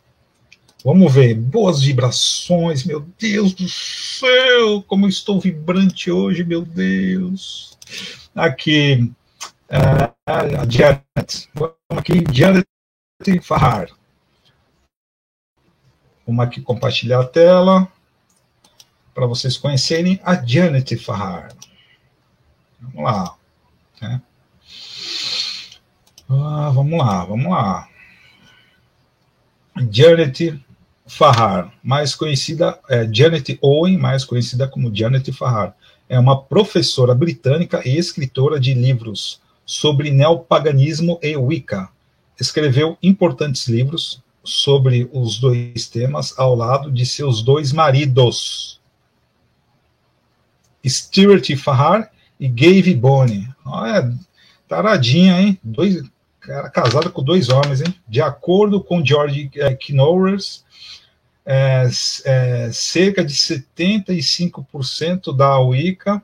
Vamos 0.84 1.14
ver. 1.14 1.34
Boas 1.34 1.80
vibrações, 1.80 2.84
meu 2.84 3.00
Deus 3.18 3.54
do 3.54 3.66
céu, 3.66 4.82
como 4.82 5.06
eu 5.06 5.08
estou 5.08 5.40
vibrante 5.40 6.10
hoje, 6.10 6.44
meu 6.44 6.60
Deus. 6.60 7.78
Aqui, 8.34 9.10
uh, 9.70 10.14
a 10.26 10.68
Janet. 10.68 11.48
Vamos 11.54 11.78
aqui, 11.88 12.22
Janet 12.30 12.66
Farrar. 13.40 13.88
Vamos 16.26 16.44
aqui 16.44 16.60
compartilhar 16.60 17.20
a 17.20 17.26
tela 17.26 17.90
para 19.14 19.26
vocês 19.26 19.56
conhecerem 19.56 20.20
a 20.22 20.34
Janet 20.34 20.98
Farrar. 20.98 21.48
Vamos 22.78 23.04
lá. 23.04 23.34
Né? 24.02 24.22
Ah, 26.28 26.70
vamos 26.74 26.98
lá, 26.98 27.24
vamos 27.24 27.50
lá. 27.50 27.88
Janet 29.90 30.62
Farrar, 31.06 31.72
mais 31.82 32.14
conhecida, 32.14 32.78
é, 32.88 33.06
Janet 33.12 33.58
Owen, 33.60 33.98
mais 33.98 34.24
conhecida 34.24 34.66
como 34.66 34.94
Janet 34.94 35.30
Farrar, 35.32 35.76
é 36.08 36.18
uma 36.18 36.42
professora 36.42 37.14
britânica 37.14 37.82
e 37.86 37.96
escritora 37.96 38.58
de 38.58 38.72
livros 38.72 39.40
sobre 39.66 40.10
neopaganismo 40.10 41.18
e 41.22 41.36
Wicca. 41.36 41.88
Escreveu 42.40 42.96
importantes 43.02 43.68
livros 43.68 44.22
sobre 44.42 45.08
os 45.12 45.38
dois 45.38 45.88
temas 45.88 46.38
ao 46.38 46.54
lado 46.54 46.90
de 46.90 47.06
seus 47.06 47.42
dois 47.42 47.72
maridos, 47.72 48.80
Stuart 50.86 51.56
Farrar 51.56 52.10
e 52.38 52.48
Gave 52.48 52.94
Bonney. 52.94 53.48
Olha, 53.64 54.12
taradinha, 54.68 55.40
hein? 55.40 55.58
Dois, 55.62 56.02
cara 56.46 56.70
casado 56.70 57.10
com 57.10 57.22
dois 57.22 57.48
homens, 57.48 57.80
hein? 57.80 57.94
De 58.06 58.20
acordo 58.20 58.82
com 58.82 59.04
George 59.04 59.50
é, 59.56 59.74
Knowles, 59.74 60.64
é, 61.44 61.88
é, 62.24 62.70
cerca 62.72 63.24
de 63.24 63.34
75% 63.34 65.34
da 65.34 65.58
Wicca, 65.58 66.22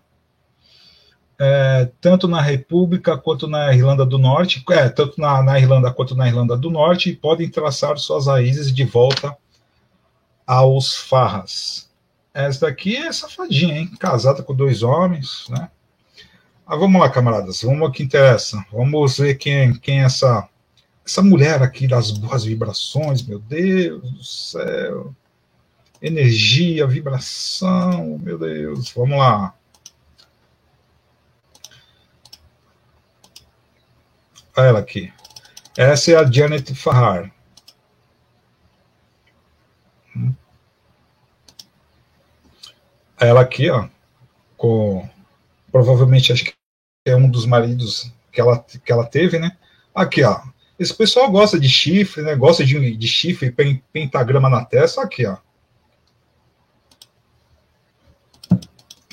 é, 1.39 1.91
tanto 2.01 2.29
na 2.29 2.41
República 2.41 3.16
quanto 3.16 3.49
na 3.49 3.75
Irlanda 3.75 4.05
do 4.05 4.18
Norte, 4.18 4.62
tanto 4.95 5.18
na, 5.18 5.43
na, 5.43 5.59
Irlanda 5.59 5.91
quanto 5.91 6.14
na 6.14 6.29
Irlanda 6.29 6.57
do 6.57 6.71
Norte, 6.71 7.14
podem 7.14 7.49
traçar 7.49 7.97
suas 7.99 8.27
raízes 8.27 8.73
de 8.73 8.85
volta 8.85 9.37
aos 10.47 10.97
farras. 10.97 11.89
Essa 12.35 12.66
daqui 12.66 12.97
é 12.97 13.12
safadinha, 13.12 13.79
hein? 13.79 13.91
Casada 13.99 14.43
com 14.43 14.55
dois 14.55 14.83
homens, 14.83 15.47
né? 15.49 15.71
Ah, 16.73 16.77
vamos 16.77 17.01
lá, 17.01 17.11
camaradas, 17.11 17.62
vamos 17.62 17.83
ao 17.83 17.91
que 17.91 18.05
interessa. 18.05 18.64
Vamos 18.73 19.18
ver 19.18 19.35
quem, 19.35 19.75
quem 19.81 20.03
é 20.03 20.05
essa, 20.05 20.49
essa 21.05 21.21
mulher 21.21 21.61
aqui 21.64 21.89
das 21.89 22.12
boas 22.12 22.45
vibrações, 22.45 23.23
meu 23.27 23.41
Deus 23.41 24.01
do 24.12 24.23
céu. 24.23 25.12
Energia, 26.01 26.87
vibração, 26.87 28.16
meu 28.18 28.39
Deus. 28.39 28.93
Vamos 28.93 29.18
lá. 29.18 29.53
Olha 34.57 34.66
ela 34.66 34.79
aqui. 34.79 35.12
Essa 35.77 36.12
é 36.12 36.14
a 36.14 36.31
Janet 36.31 36.73
Farrar. 36.77 37.33
Ela 43.18 43.41
aqui, 43.41 43.68
ó, 43.68 43.89
com 44.57 45.09
provavelmente 45.73 46.33
acho 46.33 46.45
que 46.45 46.60
é 47.05 47.16
um 47.16 47.30
dos 47.30 47.46
maridos 47.46 48.12
que 48.32 48.40
ela, 48.40 48.59
que 48.62 48.92
ela 48.92 49.07
teve, 49.07 49.38
né? 49.38 49.57
Aqui, 49.94 50.22
ó. 50.22 50.40
Esse 50.78 50.94
pessoal 50.94 51.30
gosta 51.30 51.59
de 51.59 51.68
chifre, 51.68 52.22
né? 52.22 52.34
Gosta 52.34 52.64
de, 52.64 52.96
de 52.96 53.09
chifre, 53.09 53.55
pentagrama 53.92 54.48
na 54.48 54.64
testa. 54.64 55.03
Aqui, 55.03 55.26
ó. 55.26 55.36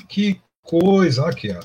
Que 0.08 0.40
coisa. 0.62 1.28
Aqui, 1.28 1.50
ó. 1.50 1.60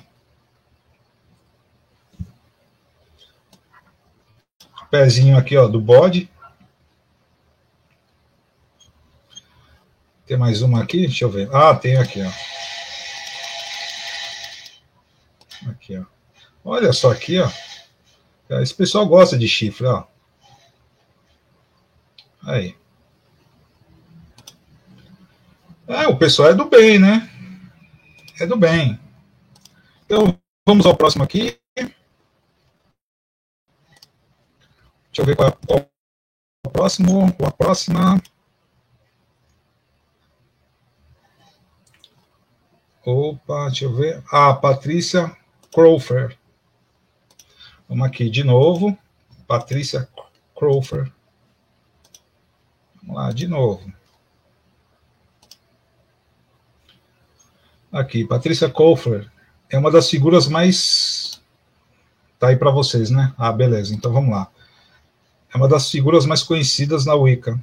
Pezinho 4.90 5.38
aqui, 5.38 5.58
ó, 5.58 5.68
do 5.68 5.82
bode. 5.82 6.30
Tem 10.26 10.38
mais 10.38 10.62
uma 10.62 10.84
aqui? 10.84 11.02
Deixa 11.02 11.26
eu 11.26 11.30
ver. 11.30 11.50
Ah, 11.54 11.74
tem 11.74 11.98
aqui, 11.98 12.22
ó. 12.22 12.32
Aqui, 15.70 15.98
ó. 15.98 16.13
Olha 16.64 16.94
só 16.94 17.12
aqui, 17.12 17.40
ó. 17.40 17.50
Esse 18.62 18.74
pessoal 18.74 19.06
gosta 19.08 19.38
de 19.38 19.48
chifre, 19.48 19.86
ó. 19.86 20.06
Aí. 22.44 22.76
É, 25.88 26.08
o 26.08 26.18
pessoal 26.18 26.50
é 26.50 26.54
do 26.54 26.66
bem, 26.66 27.00
né? 27.00 27.30
É 28.40 28.46
do 28.46 28.58
bem. 28.58 29.00
Então, 30.06 30.40
vamos 30.66 30.86
ao 30.86 30.96
próximo 30.96 31.24
aqui. 31.24 31.60
Deixa 35.14 35.22
eu 35.22 35.26
ver 35.26 35.36
qual, 35.36 35.50
é, 35.50 35.52
é 35.52 35.88
o 36.66 36.70
próximo, 36.70 37.34
qual 37.34 37.50
a 37.50 37.52
próxima. 37.52 38.22
Opa, 43.06 43.68
deixa 43.68 43.86
eu 43.86 43.94
ver. 43.94 44.24
Ah, 44.32 44.54
Patrícia 44.54 45.36
Crawford. 45.74 46.38
Vamos 47.88 48.08
aqui 48.08 48.30
de 48.30 48.44
novo. 48.44 48.98
Patrícia 49.48 50.08
Crawford. 50.58 51.12
Vamos 53.02 53.16
lá, 53.16 53.32
de 53.32 53.48
novo. 53.48 53.92
Aqui, 57.92 58.26
Patrícia 58.26 58.70
Crawford 58.70 59.30
é 59.70 59.78
uma 59.78 59.92
das 59.92 60.10
figuras 60.10 60.48
mais. 60.48 61.42
Tá 62.40 62.50
aí 62.50 62.56
para 62.56 62.72
vocês, 62.72 63.10
né? 63.10 63.34
Ah, 63.38 63.52
beleza. 63.52 63.94
Então 63.94 64.12
vamos 64.12 64.32
lá. 64.32 64.50
É 65.54 65.58
uma 65.58 65.68
das 65.68 65.90
figuras 65.90 66.26
mais 66.26 66.44
conhecidas 66.44 67.06
na 67.06 67.14
Wicca. 67.16 67.60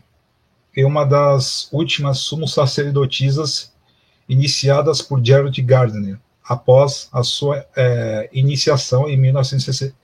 E 0.77 0.85
uma 0.85 1.05
das 1.05 1.69
últimas 1.73 2.19
sumos 2.19 2.55
sacerdotisas 2.55 3.73
iniciadas 4.29 5.03
por 5.03 5.25
Gerald 5.25 5.61
Gardner 5.63 6.19
após 6.45 7.09
a 7.13 7.23
sua 7.23 7.67
é, 7.77 8.29
iniciação 8.33 9.09
em 9.09 9.17
1960. 9.17 9.95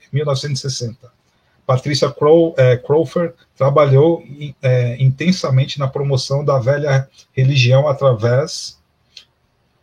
Patrícia 1.67 2.09
Crow, 2.09 2.55
é, 2.57 2.77
Crawford 2.77 3.33
trabalhou 3.57 4.23
é, 4.61 4.95
intensamente 5.03 5.77
na 5.77 5.87
promoção 5.87 6.43
da 6.43 6.57
velha 6.57 7.09
religião 7.33 7.89
através 7.89 8.79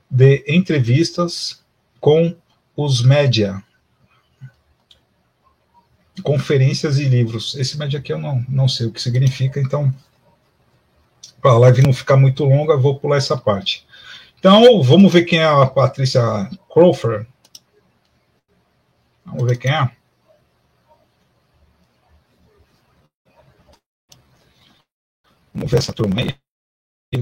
de 0.09 0.43
entrevistas 0.49 1.63
com 2.01 2.35
os 2.75 3.03
média, 3.03 3.63
conferências 6.23 6.99
e 6.99 7.05
livros. 7.05 7.55
Esse 7.55 7.77
média 7.77 7.99
aqui 7.99 8.15
eu 8.15 8.19
não, 8.19 8.45
não 8.49 8.67
sei 8.67 8.87
o 8.87 8.93
que 8.93 9.03
significa, 9.03 9.61
então, 9.61 9.95
para 11.43 11.51
a 11.51 11.59
live 11.59 11.83
não 11.83 11.93
ficar 11.93 12.17
muito 12.17 12.45
longa, 12.45 12.79
vou 12.79 12.99
pular 12.99 13.19
essa 13.19 13.37
parte. 13.37 13.87
Então, 14.39 14.83
vamos 14.83 15.13
ver 15.13 15.25
quem 15.25 15.41
é 15.41 15.45
a 15.45 15.67
Patrícia 15.67 16.23
Crawford. 16.73 17.27
Vamos 19.27 19.45
ver 19.49 19.57
quem 19.59 19.71
é. 19.71 19.91
Vamos 25.55 25.71
ver 25.71 25.79
essa 25.79 25.93
turma 25.93 26.21
aí. 26.21 26.35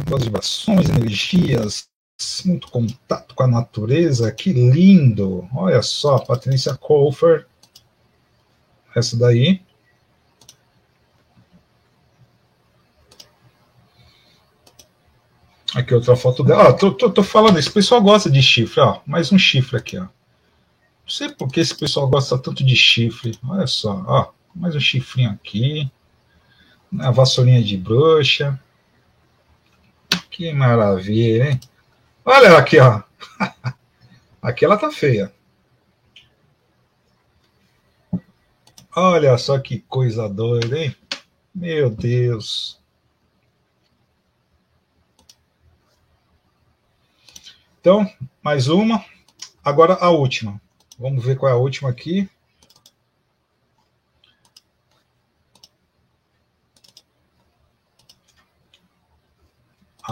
Boas 0.07 0.25
vibrações, 0.25 0.89
energias, 0.89 1.87
muito 2.47 2.69
contato 2.69 3.35
com 3.35 3.43
a 3.43 3.47
natureza. 3.47 4.33
Que 4.33 4.53
lindo! 4.53 5.47
Olha 5.55 5.83
só, 5.83 6.19
Patrícia 6.19 6.75
Crawford. 6.75 7.45
Essa 8.97 9.17
daí. 9.19 9.61
Aqui 15.75 15.95
outra 15.95 16.17
foto 16.17 16.43
dela. 16.43 16.69
Ó, 16.69 16.73
tô, 16.73 16.93
tô, 16.93 17.11
tô, 17.11 17.23
falando, 17.23 17.59
esse 17.59 17.71
pessoal 17.71 18.01
gosta 18.03 18.31
de 18.31 18.43
chifre, 18.43 18.81
ó. 18.81 19.01
Mais 19.07 19.33
um 19.33 19.39
chifre 19.39 19.77
aqui, 19.77 19.99
ó. 19.99 20.03
Não 20.03 20.09
sei 21.09 21.31
por 21.31 21.49
que 21.49 21.61
esse 21.61 21.75
pessoal 21.75 22.09
gosta 22.09 22.39
tanto 22.39 22.65
de 22.65 22.77
chifre. 22.77 23.39
Olha 23.47 23.67
só, 23.67 24.03
ó. 24.07 24.33
Mais 24.55 24.75
um 24.75 24.81
chifrinho 24.81 25.31
aqui. 25.31 25.91
A 26.99 27.11
vassourinha 27.11 27.63
de 27.63 27.77
bruxa. 27.77 28.61
Que 30.31 30.53
maravilha, 30.53 31.51
hein? 31.51 31.61
Olha 32.25 32.47
ela 32.47 32.59
aqui, 32.59 32.79
ó. 32.79 33.03
Aqui 34.43 34.65
ela 34.65 34.77
tá 34.77 34.91
feia. 34.91 35.33
Olha 38.95 39.39
só 39.39 39.59
que 39.59 39.79
coisa 39.81 40.29
doida, 40.29 40.79
hein? 40.79 40.97
Meu 41.55 41.89
Deus. 41.89 42.81
Então, 47.81 48.09
mais 48.43 48.69
uma. 48.69 49.05
Agora 49.65 49.95
a 49.95 50.11
última. 50.11 50.61
Vamos 50.99 51.25
ver 51.25 51.37
qual 51.37 51.51
é 51.51 51.55
a 51.55 51.59
última 51.59 51.89
aqui. 51.89 52.29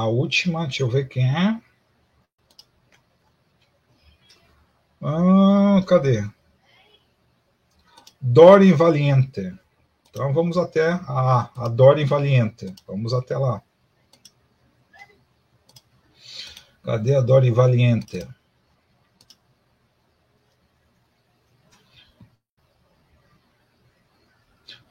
A 0.01 0.07
última, 0.07 0.63
deixa 0.63 0.83
eu 0.83 0.89
ver 0.89 1.09
quem 1.09 1.29
é. 1.29 1.61
Ah, 5.03 5.83
cadê? 5.87 6.27
Dorian 8.19 8.77
Valiente. 8.77 9.55
Então 10.09 10.33
vamos 10.33 10.57
até 10.57 10.93
a, 11.07 11.51
a 11.55 11.69
Dorian 11.69 12.07
Valiente. 12.07 12.75
Vamos 12.87 13.13
até 13.13 13.37
lá. 13.37 13.63
Cadê 16.83 17.15
a 17.15 17.21
Dorian 17.21 17.53
Valiente? 17.53 18.27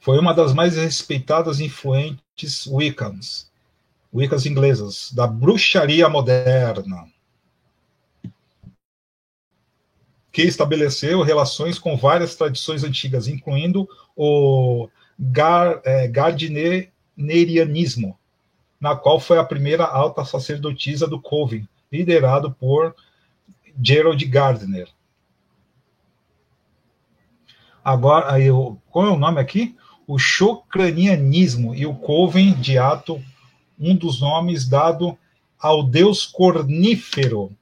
Foi 0.00 0.20
uma 0.20 0.32
das 0.32 0.54
mais 0.54 0.76
respeitadas 0.76 1.58
e 1.58 1.64
influentes 1.64 2.64
Wiccans, 2.68 3.49
Wiccans 4.12 4.46
inglesas, 4.46 5.12
da 5.12 5.26
bruxaria 5.26 6.08
moderna 6.08 7.06
que 10.32 10.42
estabeleceu 10.42 11.22
relações 11.22 11.78
com 11.78 11.96
várias 11.96 12.34
tradições 12.36 12.84
antigas, 12.84 13.26
incluindo 13.28 13.88
o 14.16 14.88
gar, 15.18 15.80
é, 15.84 16.08
gardnerianismo, 16.08 18.18
na 18.80 18.96
qual 18.96 19.20
foi 19.20 19.38
a 19.38 19.44
primeira 19.44 19.84
alta 19.84 20.24
sacerdotisa 20.24 21.06
do 21.06 21.20
Coven, 21.20 21.68
liderado 21.92 22.50
por 22.52 22.96
Gerald 23.82 24.24
Gardner. 24.24 24.88
Agora, 27.84 28.32
aí, 28.32 28.46
qual 28.90 29.06
é 29.06 29.10
o 29.10 29.18
nome 29.18 29.38
aqui? 29.40 29.76
O 30.06 30.18
Chocranianismo 30.18 31.74
e 31.74 31.84
o 31.86 31.94
Coven 31.94 32.54
de 32.54 32.78
Ato, 32.78 33.22
um 33.80 33.96
dos 33.96 34.20
nomes 34.20 34.68
dado 34.68 35.18
ao 35.58 35.82
deus 35.82 36.26
cornífero, 36.26 37.56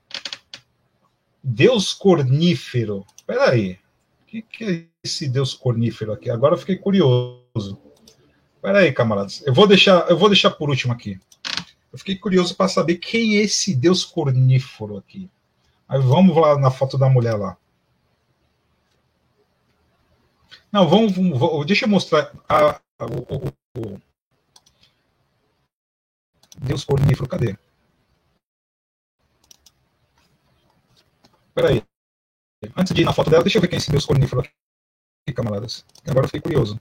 Deus 1.42 1.94
cornífero. 1.94 3.06
Espera 3.16 3.50
aí. 3.50 3.78
O 4.22 4.26
que, 4.26 4.42
que, 4.42 4.64
é 4.64 4.84
esse 5.02 5.28
Deus 5.28 5.54
cornífero 5.54 6.12
aqui? 6.12 6.28
Agora 6.28 6.54
eu 6.54 6.58
fiquei 6.58 6.76
curioso. 6.76 7.80
Espera 8.56 8.80
aí, 8.80 8.92
camaradas. 8.92 9.42
Eu 9.46 9.54
vou 9.54 9.66
deixar, 9.66 10.08
eu 10.10 10.18
vou 10.18 10.28
deixar 10.28 10.50
por 10.50 10.68
último 10.68 10.92
aqui. 10.92 11.18
Eu 11.90 11.98
fiquei 11.98 12.16
curioso 12.16 12.54
para 12.54 12.68
saber 12.68 12.96
quem 12.96 13.38
é 13.38 13.42
esse 13.42 13.74
Deus 13.74 14.04
cornífero 14.04 14.98
aqui. 14.98 15.30
Aí 15.88 16.00
vamos 16.00 16.36
lá 16.36 16.58
na 16.58 16.70
foto 16.70 16.98
da 16.98 17.08
mulher 17.08 17.34
lá. 17.34 17.56
Não, 20.70 20.86
vamos, 20.86 21.12
vamos 21.12 21.66
deixa 21.66 21.86
eu 21.86 21.88
mostrar 21.88 22.30
a, 22.46 22.72
a, 22.72 23.06
Deus 26.60 26.84
cornífero, 26.84 27.28
cadê? 27.28 27.56
Peraí. 31.54 31.82
Antes 32.76 32.94
de 32.94 33.02
ir 33.02 33.04
na 33.04 33.12
foto 33.12 33.30
dela, 33.30 33.42
deixa 33.42 33.58
eu 33.58 33.62
ver 33.62 33.68
quem 33.68 33.76
é 33.76 33.78
esse 33.78 33.90
Deus 33.90 34.06
cornífero 34.06 34.40
aqui, 34.40 35.34
camaradas. 35.34 35.84
Agora 36.06 36.24
eu 36.24 36.28
fiquei 36.28 36.40
curioso. 36.40 36.80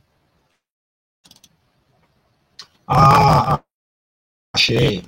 Ah, 2.88 3.64
achei. 4.56 5.04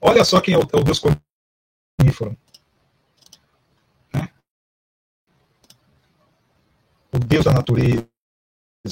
Olha 0.00 0.24
só 0.24 0.40
quem 0.40 0.54
é 0.54 0.58
o, 0.58 0.62
é 0.62 0.76
o 0.76 0.84
Deus 0.84 0.98
cornífero. 0.98 2.36
Né? 4.12 4.28
O 7.12 7.18
Deus 7.18 7.44
da 7.44 7.52
natureza. 7.52 8.08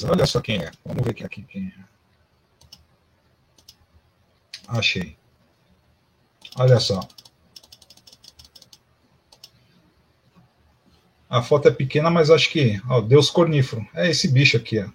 Olha 0.08 0.26
só 0.26 0.40
quem 0.40 0.62
é. 0.62 0.70
Vamos 0.84 1.04
ver 1.04 1.24
aqui 1.24 1.42
quem 1.42 1.68
é. 1.68 1.99
Achei. 4.70 5.16
Olha 6.56 6.78
só. 6.78 7.00
A 11.28 11.42
foto 11.42 11.68
é 11.68 11.70
pequena, 11.72 12.08
mas 12.08 12.30
acho 12.30 12.50
que. 12.50 12.80
Ó, 12.88 13.00
Deus 13.00 13.30
cornífero. 13.30 13.86
É 13.94 14.08
esse 14.08 14.28
bicho 14.28 14.56
aqui, 14.56 14.78
ó. 14.80 14.88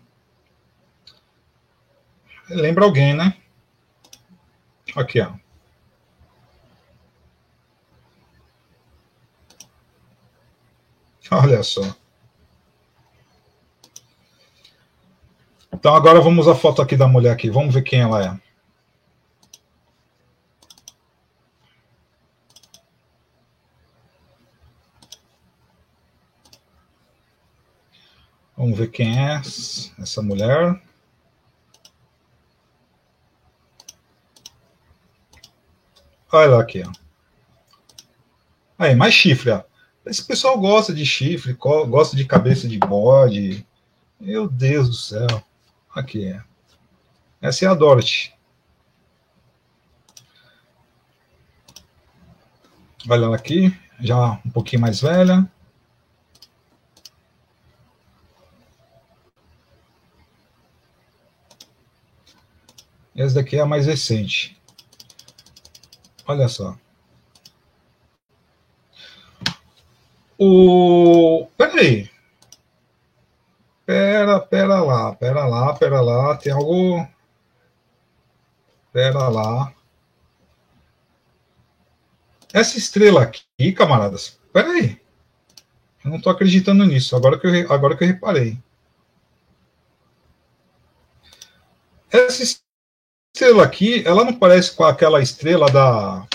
Lembra 2.50 2.86
alguém, 2.86 3.14
né? 3.14 3.36
Aqui, 4.96 5.20
ó. 5.20 5.34
Olha 11.32 11.64
só. 11.64 11.82
Então 15.74 15.94
agora 15.94 16.22
vamos 16.22 16.48
à 16.48 16.56
foto 16.56 16.82
aqui 16.82 16.96
da 16.96 17.08
mulher 17.08 17.32
aqui. 17.34 17.50
Vamos 17.50 17.74
ver 17.74 17.82
quem 17.82 18.00
ela 18.00 18.24
é. 18.24 18.45
Vamos 28.66 28.80
ver 28.80 28.90
quem 28.90 29.16
é 29.16 29.40
essa 30.00 30.24
mulher. 30.24 30.82
Olha 36.32 36.50
lá 36.50 36.62
aqui, 36.62 36.82
ó. 36.84 36.92
Aí, 38.80 38.96
mais 38.96 39.14
chifre, 39.14 39.52
ó. 39.52 39.62
Esse 40.04 40.26
pessoal 40.26 40.60
gosta 40.60 40.92
de 40.96 41.06
chifre, 41.06 41.54
gosta 41.54 42.18
de 42.18 42.26
cabeça 42.26 42.68
de 42.68 42.80
bode. 42.80 43.64
Meu 44.20 44.50
Deus 44.50 44.90
do 44.90 44.96
céu. 44.96 45.44
Aqui 45.94 46.26
é. 46.26 46.44
Essa 47.40 47.66
é 47.66 47.68
a 47.68 47.76
Dorothy. 47.76 48.34
Olha 53.08 53.26
ela 53.26 53.36
aqui, 53.36 53.72
já 54.00 54.42
um 54.44 54.50
pouquinho 54.50 54.82
mais 54.82 55.02
velha. 55.02 55.48
Essa 63.16 63.36
daqui 63.36 63.58
é 63.58 63.62
a 63.62 63.66
mais 63.66 63.86
recente. 63.86 64.60
Olha 66.28 66.50
só. 66.50 66.78
O. 70.38 71.48
Peraí. 71.58 72.10
Pera, 73.86 74.40
pera 74.40 74.82
lá, 74.82 75.16
pera 75.16 75.46
lá, 75.46 75.74
pera 75.74 76.02
lá. 76.02 76.36
Tem 76.36 76.52
algo. 76.52 77.08
Pera 78.92 79.30
lá. 79.30 79.74
Essa 82.52 82.78
estrela 82.78 83.22
aqui, 83.22 83.72
camaradas. 83.74 84.40
Peraí. 84.52 85.00
Eu 86.04 86.10
não 86.10 86.18
estou 86.18 86.32
acreditando 86.32 86.86
nisso. 86.86 87.16
Agora 87.16 87.40
que 87.40 87.48
eu, 87.48 87.72
agora 87.72 87.96
que 87.96 88.04
eu 88.04 88.08
reparei. 88.08 88.58
Essa 92.12 92.44
estrela 93.36 93.64
aqui, 93.64 94.02
ela 94.08 94.24
não 94.24 94.34
parece 94.34 94.74
com 94.74 94.86
aquela 94.86 95.22
estrela 95.22 95.70
da. 95.70 96.26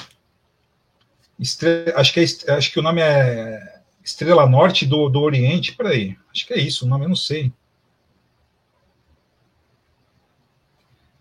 Estrela, 1.38 1.98
acho, 1.98 2.12
que 2.12 2.20
é, 2.20 2.53
acho 2.53 2.70
que 2.70 2.78
o 2.78 2.82
nome 2.82 3.01
é 3.01 3.80
Estrela 4.05 4.46
Norte 4.46 4.84
do, 4.84 5.09
do 5.09 5.20
Oriente. 5.20 5.72
Peraí, 5.72 6.18
acho 6.30 6.46
que 6.46 6.53
é 6.53 6.59
isso 6.59 6.84
o 6.84 6.88
nome, 6.88 7.07
eu 7.07 7.09
não 7.09 7.16
sei. 7.16 7.51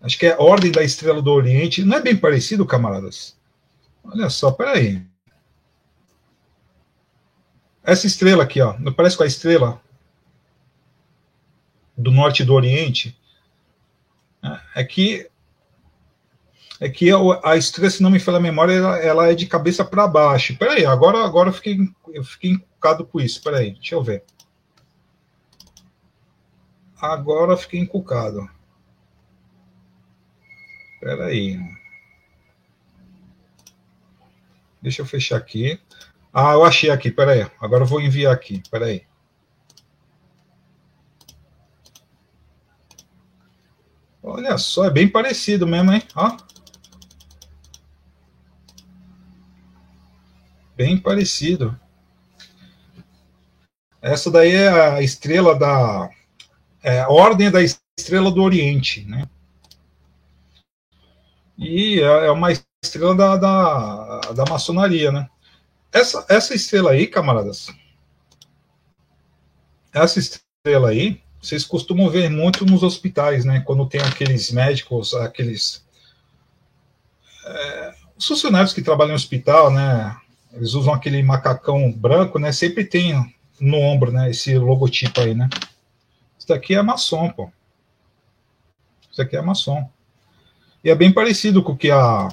Acho 0.02 0.18
que 0.18 0.26
é 0.26 0.36
Ordem 0.38 0.70
da 0.70 0.82
Estrela 0.82 1.22
do 1.22 1.32
Oriente. 1.32 1.82
Não 1.82 1.96
é 1.96 2.02
bem 2.02 2.16
parecido, 2.16 2.66
camaradas? 2.66 3.36
Olha 4.04 4.28
só, 4.28 4.50
peraí. 4.50 5.02
Essa 7.82 8.06
estrela 8.06 8.42
aqui, 8.42 8.60
ó, 8.60 8.78
não 8.78 8.92
parece 8.92 9.16
com 9.16 9.22
a 9.22 9.26
estrela 9.26 9.80
do 11.96 12.10
Norte 12.10 12.44
do 12.44 12.52
Oriente? 12.52 13.18
É 14.74 14.84
que 14.84 15.29
é 16.80 16.88
que 16.88 17.10
a 17.44 17.56
estrela, 17.56 17.90
se 17.90 18.02
não 18.02 18.08
me 18.08 18.18
falha 18.18 18.38
a 18.38 18.40
memória, 18.40 18.72
ela, 18.72 18.98
ela 18.98 19.30
é 19.30 19.34
de 19.34 19.46
cabeça 19.46 19.84
para 19.84 20.08
baixo. 20.08 20.56
Peraí, 20.56 20.86
agora, 20.86 21.22
agora 21.22 21.50
eu 21.50 21.52
fiquei, 21.52 21.78
eu 22.08 22.24
fiquei 22.24 22.52
encucado 22.52 23.04
com 23.04 23.20
isso. 23.20 23.42
Peraí, 23.42 23.72
deixa 23.72 23.94
eu 23.94 24.02
ver. 24.02 24.24
Agora 26.98 27.52
eu 27.52 27.58
fiquei 27.58 27.80
encucado. 27.80 28.48
Espera 30.94 31.26
aí. 31.26 31.60
Deixa 34.80 35.02
eu 35.02 35.06
fechar 35.06 35.36
aqui. 35.36 35.78
Ah, 36.32 36.52
eu 36.52 36.64
achei 36.64 36.88
aqui, 36.88 37.08
espera 37.08 37.32
aí. 37.32 37.50
Agora 37.60 37.82
eu 37.82 37.86
vou 37.86 38.00
enviar 38.00 38.32
aqui, 38.32 38.54
espera 38.54 38.86
aí. 38.86 39.04
Olha 44.22 44.56
só, 44.56 44.86
é 44.86 44.90
bem 44.90 45.08
parecido 45.08 45.66
mesmo, 45.66 45.92
hein? 45.92 46.02
Ó. 46.14 46.49
Bem 50.80 50.96
parecido. 50.96 51.78
Essa 54.00 54.30
daí 54.30 54.54
é 54.54 54.68
a 54.70 55.02
estrela 55.02 55.54
da. 55.54 56.08
É, 56.82 57.00
a 57.00 57.08
ordem 57.10 57.50
da 57.50 57.60
estrela 57.62 58.30
do 58.30 58.42
Oriente, 58.42 59.04
né? 59.04 59.28
E 61.58 62.00
é, 62.00 62.28
é 62.28 62.30
uma 62.30 62.50
estrela 62.82 63.14
da, 63.14 63.36
da, 63.36 64.20
da 64.32 64.44
maçonaria, 64.46 65.12
né? 65.12 65.28
Essa, 65.92 66.24
essa 66.30 66.54
estrela 66.54 66.92
aí, 66.92 67.06
camaradas, 67.06 67.66
essa 69.92 70.18
estrela 70.18 70.88
aí, 70.88 71.20
vocês 71.42 71.62
costumam 71.62 72.08
ver 72.08 72.30
muito 72.30 72.64
nos 72.64 72.82
hospitais, 72.82 73.44
né? 73.44 73.60
Quando 73.66 73.86
tem 73.86 74.00
aqueles 74.00 74.50
médicos, 74.50 75.12
aqueles 75.12 75.84
é, 77.44 77.94
os 78.16 78.26
funcionários 78.26 78.72
que 78.72 78.80
trabalham 78.80 79.10
no 79.10 79.16
hospital, 79.16 79.70
né? 79.70 80.18
Eles 80.52 80.74
usam 80.74 80.92
aquele 80.92 81.22
macacão 81.22 81.92
branco, 81.92 82.38
né? 82.38 82.52
Sempre 82.52 82.84
tem 82.84 83.34
no 83.60 83.78
ombro, 83.78 84.10
né? 84.10 84.30
Esse 84.30 84.56
logotipo 84.58 85.20
aí, 85.20 85.34
né? 85.34 85.48
Isso 86.38 86.48
daqui 86.48 86.74
é 86.74 86.82
maçom, 86.82 87.30
pô. 87.30 87.50
Isso 89.10 89.22
aqui 89.22 89.36
é 89.36 89.42
maçom. 89.42 89.88
E 90.82 90.90
é 90.90 90.94
bem 90.94 91.12
parecido 91.12 91.62
com 91.62 91.72
o 91.72 91.76
que 91.76 91.90
a 91.90 92.28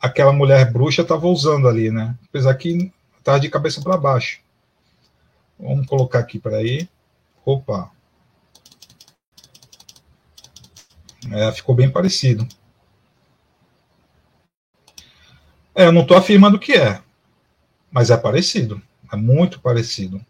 aquela 0.00 0.32
mulher 0.34 0.70
bruxa 0.70 1.00
estava 1.00 1.26
usando 1.26 1.66
ali, 1.66 1.90
né? 1.90 2.14
Apesar 2.28 2.54
que 2.54 2.92
estava 3.18 3.40
de 3.40 3.48
cabeça 3.48 3.80
para 3.80 3.96
baixo. 3.96 4.40
Vamos 5.58 5.86
colocar 5.86 6.18
aqui 6.18 6.38
para 6.38 6.58
aí. 6.58 6.88
Opa. 7.44 7.90
É, 11.32 11.50
ficou 11.52 11.74
bem 11.74 11.90
parecido. 11.90 12.46
É, 15.74 15.86
eu 15.86 15.92
não 15.92 16.02
estou 16.02 16.16
afirmando 16.16 16.58
que 16.58 16.72
é, 16.72 17.00
mas 17.94 18.10
é 18.10 18.16
parecido. 18.16 18.82
É 19.12 19.14
muito 19.14 19.60
parecido. 19.60 20.20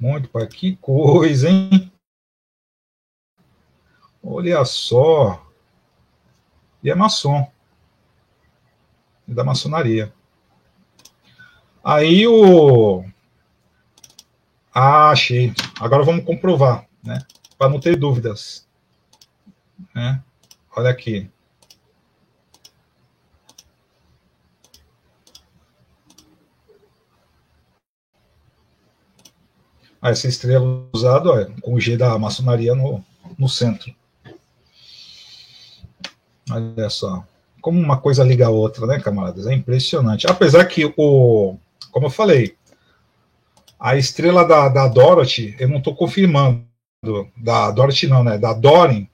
Muito 0.00 0.30
parecido. 0.30 0.56
Que 0.56 0.76
coisa, 0.76 1.50
hein? 1.50 1.92
Olha 4.22 4.64
só. 4.64 5.46
E 6.82 6.90
é 6.90 6.94
maçom. 6.94 7.46
E 9.28 9.34
da 9.34 9.44
maçonaria. 9.44 10.10
Aí 11.84 12.26
o. 12.26 13.04
Ah, 14.72 15.10
achei. 15.10 15.52
Agora 15.78 16.04
vamos 16.04 16.24
comprovar, 16.24 16.88
né? 17.04 17.18
Para 17.58 17.68
não 17.68 17.78
ter 17.78 17.96
dúvidas. 17.96 18.66
Né? 19.94 20.24
Olha 20.74 20.88
aqui. 20.88 21.30
Ah, 30.02 30.10
essa 30.10 30.26
estrela 30.26 30.84
usada 30.92 31.52
com 31.60 31.74
o 31.74 31.80
G 31.80 31.96
da 31.96 32.18
maçonaria 32.18 32.74
no, 32.74 33.02
no 33.38 33.48
centro. 33.48 33.94
Olha 36.50 36.90
só. 36.90 37.24
Como 37.60 37.78
uma 37.80 37.96
coisa 37.96 38.24
liga 38.24 38.46
a 38.46 38.50
outra, 38.50 38.84
né, 38.84 38.98
camaradas? 38.98 39.46
É 39.46 39.54
impressionante. 39.54 40.26
Apesar 40.26 40.64
que 40.64 40.92
o. 40.96 41.56
Como 41.92 42.06
eu 42.06 42.10
falei, 42.10 42.56
a 43.78 43.96
estrela 43.96 44.44
da, 44.44 44.68
da 44.68 44.88
Dorothy, 44.88 45.54
eu 45.60 45.68
não 45.68 45.78
estou 45.78 45.94
confirmando. 45.94 46.64
Da 47.36 47.70
Dorothy 47.70 48.08
não, 48.08 48.24
né? 48.24 48.38
Da 48.38 48.52
Dorin, 48.52 49.08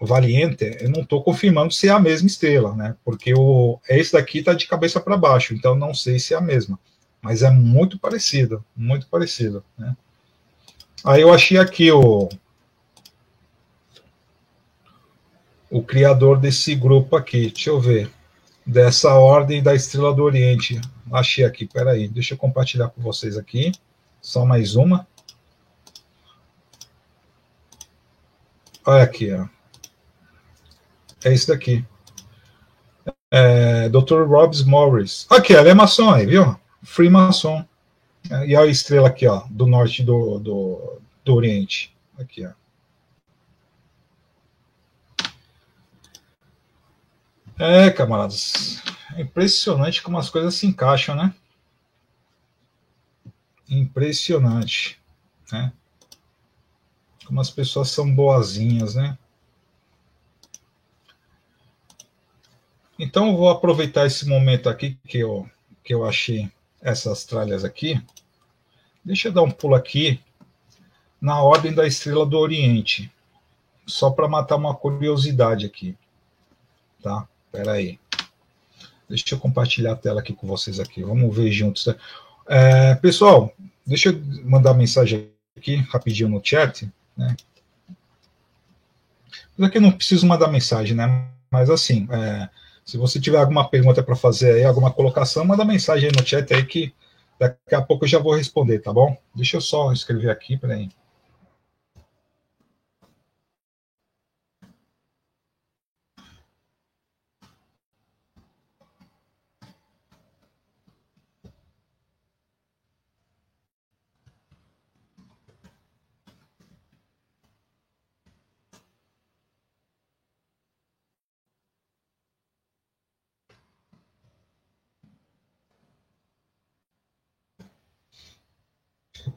Valiente, 0.00 0.76
eu 0.80 0.90
não 0.90 1.02
estou 1.02 1.22
confirmando 1.22 1.72
se 1.72 1.88
é 1.88 1.90
a 1.90 2.00
mesma 2.00 2.26
estrela, 2.26 2.74
né? 2.74 2.96
Porque 3.04 3.32
o, 3.36 3.78
esse 3.88 4.12
daqui 4.12 4.38
está 4.38 4.52
de 4.52 4.66
cabeça 4.66 5.00
para 5.00 5.16
baixo, 5.16 5.54
então 5.54 5.74
não 5.74 5.94
sei 5.94 6.18
se 6.18 6.34
é 6.34 6.36
a 6.36 6.40
mesma. 6.40 6.78
Mas 7.22 7.42
é 7.42 7.50
muito 7.50 7.98
parecido, 7.98 8.64
muito 8.76 9.06
parecido, 9.06 9.64
né? 9.78 9.96
Aí 11.04 11.22
eu 11.22 11.32
achei 11.32 11.56
aqui 11.56 11.90
o, 11.90 12.28
o 15.70 15.82
criador 15.82 16.38
desse 16.38 16.74
grupo 16.74 17.16
aqui. 17.16 17.50
Deixa 17.50 17.70
eu 17.70 17.80
ver. 17.80 18.10
Dessa 18.64 19.14
ordem 19.14 19.62
da 19.62 19.74
Estrela 19.74 20.14
do 20.14 20.22
Oriente. 20.22 20.80
Achei 21.12 21.44
aqui, 21.44 21.66
peraí. 21.66 22.08
Deixa 22.08 22.34
eu 22.34 22.38
compartilhar 22.38 22.88
com 22.88 23.00
vocês 23.00 23.36
aqui. 23.36 23.72
Só 24.20 24.44
mais 24.44 24.76
uma. 24.76 25.06
Olha 28.84 29.02
aqui, 29.02 29.32
ó. 29.32 29.46
É 31.24 31.32
esse 31.32 31.48
daqui. 31.48 31.84
É, 33.30 33.88
Dr. 33.88 34.24
Robs 34.26 34.62
Morris. 34.62 35.26
Aqui, 35.30 35.54
ela 35.54 35.68
é 35.68 35.74
maçom 35.74 36.10
aí, 36.10 36.26
viu? 36.26 36.56
Freemason. 36.82 37.66
E 38.46 38.54
a 38.54 38.66
estrela 38.66 39.08
aqui, 39.08 39.26
ó, 39.26 39.44
do 39.50 39.66
norte 39.66 40.02
do, 40.02 40.38
do, 40.38 41.00
do 41.24 41.34
Oriente. 41.34 41.94
Aqui, 42.18 42.46
ó. 42.46 42.52
É, 47.58 47.90
camaradas, 47.90 48.82
é 49.14 49.20
impressionante 49.20 50.02
como 50.02 50.18
as 50.18 50.30
coisas 50.30 50.54
se 50.54 50.66
encaixam, 50.66 51.14
né? 51.14 51.34
Impressionante, 53.68 55.00
né? 55.50 55.72
Como 57.26 57.40
as 57.40 57.50
pessoas 57.50 57.88
são 57.88 58.12
boazinhas, 58.12 58.94
né? 58.94 59.16
Então 62.98 63.28
eu 63.28 63.36
vou 63.36 63.50
aproveitar 63.50 64.06
esse 64.06 64.26
momento 64.26 64.68
aqui 64.68 64.98
que 65.06 65.18
eu, 65.18 65.48
que 65.84 65.94
eu 65.94 66.04
achei 66.04 66.50
essas 66.82 67.24
tralhas 67.24 67.64
aqui. 67.64 68.02
Deixa 69.04 69.28
eu 69.28 69.32
dar 69.32 69.42
um 69.42 69.50
pulo 69.50 69.74
aqui 69.74 70.20
na 71.20 71.40
ordem 71.40 71.72
da 71.72 71.86
estrela 71.86 72.26
do 72.26 72.36
Oriente, 72.36 73.10
só 73.86 74.10
para 74.10 74.28
matar 74.28 74.56
uma 74.56 74.74
curiosidade 74.74 75.64
aqui, 75.64 75.96
tá? 77.00 77.28
Espera 77.46 77.72
aí. 77.72 77.98
Deixa 79.08 79.34
eu 79.34 79.38
compartilhar 79.38 79.92
a 79.92 79.96
tela 79.96 80.20
aqui 80.20 80.32
com 80.32 80.46
vocês 80.46 80.80
aqui. 80.80 81.02
Vamos 81.02 81.36
ver 81.36 81.52
juntos. 81.52 81.86
É, 82.48 82.94
pessoal, 82.96 83.54
deixa 83.86 84.08
eu 84.08 84.20
mandar 84.44 84.74
mensagem 84.74 85.30
aqui 85.56 85.76
rapidinho 85.76 86.28
no 86.28 86.40
chat, 86.42 86.90
né? 87.16 87.36
Mas 89.56 89.68
aqui 89.68 89.78
não 89.78 89.92
preciso 89.92 90.26
mandar 90.26 90.48
mensagem, 90.48 90.96
né? 90.96 91.28
Mas 91.50 91.68
assim, 91.68 92.08
é, 92.10 92.48
se 92.84 92.96
você 92.96 93.20
tiver 93.20 93.38
alguma 93.38 93.68
pergunta 93.68 94.02
para 94.02 94.16
fazer 94.16 94.54
aí, 94.54 94.64
alguma 94.64 94.92
colocação, 94.92 95.44
manda 95.44 95.64
mensagem 95.64 96.08
aí 96.08 96.16
no 96.16 96.26
chat 96.26 96.52
aí 96.52 96.64
que 96.64 96.92
daqui 97.38 97.74
a 97.74 97.82
pouco 97.82 98.04
eu 98.04 98.08
já 98.08 98.18
vou 98.18 98.34
responder, 98.34 98.80
tá 98.80 98.92
bom? 98.92 99.16
Deixa 99.34 99.56
eu 99.56 99.60
só 99.60 99.92
escrever 99.92 100.30
aqui, 100.30 100.56
peraí. 100.56 100.88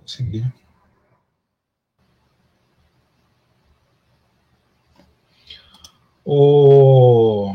Conseguir. 0.06 0.46
O... 6.24 7.54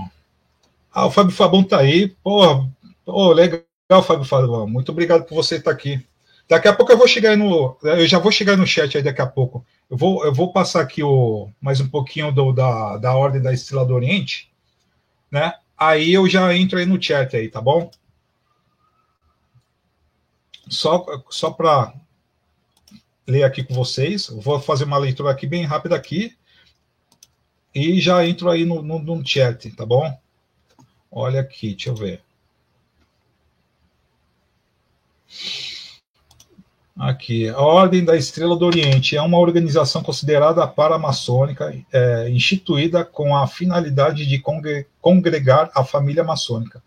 Ah, 0.93 1.07
o 1.07 1.11
Fábio 1.11 1.35
Fabão 1.35 1.63
tá 1.63 1.79
aí. 1.79 2.09
Pô, 2.23 2.69
oh, 3.07 3.33
legal, 3.33 3.65
Fábio 4.03 4.25
Fabão. 4.25 4.67
Muito 4.67 4.91
obrigado 4.93 5.25
por 5.25 5.35
você 5.37 5.57
estar 5.57 5.71
aqui. 5.71 6.05
Daqui 6.49 6.67
a 6.67 6.75
pouco 6.75 6.93
eu 6.93 6.99
vou 6.99 7.07
chegar 7.07 7.37
no. 7.37 7.77
Eu 7.83 8.07
já 8.09 8.19
vou 8.19 8.33
chegar 8.33 8.57
no 8.57 8.67
chat 8.67 8.97
aí 8.97 9.03
daqui 9.03 9.23
a 9.23 9.27
pouco. 9.27 9.65
Eu 9.89 9.97
vou, 9.97 10.25
eu 10.25 10.35
vou 10.35 10.53
passar 10.53 10.81
aqui 10.81 11.03
o, 11.03 11.49
mais 11.61 11.81
um 11.81 11.89
pouquinho 11.89 12.33
do, 12.33 12.53
da, 12.53 12.97
da 12.97 13.15
ordem 13.15 13.41
da 13.41 13.53
Estrela 13.53 13.87
do 13.87 13.95
Oriente, 13.95 14.53
né? 15.31 15.55
Aí 15.79 16.13
eu 16.13 16.29
já 16.29 16.55
entro 16.55 16.79
aí 16.79 16.87
no 16.87 17.01
chat 17.01 17.37
aí, 17.37 17.49
tá 17.49 17.61
bom? 17.61 17.91
Só, 20.69 21.05
só 21.31 21.51
para 21.51 21.93
ler 23.31 23.45
aqui 23.45 23.63
com 23.63 23.75
vocês. 23.75 24.29
Vou 24.29 24.61
fazer 24.61 24.85
uma 24.85 24.99
leitura 24.99 25.31
aqui 25.31 25.47
bem 25.47 25.65
rápida 25.65 25.97
aqui. 25.97 26.37
e 27.75 28.01
já 28.01 28.27
entro 28.27 28.51
aí 28.51 28.65
no, 28.65 28.83
no, 28.83 28.99
no 28.99 29.27
chat, 29.27 29.71
tá 29.71 29.87
bom? 29.87 30.19
Olha 31.11 31.41
aqui, 31.41 31.71
deixa 31.71 31.91
eu 31.91 31.95
ver. 31.95 32.23
Aqui, 36.99 37.49
a 37.49 37.59
Ordem 37.59 38.05
da 38.05 38.15
Estrela 38.15 38.55
do 38.55 38.67
Oriente 38.67 39.17
é 39.17 39.23
uma 39.23 39.39
organização 39.39 40.03
considerada 40.03 40.67
paramaçônica, 40.67 41.75
é, 41.91 42.29
instituída 42.29 43.05
com 43.05 43.35
a 43.35 43.47
finalidade 43.47 44.27
de 44.27 44.43
congregar 45.01 45.71
a 45.75 45.83
família 45.83 46.23
maçônica, 46.23 46.83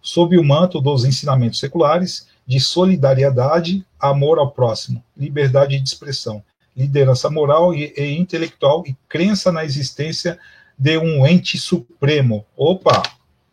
sob 0.00 0.38
o 0.38 0.44
manto 0.44 0.80
dos 0.80 1.04
ensinamentos 1.04 1.58
seculares 1.58 2.28
de 2.46 2.60
solidariedade, 2.60 3.84
amor 3.98 4.38
ao 4.38 4.50
próximo, 4.50 5.02
liberdade 5.16 5.78
de 5.78 5.88
expressão, 5.88 6.42
liderança 6.76 7.28
moral 7.28 7.74
e, 7.74 7.92
e 7.96 8.16
intelectual 8.16 8.84
e 8.86 8.96
crença 9.08 9.50
na 9.50 9.64
existência 9.64 10.38
de 10.78 10.96
um 10.98 11.26
ente 11.26 11.58
supremo. 11.58 12.46
Opa, 12.56 13.02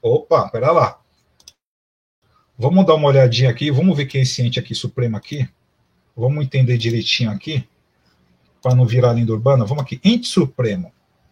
opa, 0.02 0.48
pera 0.50 0.72
lá. 0.72 1.00
Vamos 2.58 2.86
dar 2.86 2.96
uma 2.96 3.08
olhadinha 3.08 3.50
aqui, 3.50 3.72
vamos 3.72 3.98
ver 3.98 4.06
quem 4.06 4.20
é 4.20 4.24
esse 4.24 4.42
ente 4.42 4.60
aqui 4.60 4.74
supremo 4.74 5.18
aqui. 5.18 5.48
Vamos 6.16 6.46
entender 6.46 6.78
direitinho 6.78 7.30
aqui, 7.32 7.68
para 8.62 8.74
não 8.74 8.86
virar 8.86 9.12
lenda 9.12 9.34
urbana. 9.34 9.66
Vamos 9.66 9.84
aqui, 9.84 10.00
ente 10.04 10.28
supremo. 10.28 10.92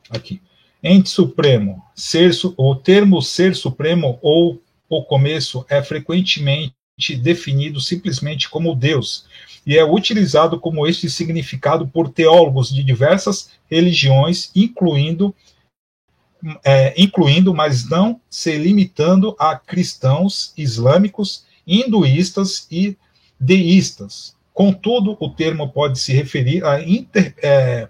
Aqui. 0.09 0.41
Ente 0.84 1.09
supremo. 1.09 1.82
Ser, 1.95 2.32
o 2.57 2.76
termo 2.76 3.22
ser 3.22 3.55
supremo 3.55 4.20
ou 4.22 4.61
o 4.89 5.03
começo 5.03 5.66
é 5.70 5.82
frequentemente 5.82 6.76
definido 7.22 7.82
simplesmente 7.82 8.50
como 8.50 8.76
Deus 8.76 9.26
e 9.66 9.78
é 9.78 9.84
utilizado 9.84 10.60
como 10.60 10.86
este 10.86 11.10
significado 11.10 11.88
por 11.88 12.10
teólogos 12.10 12.74
de 12.74 12.84
diversas 12.84 13.50
religiões, 13.70 14.52
incluindo 14.56 15.34
é, 16.64 16.94
incluindo, 17.02 17.54
mas 17.54 17.89
não 17.89 18.20
se 18.30 18.58
limitando 18.58 19.34
a 19.39 19.56
cristãos 19.56 20.54
islâmicos, 20.58 21.46
hinduístas 21.66 22.68
e 22.70 22.98
deístas. 23.39 24.36
Contudo, 24.54 25.16
o 25.22 25.30
termo 25.30 25.70
pode 25.70 25.98
se 26.00 26.12
referir 26.12 26.66
a 26.66 26.84
inter, 26.84 27.34
é, 27.41 27.88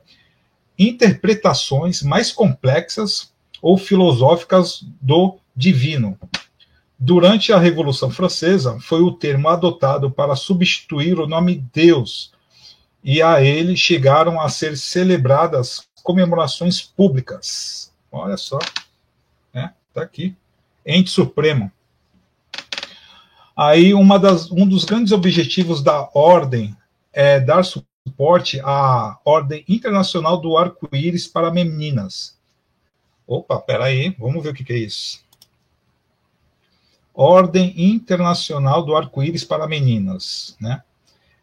interpretações 0.77 2.03
mais 2.03 2.31
complexas 2.31 3.33
ou 3.59 3.75
filosóficas 3.75 4.85
do 5.01 5.39
divino. 5.55 6.15
Durante 7.05 7.51
a 7.51 7.59
Revolução 7.59 8.09
Francesa, 8.09 8.79
foi 8.79 9.01
o 9.01 9.11
termo 9.11 9.49
adotado 9.49 10.09
para 10.09 10.37
substituir 10.37 11.19
o 11.19 11.27
nome 11.27 11.61
Deus, 11.73 12.31
e 13.03 13.21
a 13.21 13.41
ele 13.41 13.75
chegaram 13.75 14.39
a 14.39 14.47
ser 14.47 14.77
celebradas 14.77 15.85
comemorações 16.01 16.81
públicas. 16.81 17.91
Olha 18.09 18.37
só, 18.37 18.57
né? 19.53 19.73
Tá 19.93 20.01
aqui, 20.01 20.33
ente 20.85 21.09
supremo. 21.09 21.69
Aí, 23.53 23.93
uma 23.93 24.17
das, 24.17 24.49
um 24.49 24.65
dos 24.65 24.85
grandes 24.85 25.11
objetivos 25.11 25.83
da 25.83 26.09
ordem 26.13 26.73
é 27.11 27.37
dar 27.37 27.65
suporte 27.65 28.61
à 28.63 29.19
Ordem 29.25 29.65
Internacional 29.67 30.37
do 30.37 30.55
Arco-Íris 30.55 31.27
para 31.27 31.51
Meninas. 31.51 32.39
Opa, 33.27 33.59
peraí, 33.59 34.15
vamos 34.17 34.41
ver 34.41 34.51
o 34.51 34.53
que, 34.53 34.63
que 34.63 34.71
é 34.71 34.77
isso. 34.77 35.21
Ordem 37.13 37.73
Internacional 37.77 38.83
do 38.83 38.95
Arco-Íris 38.95 39.43
para 39.43 39.67
Meninas, 39.67 40.55
né? 40.59 40.81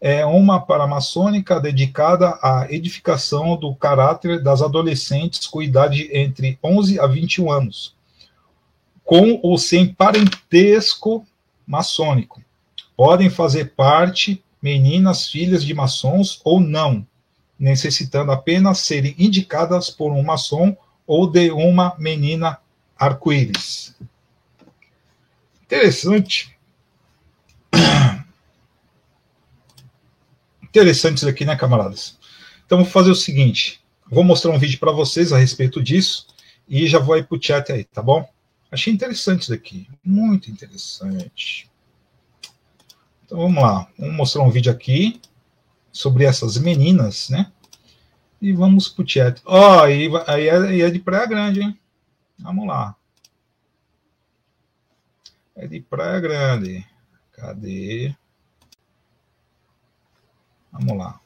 É 0.00 0.24
uma 0.24 0.58
paramaçônica 0.58 1.60
dedicada 1.60 2.38
à 2.42 2.66
edificação 2.70 3.56
do 3.56 3.74
caráter 3.74 4.42
das 4.42 4.62
adolescentes 4.62 5.46
com 5.46 5.62
idade 5.62 6.08
entre 6.12 6.58
11 6.64 6.98
a 6.98 7.06
21 7.06 7.52
anos, 7.52 7.94
com 9.04 9.38
ou 9.42 9.58
sem 9.58 9.92
parentesco 9.92 11.24
maçônico. 11.66 12.42
Podem 12.96 13.28
fazer 13.28 13.74
parte 13.76 14.42
meninas 14.62 15.28
filhas 15.28 15.62
de 15.62 15.74
maçons 15.74 16.40
ou 16.44 16.60
não, 16.60 17.06
necessitando 17.58 18.32
apenas 18.32 18.78
serem 18.78 19.14
indicadas 19.18 19.90
por 19.90 20.12
um 20.12 20.22
maçom 20.22 20.74
ou 21.06 21.26
de 21.26 21.50
uma 21.50 21.94
menina 21.98 22.58
arco-íris. 22.98 23.94
Interessante. 25.70 26.58
Interessante 30.64 31.18
isso 31.18 31.28
aqui, 31.28 31.44
né, 31.44 31.54
camaradas? 31.54 32.18
Então, 32.66 32.78
vou 32.78 32.86
fazer 32.86 33.12
o 33.12 33.14
seguinte: 33.14 33.80
vou 34.10 34.24
mostrar 34.24 34.50
um 34.50 34.58
vídeo 34.58 34.80
para 34.80 34.90
vocês 34.90 35.32
a 35.32 35.38
respeito 35.38 35.80
disso 35.80 36.26
e 36.68 36.88
já 36.88 36.98
vou 36.98 37.14
aí 37.14 37.22
para 37.22 37.38
o 37.38 37.42
chat 37.42 37.70
aí, 37.70 37.84
tá 37.84 38.02
bom? 38.02 38.28
Achei 38.68 38.92
interessante 38.92 39.42
isso 39.42 39.50
daqui, 39.52 39.88
muito 40.04 40.50
interessante. 40.50 41.70
Então 43.24 43.38
vamos 43.38 43.62
lá, 43.62 43.88
vamos 43.96 44.16
mostrar 44.16 44.42
um 44.42 44.50
vídeo 44.50 44.72
aqui 44.72 45.20
sobre 45.92 46.24
essas 46.24 46.58
meninas, 46.58 47.28
né? 47.28 47.50
E 48.42 48.52
vamos 48.52 48.88
pro 48.88 49.08
chat. 49.08 49.40
Ó, 49.44 49.76
oh, 49.76 49.80
aí, 49.80 50.08
aí, 50.26 50.48
é, 50.48 50.56
aí 50.56 50.82
é 50.82 50.90
de 50.90 50.98
Praia 50.98 51.26
Grande, 51.26 51.60
hein? 51.60 51.78
Vamos 52.38 52.66
lá. 52.66 52.96
É 55.60 55.66
de 55.66 55.78
Praia 55.78 56.18
Grande. 56.20 56.86
Cadê? 57.32 58.16
Vamos 60.72 60.96
lá. 60.96 61.20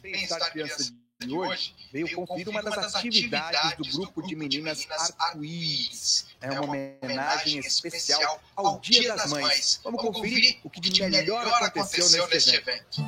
Bem-estar 0.00 0.50
criança 0.50 0.94
de 1.18 1.30
hoje 1.30 1.74
veio 1.92 2.10
conferir 2.14 2.48
uma 2.48 2.62
das 2.62 2.94
atividades 2.94 3.76
do 3.76 3.98
grupo 3.98 4.22
de 4.22 4.34
meninas 4.34 4.86
Arco-Íris. 5.18 6.28
É 6.40 6.58
uma 6.58 6.62
homenagem 6.62 7.58
especial 7.58 8.40
ao 8.54 8.80
Dia 8.80 9.14
das 9.14 9.30
Mães. 9.30 9.78
Vamos 9.84 10.00
conferir 10.00 10.58
o 10.64 10.70
que 10.70 10.80
de 10.80 11.02
melhor 11.02 11.46
aconteceu 11.62 12.26
neste 12.28 12.56
evento. 12.56 13.02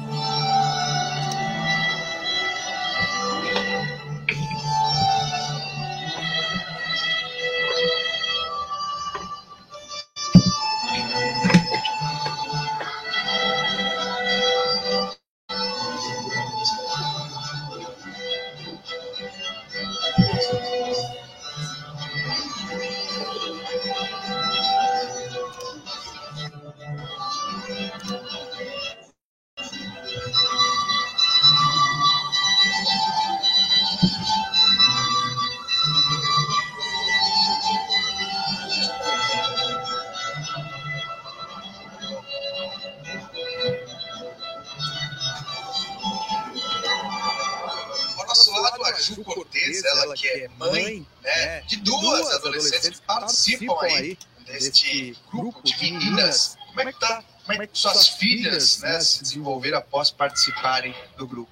Filhas 58.48 58.78
né, 58.80 59.00
se 59.00 59.22
desenvolveram 59.22 59.78
após 59.78 60.10
participarem 60.10 60.94
do 61.16 61.26
grupo? 61.26 61.50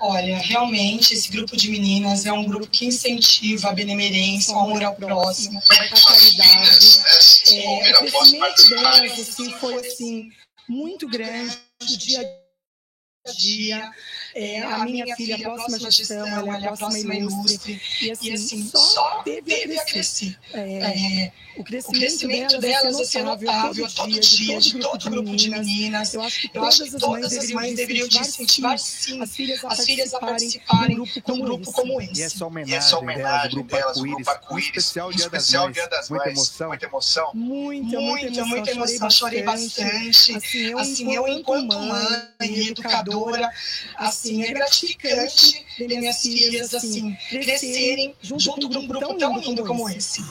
Olha, 0.00 0.38
realmente 0.38 1.12
esse 1.12 1.28
grupo 1.28 1.56
de 1.56 1.68
meninas 1.70 2.24
é 2.24 2.32
um 2.32 2.44
grupo 2.44 2.68
que 2.68 2.86
incentiva 2.86 3.68
a 3.68 3.72
benemerência, 3.72 4.54
o 4.54 4.60
amor 4.60 4.82
ao 4.84 4.94
próximo, 4.94 5.58
a 5.58 5.64
caridade. 5.66 7.00
É, 7.52 7.90
o 7.90 7.98
crescimento 7.98 8.68
delas 8.68 9.12
assim, 9.18 9.50
foi 9.58 9.74
assim, 9.74 10.30
muito 10.68 11.08
grande, 11.08 11.58
dia 11.80 12.20
a 13.26 13.32
dia. 13.32 13.92
É, 14.34 14.62
a, 14.62 14.84
minha 14.84 15.16
filha, 15.16 15.36
a 15.36 15.40
próxima 15.40 15.90
gestão, 15.90 16.26
ela 16.26 16.58
é 16.58 16.68
a 16.68 16.76
próxima 16.76 17.14
ilustre. 17.14 17.80
E 18.02 18.10
assim, 18.10 18.28
e, 18.28 18.32
assim 18.32 18.68
só 18.68 19.22
teve 19.22 19.78
a 19.78 19.84
crescer. 19.84 20.36
É, 20.52 20.60
é, 20.60 21.32
o 21.56 21.64
crescimento, 21.64 21.96
o 21.96 21.98
crescimento 21.98 22.58
delas 22.58 22.96
vai 22.96 23.04
ser 23.04 23.22
notável 23.22 23.88
todo 23.94 24.20
dia, 24.20 24.60
de 24.60 24.78
todo 24.78 25.06
o 25.06 25.10
grupo 25.10 25.36
de 25.36 25.50
meninas. 25.50 26.14
Eu 26.14 26.22
acho 26.22 26.42
que 26.42 26.48
todas, 26.48 26.80
as, 26.80 26.90
todas 26.90 27.32
mães 27.32 27.38
as 27.38 27.50
mães 27.50 27.76
deveriam 27.76 28.06
incentivar, 28.06 28.78
sim, 28.78 29.20
as 29.20 29.34
filhas 29.34 29.64
a, 29.64 29.68
as 29.68 29.84
filhas 29.84 30.14
a 30.14 30.20
participarem 30.20 30.96
de 30.96 31.00
um 31.00 31.04
grupo 31.04 31.22
como, 31.22 31.44
grupo 31.44 31.72
como 31.72 32.00
esse. 32.00 32.20
E 32.20 32.22
essa 32.22 32.46
homenagem, 32.46 32.76
essa 32.76 32.98
homenagem 32.98 33.62
delas, 33.64 33.98
Grupo 33.98 34.30
Arco-Íris, 34.30 34.94
especial, 35.16 35.70
Dia 35.72 35.88
das 35.88 36.08
Mães. 36.10 36.22
Muita 36.24 36.30
emoção? 36.30 36.68
Muita 36.68 36.86
emoção? 36.86 37.30
Muita, 37.34 38.44
muita 38.44 38.70
emoção. 38.70 39.10
Chorei 39.10 39.42
bastante. 39.42 40.34
Assim, 40.78 41.14
eu, 41.14 41.26
enquanto 41.26 41.78
mãe 41.78 42.28
e 42.40 42.68
educadora, 42.68 42.98
desafiadora, 42.98 43.50
assim, 44.28 44.42
é 44.42 44.52
gratificante 44.52 45.64
ver 45.78 45.98
minhas 45.98 46.20
filhas, 46.20 46.74
assim, 46.74 47.16
crescerem 47.30 48.14
junto 48.20 48.68
com 48.68 48.78
um 48.78 48.86
grupo 48.86 49.18
tão 49.18 49.38
lindo 49.38 49.64
como 49.64 49.88
esse. 49.88 50.22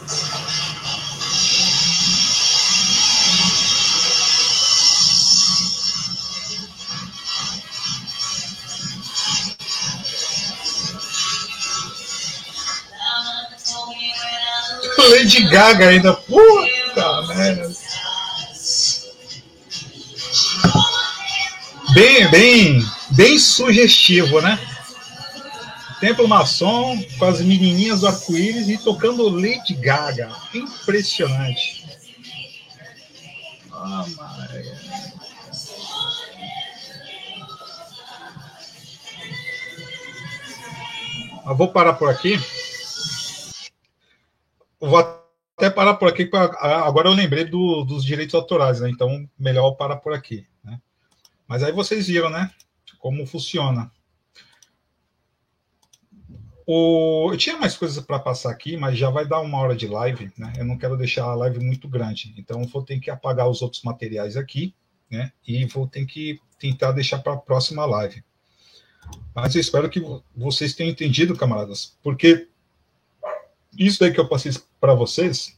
Lady 15.10 15.50
Gaga 15.50 15.88
ainda. 15.88 16.14
Puta 16.14 17.22
merda. 17.28 17.72
Bem, 21.94 22.30
bem, 22.30 22.97
bem 23.18 23.38
sugestivo, 23.38 24.40
né? 24.40 24.58
Templo 26.00 26.26
maçom 26.28 27.04
com 27.18 27.26
as 27.26 27.42
menininhas 27.42 28.00
do 28.00 28.08
arco-íris 28.08 28.70
e 28.70 28.78
tocando 28.78 29.28
Lady 29.28 29.74
Gaga. 29.74 30.32
Impressionante. 30.54 31.86
Ah, 33.74 34.06
Maria. 34.16 34.78
Eu 41.46 41.56
vou 41.56 41.70
parar 41.70 41.94
por 41.94 42.10
aqui 42.10 42.40
vou 44.80 44.98
até 45.00 45.70
parar 45.70 45.96
por 45.96 46.08
aqui. 46.08 46.30
Agora 46.34 47.10
eu 47.10 47.14
lembrei 47.14 47.46
do, 47.46 47.84
dos 47.84 48.04
direitos 48.04 48.36
autorais, 48.36 48.80
né? 48.80 48.90
Então, 48.90 49.28
melhor 49.38 49.72
parar 49.72 49.98
por 49.98 50.14
aqui. 50.14 50.46
Né? 50.64 50.80
Mas 51.48 51.64
aí 51.64 51.72
vocês 51.72 52.08
viram, 52.08 52.30
né? 52.30 52.52
Como 53.00 53.26
funciona. 53.26 53.92
O, 56.66 57.30
eu 57.32 57.38
tinha 57.38 57.58
mais 57.58 57.78
coisas 57.78 58.04
para 58.04 58.20
passar 58.20 58.52
aqui, 58.52 58.76
mas 58.76 58.98
já 58.98 59.10
vai 59.10 59.26
dar 59.26 59.40
uma 59.40 59.58
hora 59.58 59.74
de 59.74 59.88
live, 59.88 60.30
né? 60.38 60.52
Eu 60.58 60.66
não 60.66 60.78
quero 60.78 60.98
deixar 60.98 61.24
a 61.24 61.36
live 61.36 61.60
muito 61.60 61.88
grande. 61.88 62.36
Então, 62.38 62.62
vou 62.64 62.84
ter 62.84 63.00
que 63.00 63.10
apagar 63.10 63.48
os 63.48 63.62
outros 63.62 63.84
materiais 63.84 64.36
aqui, 64.36 64.76
né? 65.10 65.32
E 65.48 65.66
vou 65.66 65.88
ter 65.88 66.06
que 66.06 66.42
tentar 66.60 66.92
deixar 66.92 67.20
para 67.20 67.34
a 67.34 67.38
próxima 67.38 67.86
live. 67.86 68.22
Mas 69.34 69.56
eu 69.56 69.62
espero 69.62 69.90
que 69.90 70.02
vocês 70.36 70.74
tenham 70.74 70.92
entendido, 70.92 71.38
camaradas, 71.38 71.98
porque 72.04 72.50
isso 73.78 74.04
aí 74.04 74.12
que 74.12 74.20
eu 74.20 74.28
passei 74.28 74.52
para 74.80 74.94
vocês 74.94 75.56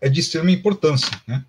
é 0.00 0.08
de 0.08 0.20
extrema 0.20 0.50
importância, 0.50 1.10
né? 1.26 1.44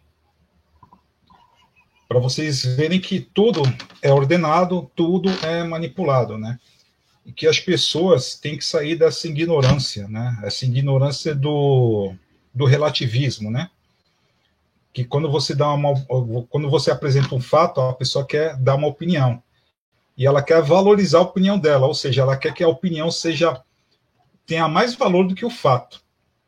Para 2.12 2.20
vocês 2.20 2.66
verem 2.66 2.99
que 2.99 3.22
tudo 3.22 3.62
é 4.01 4.12
ordenado, 4.12 4.91
tudo 4.97 5.30
é 5.45 5.64
manipulado, 5.64 6.38
né? 6.38 6.59
E 7.26 7.32
que 7.32 7.47
as 7.47 7.57
pessoas 7.57 8.36
têm 8.36 8.57
que 8.57 8.66
sair 8.66 8.97
dessa 8.97 9.30
ignorância, 9.30 10.09
né? 10.09 10.38
Essa 10.43 10.66
ignorância 10.66 11.34
do, 11.34 12.14
do 12.53 12.66
relativismo, 12.66 13.49
né? 13.49 13.70
Que 14.91 15.05
quando 15.05 15.32
você 15.32 15.55
dá 15.55 15.72
uma, 15.72 15.93
quando 16.49 16.70
você 16.70 16.91
apresenta 16.91 17.34
um 17.34 17.39
fato, 17.39 17.80
a 17.80 17.93
pessoa 17.93 18.26
quer 18.26 18.57
dar 18.57 18.76
uma 18.76 18.89
opinião 18.89 19.41
e 20.18 20.28
ela 20.28 20.43
quer 20.43 20.62
valorizar 20.62 21.20
a 21.20 21.22
opinião 21.22 21.57
dela, 21.57 21.88
ou 21.88 21.93
seja, 21.93 22.24
ela 22.24 22.36
quer 22.36 22.53
que 22.53 22.62
a 22.62 22.68
opinião 22.68 23.09
seja 23.09 23.64
tenha 24.45 24.68
mais 24.68 24.95
valor 24.95 25.30
do 25.30 25.34
que 25.34 25.45
o 25.45 25.49
fato. 25.49 26.03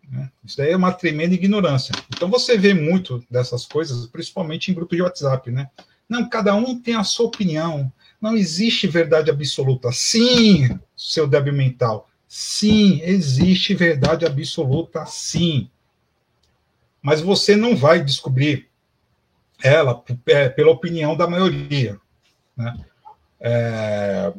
Né? 0.10 0.30
Isso 0.43 0.58
daí 0.58 0.72
é 0.72 0.78
uma 0.78 0.91
tremenda 0.91 1.34
ignorância. 1.34 1.93
Então 2.10 2.30
você 2.30 2.58
vê 2.58 2.74
muito 2.74 3.24
dessas 3.30 3.66
coisas, 3.66 4.06
principalmente 4.08 4.72
em 4.72 4.74
grupos 4.74 4.95
de 4.95 5.01
WhatsApp, 5.01 5.49
né? 5.51 5.70
Não, 6.08 6.30
cada 6.30 6.54
um 6.54 6.80
tem 6.80 6.95
a 6.95 7.04
sua 7.04 7.28
opinião. 7.28 7.91
Não 8.22 8.36
existe 8.36 8.88
verdade 8.88 9.30
absoluta. 9.30 9.91
Sim, 9.91 10.80
seu 10.95 11.28
débil 11.28 11.54
mental. 11.54 12.10
Sim, 12.28 13.01
existe 13.04 13.74
verdade 13.74 14.26
absoluta, 14.26 15.06
sim. 15.06 15.70
Mas 17.01 17.22
você 17.22 17.56
não 17.56 17.76
vai 17.76 18.04
descobrir 18.04 18.70
ela 19.64 20.04
é, 20.28 20.49
pela 20.49 20.72
opinião 20.72 21.16
da 21.16 21.28
maioria. 21.28 21.99
Né? 22.56 22.86
É, 23.39 24.34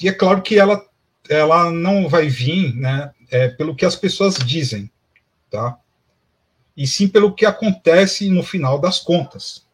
e 0.00 0.08
é 0.08 0.12
claro 0.12 0.40
que 0.40 0.58
ela 0.58 0.88
ela 1.28 1.70
não 1.70 2.08
vai 2.08 2.28
vir 2.28 2.74
né, 2.74 3.10
é, 3.30 3.48
pelo 3.48 3.74
que 3.74 3.84
as 3.84 3.94
pessoas 3.94 4.36
dizem, 4.36 4.90
tá? 5.50 5.78
E 6.76 6.86
sim 6.86 7.08
pelo 7.08 7.34
que 7.34 7.44
acontece 7.44 8.28
no 8.28 8.42
final 8.42 8.78
das 8.78 8.98
contas. 8.98 9.66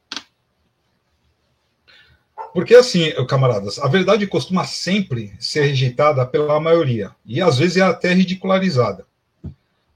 Porque 2.53 2.75
assim, 2.75 3.11
camaradas, 3.27 3.79
a 3.81 3.89
verdade 3.89 4.27
costuma 4.29 4.65
sempre 4.65 5.35
ser 5.41 5.63
rejeitada 5.63 6.25
pela 6.25 6.61
maioria, 6.61 7.11
e 7.27 7.43
às 7.43 7.59
vezes 7.59 7.79
é 7.79 7.83
até 7.83 8.13
ridicularizada. 8.13 9.05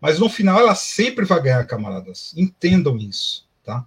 Mas 0.00 0.18
no 0.18 0.28
final 0.28 0.60
ela 0.60 0.74
sempre 0.74 1.24
vai 1.24 1.40
ganhar, 1.40 1.64
camaradas. 1.66 2.32
Entendam 2.36 2.96
isso, 2.96 3.46
tá? 3.64 3.84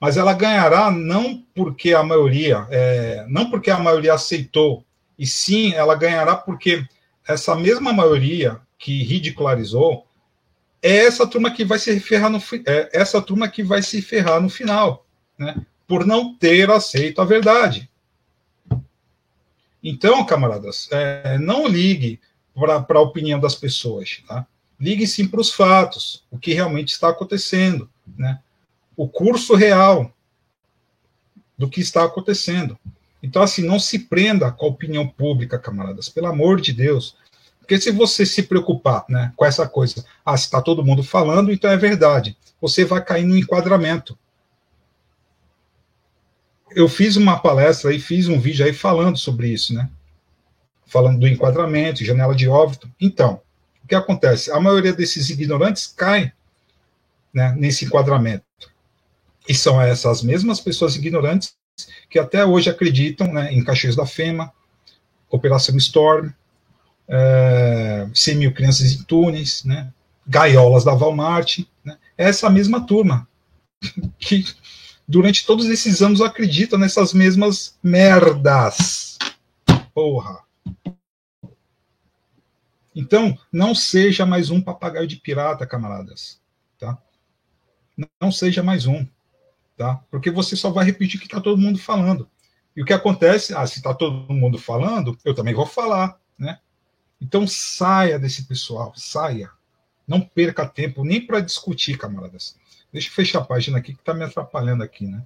Mas 0.00 0.16
ela 0.16 0.32
ganhará 0.32 0.90
não 0.90 1.44
porque 1.54 1.94
a 1.94 2.02
maioria, 2.02 2.66
é, 2.70 3.24
não 3.28 3.50
porque 3.50 3.70
a 3.70 3.78
maioria 3.78 4.14
aceitou 4.14 4.84
e 5.16 5.26
sim 5.26 5.72
ela 5.74 5.94
ganhará 5.94 6.34
porque 6.34 6.84
essa 7.26 7.54
mesma 7.54 7.92
maioria 7.92 8.60
que 8.78 9.04
ridicularizou 9.04 10.06
é 10.82 10.96
essa 11.06 11.26
turma 11.26 11.50
que 11.52 11.64
vai 11.64 11.78
se 11.78 11.98
ferrar 12.00 12.28
no 12.28 12.38
é 12.66 12.90
essa 12.92 13.22
turma 13.22 13.48
que 13.48 13.62
vai 13.62 13.82
se 13.82 14.02
ferrar 14.02 14.40
no 14.40 14.50
final, 14.50 15.06
né? 15.38 15.64
Por 15.86 16.04
não 16.04 16.34
ter 16.34 16.68
aceito 16.70 17.20
a 17.20 17.24
verdade. 17.24 17.88
Então, 19.82 20.24
camaradas, 20.24 20.88
é, 20.90 21.38
não 21.38 21.66
ligue 21.66 22.20
para 22.54 22.98
a 22.98 23.02
opinião 23.02 23.38
das 23.38 23.54
pessoas, 23.54 24.22
tá? 24.26 24.46
Ligue 24.78 25.06
sim 25.06 25.26
para 25.26 25.40
os 25.40 25.52
fatos, 25.52 26.24
o 26.30 26.38
que 26.38 26.52
realmente 26.52 26.88
está 26.88 27.08
acontecendo, 27.08 27.88
né? 28.16 28.40
O 28.96 29.08
curso 29.08 29.54
real 29.54 30.12
do 31.56 31.68
que 31.68 31.80
está 31.80 32.04
acontecendo. 32.04 32.78
Então, 33.22 33.42
assim, 33.42 33.64
não 33.64 33.78
se 33.78 34.00
prenda 34.00 34.50
com 34.50 34.66
a 34.66 34.68
opinião 34.68 35.06
pública, 35.06 35.58
camaradas, 35.58 36.08
pelo 36.08 36.26
amor 36.26 36.60
de 36.60 36.72
Deus. 36.72 37.16
Porque 37.62 37.80
se 37.80 37.92
você 37.92 38.26
se 38.26 38.42
preocupar 38.42 39.04
né, 39.08 39.32
com 39.36 39.46
essa 39.46 39.66
coisa, 39.68 40.04
ah, 40.26 40.34
está 40.34 40.60
todo 40.60 40.84
mundo 40.84 41.02
falando, 41.02 41.52
então 41.52 41.70
é 41.70 41.76
verdade, 41.76 42.36
você 42.60 42.84
vai 42.84 43.02
cair 43.02 43.24
no 43.24 43.36
enquadramento. 43.36 44.18
Eu 46.74 46.88
fiz 46.88 47.16
uma 47.16 47.38
palestra 47.38 47.94
e 47.94 48.00
fiz 48.00 48.28
um 48.28 48.40
vídeo 48.40 48.66
aí 48.66 48.72
falando 48.72 49.16
sobre 49.16 49.48
isso, 49.48 49.72
né? 49.72 49.88
Falando 50.86 51.20
do 51.20 51.28
enquadramento, 51.28 52.04
janela 52.04 52.34
de 52.34 52.48
óbito. 52.48 52.90
Então, 53.00 53.40
o 53.84 53.86
que 53.86 53.94
acontece? 53.94 54.50
A 54.50 54.58
maioria 54.58 54.92
desses 54.92 55.30
ignorantes 55.30 55.86
cai 55.86 56.32
né, 57.32 57.54
nesse 57.56 57.84
enquadramento. 57.84 58.44
E 59.48 59.54
são 59.54 59.80
essas 59.80 60.22
mesmas 60.22 60.60
pessoas 60.60 60.96
ignorantes 60.96 61.54
que 62.10 62.18
até 62.18 62.44
hoje 62.44 62.68
acreditam 62.68 63.32
né, 63.32 63.52
em 63.52 63.62
Caxias 63.62 63.96
da 63.96 64.04
Fema, 64.04 64.52
Operação 65.30 65.76
Storm, 65.76 66.30
é, 67.08 68.08
100 68.14 68.36
mil 68.36 68.52
crianças 68.52 68.92
em 68.92 69.02
túneis, 69.02 69.64
né, 69.64 69.92
gaiolas 70.26 70.84
da 70.84 70.94
Walmart. 70.94 71.60
Né, 71.84 71.98
é 72.16 72.28
essa 72.28 72.48
mesma 72.48 72.86
turma 72.86 73.28
que 74.18 74.44
durante 75.06 75.44
todos 75.46 75.66
esses 75.68 76.02
anos 76.02 76.20
acredita 76.20 76.78
nessas 76.78 77.12
mesmas 77.12 77.76
merdas. 77.82 79.18
Porra. 79.94 80.40
Então, 82.94 83.38
não 83.50 83.74
seja 83.74 84.26
mais 84.26 84.50
um 84.50 84.60
papagaio 84.60 85.06
de 85.06 85.16
pirata, 85.16 85.66
camaradas. 85.66 86.40
Tá? 86.78 86.98
Não 88.20 88.30
seja 88.30 88.62
mais 88.62 88.86
um 88.86 89.06
tá? 89.82 90.00
Porque 90.10 90.30
você 90.30 90.54
só 90.54 90.70
vai 90.70 90.84
repetir 90.84 91.16
o 91.16 91.20
que 91.20 91.26
está 91.26 91.40
todo 91.40 91.60
mundo 91.60 91.78
falando. 91.78 92.28
E 92.76 92.82
o 92.82 92.84
que 92.84 92.92
acontece? 92.92 93.54
Ah, 93.54 93.66
se 93.66 93.78
está 93.78 93.92
todo 93.92 94.32
mundo 94.32 94.58
falando, 94.58 95.18
eu 95.24 95.34
também 95.34 95.54
vou 95.54 95.66
falar, 95.66 96.18
né? 96.38 96.58
Então 97.22 97.46
saia 97.46 98.18
desse 98.18 98.42
pessoal, 98.48 98.92
saia. 98.96 99.48
Não 100.08 100.20
perca 100.20 100.66
tempo 100.66 101.04
nem 101.04 101.24
para 101.24 101.38
discutir, 101.38 101.96
camaradas. 101.96 102.56
Deixa 102.92 103.08
eu 103.08 103.12
fechar 103.12 103.38
a 103.38 103.44
página 103.44 103.78
aqui 103.78 103.94
que 103.94 104.00
está 104.00 104.12
me 104.12 104.24
atrapalhando 104.24 104.82
aqui, 104.82 105.06
né? 105.06 105.22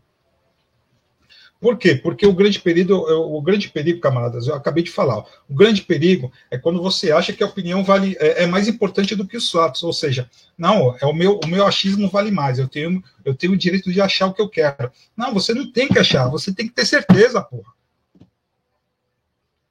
Por 1.59 1.78
quê? 1.78 1.94
Porque 1.94 2.26
o 2.26 2.34
grande 2.34 2.61
perigo, 2.61 2.94
o 2.94 3.40
grande 3.40 3.70
perigo, 3.70 3.99
camaradas, 3.99 4.47
eu 4.47 4.55
acabei 4.55 4.84
de 4.84 4.90
falar, 4.90 5.24
o 5.49 5.55
grande 5.55 5.80
perigo 5.80 6.30
é 6.51 6.59
quando 6.59 6.82
você 6.82 7.11
acha 7.11 7.32
que 7.32 7.42
a 7.42 7.47
opinião 7.47 7.82
vale 7.82 8.14
é, 8.20 8.42
é, 8.42 8.47
mais 8.47 8.68
importante 8.68 9.16
do 9.16 9.26
que 9.26 9.38
os 9.38 9.51
fatos, 9.51 9.82
ou 9.82 9.92
seja, 9.92 10.30
não, 10.59 10.94
é 11.01 11.07
o 11.07 11.14
meu, 11.14 11.40
o 11.42 11.47
meu 11.47 11.66
achismo 11.66 12.11
vale 12.11 12.30
mais, 12.30 12.59
eu 12.59 12.68
tenho, 12.68 13.03
eu 13.24 13.34
tenho 13.34 13.55
o 13.55 13.57
direito 13.57 13.90
de 13.90 14.03
achar 14.03 14.26
o 14.26 14.34
que 14.34 14.42
eu 14.42 14.51
quero. 14.51 14.92
Não, 15.16 15.32
você 15.32 15.55
não 15.55 15.72
tem 15.72 15.88
que 15.88 15.99
achar, 15.99 16.28
você 16.28 16.53
tem 16.53 16.68
que 16.68 16.74
ter 16.74 16.84
certeza, 16.84 17.40
porra. 17.40 17.74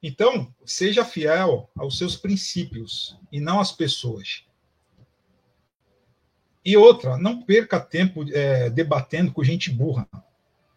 Então, 0.06 0.54
seja 0.64 1.04
fiel 1.04 1.68
aos 1.76 1.98
seus 1.98 2.14
princípios 2.14 3.18
e 3.32 3.40
não 3.40 3.58
às 3.58 3.72
pessoas. 3.72 4.44
E 6.64 6.76
outra, 6.76 7.18
não 7.18 7.42
perca 7.42 7.80
tempo 7.80 8.24
é, 8.32 8.70
debatendo 8.70 9.32
com 9.32 9.42
gente 9.42 9.68
burra. 9.68 10.08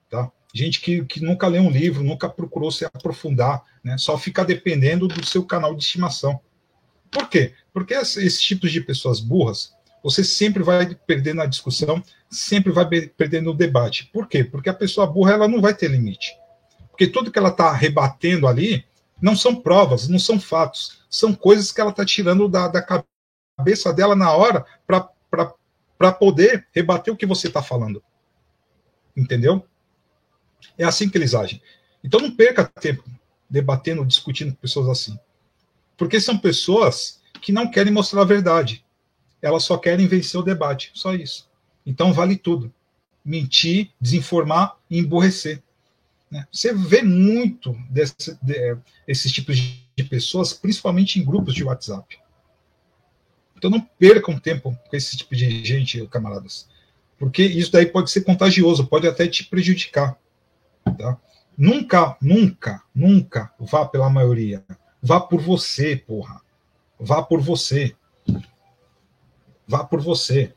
Tá? 0.09 0.31
gente 0.51 0.81
que, 0.81 1.05
que 1.05 1.23
nunca 1.23 1.45
lê 1.47 1.59
um 1.59 1.69
livro, 1.69 2.03
nunca 2.03 2.27
procurou 2.27 2.71
se 2.71 2.85
aprofundar, 2.85 3.63
né? 3.83 3.99
só 3.99 4.17
fica 4.17 4.43
dependendo 4.43 5.07
do 5.07 5.23
seu 5.23 5.45
canal 5.45 5.75
de 5.75 5.83
estimação. 5.83 6.41
Por 7.11 7.29
quê? 7.29 7.53
Porque 7.71 7.93
esses 7.93 8.41
tipos 8.41 8.71
de 8.71 8.81
pessoas 8.81 9.19
burras, 9.19 9.75
você 10.03 10.23
sempre 10.23 10.63
vai 10.63 10.95
perdendo 11.05 11.37
na 11.37 11.45
discussão, 11.45 12.01
sempre 12.31 12.71
vai 12.71 12.89
perdendo 12.89 13.45
no 13.45 13.53
debate. 13.53 14.09
Por 14.11 14.27
quê? 14.27 14.43
Porque 14.43 14.69
a 14.69 14.73
pessoa 14.73 15.05
burra 15.05 15.33
ela 15.33 15.47
não 15.47 15.61
vai 15.61 15.75
ter 15.75 15.91
limite. 15.91 16.35
Porque 16.89 17.05
tudo 17.05 17.31
que 17.31 17.37
ela 17.37 17.49
está 17.49 17.71
rebatendo 17.71 18.47
ali 18.47 18.88
não 19.21 19.35
são 19.35 19.55
provas, 19.55 20.07
não 20.07 20.19
são 20.19 20.39
fatos, 20.39 21.01
são 21.09 21.33
coisas 21.33 21.71
que 21.71 21.81
ela 21.81 21.91
está 21.91 22.05
tirando 22.05 22.47
da, 22.47 22.67
da 22.67 23.03
cabeça 23.57 23.93
dela 23.93 24.15
na 24.15 24.31
hora 24.31 24.65
para 24.85 26.11
poder 26.13 26.67
rebater 26.71 27.13
o 27.13 27.17
que 27.17 27.25
você 27.25 27.47
está 27.47 27.61
falando. 27.61 28.03
Entendeu? 29.15 29.65
É 30.77 30.83
assim 30.85 31.09
que 31.09 31.17
eles 31.17 31.33
agem. 31.33 31.61
Então 32.03 32.19
não 32.19 32.31
perca 32.31 32.65
tempo 32.65 33.03
debatendo, 33.49 34.05
discutindo 34.05 34.53
com 34.53 34.61
pessoas 34.61 34.87
assim. 34.87 35.19
Porque 35.97 36.19
são 36.19 36.37
pessoas 36.37 37.19
que 37.41 37.51
não 37.51 37.69
querem 37.69 37.91
mostrar 37.91 38.21
a 38.21 38.25
verdade. 38.25 38.85
Elas 39.41 39.63
só 39.63 39.77
querem 39.77 40.07
vencer 40.07 40.39
o 40.39 40.43
debate. 40.43 40.91
Só 40.93 41.13
isso. 41.13 41.49
Então 41.85 42.13
vale 42.13 42.37
tudo. 42.37 42.73
Mentir, 43.25 43.91
desinformar 43.99 44.77
e 44.89 44.99
emborrecer. 44.99 45.61
Né? 46.31 46.45
Você 46.51 46.73
vê 46.73 47.01
muito 47.01 47.75
desse, 47.89 48.37
de, 48.41 48.77
esses 49.07 49.31
tipos 49.31 49.57
de 49.57 50.03
pessoas, 50.03 50.53
principalmente 50.53 51.19
em 51.19 51.25
grupos 51.25 51.53
de 51.53 51.63
WhatsApp. 51.63 52.19
Então 53.57 53.69
não 53.69 53.81
percam 53.81 54.39
tempo 54.39 54.77
com 54.89 54.95
esse 54.95 55.17
tipo 55.17 55.35
de 55.35 55.65
gente, 55.65 56.05
camaradas. 56.07 56.67
Porque 57.17 57.43
isso 57.43 57.71
daí 57.71 57.85
pode 57.85 58.09
ser 58.09 58.21
contagioso, 58.21 58.87
pode 58.87 59.07
até 59.07 59.27
te 59.27 59.43
prejudicar. 59.43 60.17
Tá? 60.97 61.17
Nunca, 61.57 62.15
nunca, 62.21 62.81
nunca 62.95 63.53
vá 63.59 63.85
pela 63.85 64.09
maioria. 64.09 64.63
Vá 65.01 65.19
por 65.19 65.41
você, 65.41 65.97
porra. 65.97 66.41
Vá 66.97 67.21
por 67.21 67.41
você. 67.41 67.95
Vá 69.67 69.83
por 69.83 69.99
você. 69.99 70.53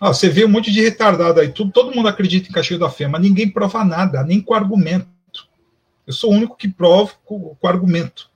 Ah, 0.00 0.08
você 0.08 0.28
vê 0.28 0.44
um 0.44 0.48
monte 0.48 0.70
de 0.70 0.80
retardado 0.80 1.40
aí, 1.40 1.48
tudo, 1.48 1.72
todo 1.72 1.94
mundo 1.94 2.08
acredita 2.08 2.48
em 2.48 2.52
Cachoeiro 2.52 2.84
da 2.84 2.90
Fé, 2.90 3.08
mas 3.08 3.20
ninguém 3.20 3.50
prova 3.50 3.84
nada, 3.84 4.22
nem 4.22 4.40
com 4.40 4.54
argumento. 4.54 5.08
Eu 6.06 6.12
sou 6.12 6.30
o 6.30 6.34
único 6.34 6.56
que 6.56 6.68
provo 6.68 7.14
com, 7.24 7.54
com 7.56 7.68
argumento. 7.68 8.30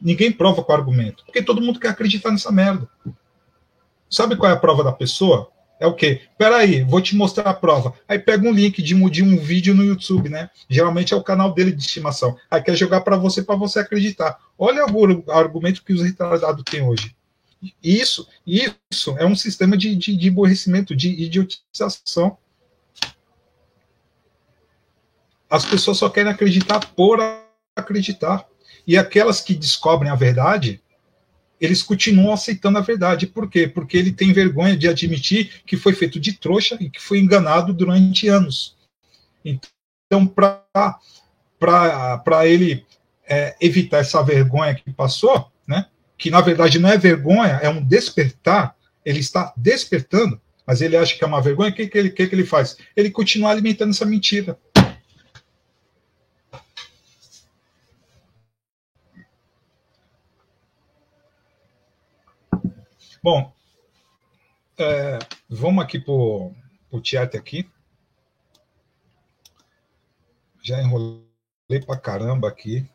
Ninguém 0.00 0.30
prova 0.32 0.62
com 0.62 0.72
argumento, 0.72 1.24
porque 1.24 1.42
todo 1.42 1.60
mundo 1.60 1.78
quer 1.78 1.88
acreditar 1.88 2.30
nessa 2.30 2.50
merda. 2.50 2.88
Sabe 4.10 4.36
qual 4.36 4.50
é 4.50 4.54
a 4.54 4.58
prova 4.58 4.82
da 4.82 4.92
pessoa? 4.92 5.50
É 5.80 5.86
o 5.86 5.94
quê? 5.94 6.22
Peraí, 6.36 6.82
vou 6.82 7.00
te 7.00 7.14
mostrar 7.14 7.48
a 7.48 7.54
prova. 7.54 7.94
Aí 8.08 8.18
pega 8.18 8.46
um 8.46 8.52
link 8.52 8.82
de, 8.82 8.94
de 9.10 9.22
um 9.22 9.38
vídeo 9.38 9.74
no 9.74 9.84
YouTube, 9.84 10.28
né? 10.28 10.50
Geralmente 10.68 11.14
é 11.14 11.16
o 11.16 11.22
canal 11.22 11.54
dele 11.54 11.70
de 11.70 11.80
estimação. 11.80 12.36
Aí 12.50 12.60
quer 12.60 12.74
jogar 12.74 13.02
para 13.02 13.16
você, 13.16 13.42
para 13.42 13.54
você 13.54 13.78
acreditar. 13.78 14.36
Olha 14.58 14.84
o 14.86 15.30
argumento 15.30 15.84
que 15.84 15.92
os 15.92 16.02
retardados 16.02 16.64
têm 16.64 16.82
hoje. 16.82 17.14
Isso, 17.82 18.28
isso 18.46 19.16
é 19.18 19.26
um 19.26 19.34
sistema 19.34 19.76
de, 19.76 19.96
de, 19.96 20.16
de 20.16 20.28
aborrecimento, 20.28 20.94
de 20.94 21.08
idiotização. 21.08 22.38
As 25.50 25.64
pessoas 25.64 25.98
só 25.98 26.08
querem 26.08 26.30
acreditar 26.30 26.78
por 26.94 27.18
acreditar. 27.74 28.46
E 28.86 28.96
aquelas 28.96 29.40
que 29.40 29.54
descobrem 29.54 30.10
a 30.10 30.14
verdade, 30.14 30.80
eles 31.60 31.82
continuam 31.82 32.32
aceitando 32.32 32.78
a 32.78 32.82
verdade. 32.82 33.26
Por 33.26 33.50
quê? 33.50 33.66
Porque 33.66 33.96
ele 33.96 34.12
tem 34.12 34.32
vergonha 34.32 34.76
de 34.76 34.88
admitir 34.88 35.62
que 35.66 35.76
foi 35.76 35.92
feito 35.92 36.20
de 36.20 36.34
trouxa 36.34 36.76
e 36.80 36.88
que 36.88 37.00
foi 37.00 37.18
enganado 37.18 37.72
durante 37.72 38.28
anos. 38.28 38.76
Então, 39.44 40.26
para 40.26 41.00
ele 42.46 42.86
é, 43.26 43.56
evitar 43.60 43.98
essa 43.98 44.22
vergonha 44.22 44.74
que 44.74 44.92
passou, 44.92 45.50
que 46.18 46.30
na 46.30 46.40
verdade 46.40 46.78
não 46.78 46.90
é 46.90 46.98
vergonha, 46.98 47.60
é 47.62 47.68
um 47.68 47.82
despertar, 47.82 48.76
ele 49.04 49.20
está 49.20 49.54
despertando, 49.56 50.40
mas 50.66 50.82
ele 50.82 50.96
acha 50.96 51.16
que 51.16 51.22
é 51.22 51.26
uma 51.26 51.40
vergonha, 51.40 51.70
o 51.70 51.74
que, 51.74 51.86
que, 51.86 51.96
ele, 51.96 52.10
que, 52.10 52.26
que 52.26 52.34
ele 52.34 52.44
faz? 52.44 52.76
Ele 52.96 53.10
continua 53.10 53.50
alimentando 53.50 53.90
essa 53.90 54.04
mentira. 54.04 54.58
Bom, 63.22 63.52
é, 64.78 65.18
vamos 65.48 65.84
aqui 65.84 65.98
para 65.98 66.12
o 66.12 66.54
chat 67.02 67.36
aqui. 67.36 67.68
Já 70.62 70.80
enrolei 70.80 71.80
para 71.86 71.98
caramba 71.98 72.48
aqui. 72.48 72.88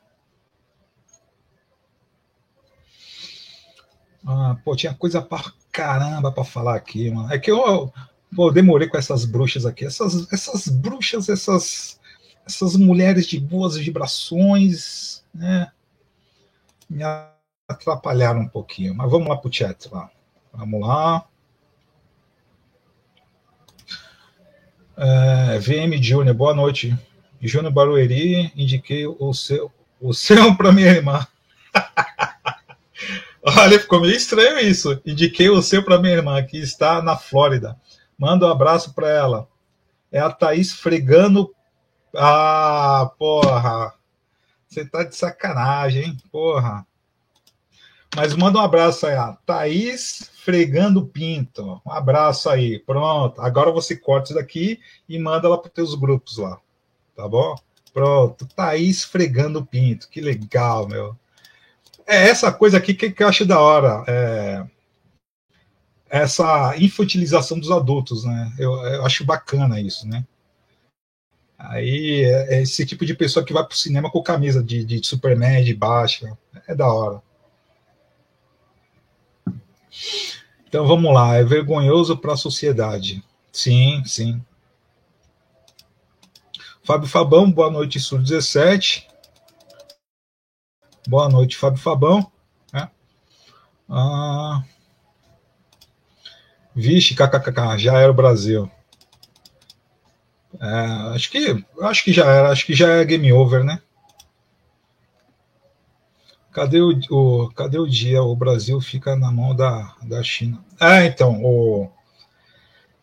Ah, 4.25 4.55
pô, 4.63 4.75
tinha 4.75 4.93
coisa 4.93 5.21
para 5.21 5.51
caramba 5.71 6.31
para 6.31 6.43
falar 6.43 6.75
aqui, 6.75 7.09
mano. 7.09 7.31
É 7.31 7.37
que 7.37 7.51
eu, 7.51 7.91
pô, 8.35 8.51
demorei 8.51 8.87
com 8.87 8.97
essas 8.97 9.25
bruxas 9.25 9.65
aqui. 9.65 9.85
Essas, 9.85 10.31
essas 10.31 10.67
bruxas, 10.67 11.29
essas, 11.29 11.99
essas 12.45 12.75
mulheres 12.75 13.27
de 13.27 13.39
boas 13.39 13.75
vibrações, 13.75 15.23
né? 15.33 15.71
Me 16.89 17.03
atrapalharam 17.67 18.41
um 18.41 18.47
pouquinho. 18.47 18.95
Mas 18.95 19.11
vamos 19.11 19.27
lá 19.27 19.37
pro 19.37 19.51
chat 19.51 19.89
lá. 19.91 20.09
Vamos 20.53 20.81
lá. 20.81 21.25
É, 24.95 25.59
VM 25.59 26.01
Júnior, 26.01 26.35
boa 26.35 26.53
noite. 26.53 26.95
Júnior 27.41 27.73
Barueri, 27.73 28.53
indiquei 28.55 29.05
o 29.05 29.33
seu, 29.33 29.71
o 29.99 30.13
seu 30.13 30.55
para 30.55 30.71
minha 30.71 30.91
irmã. 30.91 31.27
Olha, 33.59 33.77
ficou 33.77 33.99
meio 33.99 34.15
estranho 34.15 34.57
isso. 34.59 35.01
Indiquei 35.05 35.49
o 35.49 35.61
seu 35.61 35.83
para 35.83 35.99
minha 35.99 36.13
irmã, 36.13 36.41
que 36.43 36.57
está 36.57 37.01
na 37.01 37.17
Flórida. 37.17 37.77
Manda 38.17 38.47
um 38.47 38.51
abraço 38.51 38.93
para 38.93 39.09
ela. 39.09 39.47
É 40.09 40.19
a 40.19 40.31
Thaís 40.31 40.71
fregando. 40.71 41.53
Ah, 42.15 43.11
porra. 43.19 43.93
Você 44.65 44.85
tá 44.85 45.03
de 45.03 45.15
sacanagem, 45.15 46.03
hein? 46.03 46.17
Porra. 46.31 46.87
Mas 48.15 48.33
manda 48.33 48.59
um 48.59 48.61
abraço 48.61 49.07
aí, 49.07 49.15
a 49.15 49.33
Thaís 49.45 50.31
Fregando 50.45 51.05
Pinto. 51.05 51.81
Um 51.85 51.91
abraço 51.91 52.49
aí. 52.49 52.79
Pronto. 52.79 53.41
Agora 53.41 53.71
você 53.71 53.95
corta 53.95 54.29
isso 54.29 54.35
daqui 54.35 54.79
e 55.09 55.19
manda 55.19 55.49
lá 55.49 55.57
para 55.57 55.67
os 55.67 55.73
teus 55.73 55.95
grupos 55.95 56.37
lá. 56.37 56.59
Tá 57.15 57.27
bom? 57.27 57.55
Pronto. 57.93 58.47
Thaís 58.55 59.03
Fregando 59.03 59.65
Pinto. 59.65 60.07
Que 60.07 60.21
legal, 60.21 60.87
meu. 60.87 61.17
É 62.05 62.27
essa 62.29 62.51
coisa 62.51 62.77
aqui 62.77 62.93
que, 62.93 63.11
que 63.11 63.23
eu 63.23 63.27
acho 63.27 63.45
da 63.45 63.59
hora. 63.59 64.03
É 64.07 64.63
essa 66.13 66.77
infantilização 66.77 67.59
dos 67.59 67.71
adultos, 67.71 68.23
né? 68.23 68.53
Eu, 68.59 68.71
eu 68.85 69.03
acho 69.03 69.25
bacana 69.25 69.81
isso, 69.81 70.07
né? 70.07 70.23
Aí 71.57 72.23
é, 72.23 72.57
é 72.57 72.61
esse 72.61 72.85
tipo 72.85 73.03
de 73.03 73.15
pessoa 73.15 73.43
que 73.43 73.51
vai 73.51 73.65
pro 73.65 73.75
cinema 73.75 74.11
com 74.11 74.21
camisa 74.21 74.63
de, 74.63 74.85
de 74.85 75.03
Superman, 75.03 75.63
de 75.63 75.73
baixa. 75.73 76.37
É 76.67 76.75
da 76.75 76.85
hora. 76.85 77.19
Então 80.67 80.85
vamos 80.85 81.11
lá, 81.11 81.35
é 81.35 81.43
vergonhoso 81.43 82.15
para 82.15 82.33
a 82.33 82.37
sociedade. 82.37 83.23
Sim, 83.51 84.03
sim. 84.05 84.39
Fábio 86.83 87.09
Fabão, 87.09 87.51
boa 87.51 87.71
noite, 87.71 87.99
Sul 87.99 88.19
17. 88.19 89.07
Boa 91.07 91.27
noite, 91.27 91.57
Fábio 91.57 91.79
Fabão. 91.79 92.31
É. 92.73 92.87
Ah, 93.89 94.63
vixe, 96.75 97.13
kkkk, 97.13 97.77
já 97.77 97.99
era 97.99 98.11
o 98.11 98.15
Brasil. 98.15 98.71
É, 100.61 101.15
acho 101.15 101.29
que 101.29 101.65
acho 101.81 102.03
que 102.03 102.13
já 102.13 102.25
era, 102.25 102.49
acho 102.49 102.65
que 102.65 102.73
já 102.73 102.87
é 102.89 103.05
game 103.05 103.33
over, 103.33 103.63
né? 103.63 103.81
Cadê 106.53 106.79
o, 106.79 106.93
o, 107.09 107.49
cadê 107.49 107.79
o 107.79 107.89
dia? 107.89 108.21
O 108.21 108.35
Brasil 108.35 108.79
fica 108.79 109.15
na 109.15 109.31
mão 109.31 109.55
da, 109.55 109.95
da 110.03 110.23
China. 110.23 110.63
É, 110.79 111.05
então, 111.05 111.43
o. 111.43 111.89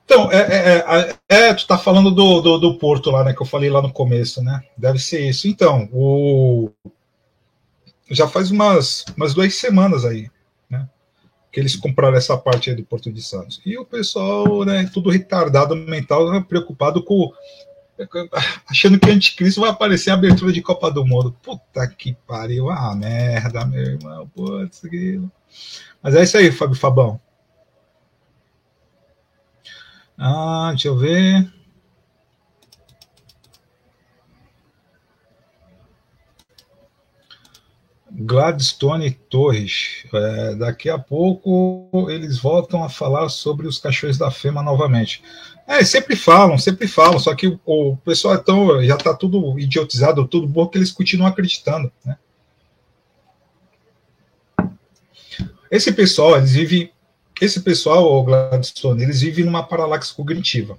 Então, 0.05 0.31
é, 0.33 0.39
é, 0.39 0.85
é, 1.29 1.49
é 1.49 1.55
tu 1.55 1.67
tá 1.67 1.77
falando 1.77 2.11
do, 2.11 2.41
do, 2.41 2.59
do, 2.59 2.79
porto 2.79 3.11
lá, 3.11 3.25
né? 3.25 3.35
Que 3.35 3.43
eu 3.43 3.47
falei 3.47 3.69
lá 3.69 3.83
no 3.83 3.93
começo, 3.93 4.43
né? 4.43 4.63
Deve 4.77 4.99
ser 4.99 5.29
isso. 5.29 5.49
Então, 5.49 5.89
o. 5.93 6.71
Já 8.11 8.27
faz 8.29 8.51
umas, 8.51 9.05
umas 9.17 9.33
duas 9.33 9.55
semanas 9.55 10.05
aí, 10.05 10.29
né? 10.69 10.89
Que 11.53 11.61
eles 11.61 11.77
compraram 11.77 12.17
essa 12.17 12.37
parte 12.37 12.71
aí 12.71 12.77
do 12.77 12.85
Porto 12.85 13.13
de 13.13 13.23
Santos. 13.23 13.61
E 13.65 13.79
o 13.79 13.85
pessoal, 13.85 14.65
né, 14.65 14.91
tudo 14.93 15.11
retardado 15.11 15.77
mental, 15.77 16.31
né, 16.31 16.45
preocupado 16.47 17.03
com 17.03 17.33
achando 18.67 18.99
que 18.99 19.11
anticristo 19.11 19.61
vai 19.61 19.71
aparecer 19.71 20.11
a 20.11 20.15
abertura 20.15 20.53
de 20.53 20.63
Copa 20.63 20.91
do 20.91 21.05
Mundo. 21.05 21.37
Puta 21.43 21.87
que 21.87 22.17
pariu, 22.27 22.71
ah, 22.71 22.95
merda, 22.95 23.65
meu 23.67 23.83
irmão, 23.83 24.27
putz, 24.35 24.85
aquilo. 24.85 25.31
Mas 26.03 26.15
é 26.15 26.23
isso 26.23 26.37
aí, 26.37 26.51
Fábio 26.51 26.77
Fabão. 26.77 27.21
Ah, 30.17 30.69
deixa 30.71 30.89
eu 30.89 30.97
ver. 30.97 31.60
Gladstone 38.21 39.11
Torres. 39.31 40.05
É, 40.13 40.55
daqui 40.55 40.91
a 40.91 40.99
pouco 40.99 42.07
eles 42.11 42.39
voltam 42.39 42.85
a 42.85 42.89
falar 42.89 43.29
sobre 43.31 43.67
os 43.67 43.79
cachorros 43.79 44.19
da 44.19 44.31
FEMA 44.31 44.63
novamente. 44.63 45.23
É, 45.67 45.83
sempre 45.85 46.17
falam, 46.17 46.59
sempre 46.59 46.87
falam, 46.87 47.19
só 47.19 47.35
que 47.35 47.47
o, 47.47 47.61
o 47.65 47.97
pessoal 47.99 48.35
é 48.35 48.39
tão, 48.39 48.83
já 48.85 48.97
está 48.97 49.15
tudo 49.15 49.59
idiotizado, 49.59 50.27
tudo 50.27 50.47
bom, 50.47 50.67
que 50.67 50.77
eles 50.77 50.93
continuam 50.93 51.29
acreditando. 51.29 51.91
Né? 52.05 52.19
Esse 55.71 55.93
pessoal, 55.93 56.37
eles 56.37 56.53
vivem, 56.53 56.93
esse 57.41 57.61
pessoal, 57.61 58.05
o 58.05 58.25
Gladstone, 58.25 59.03
eles 59.03 59.21
vivem 59.21 59.45
numa 59.45 59.63
paralaxe 59.63 60.13
cognitiva. 60.13 60.77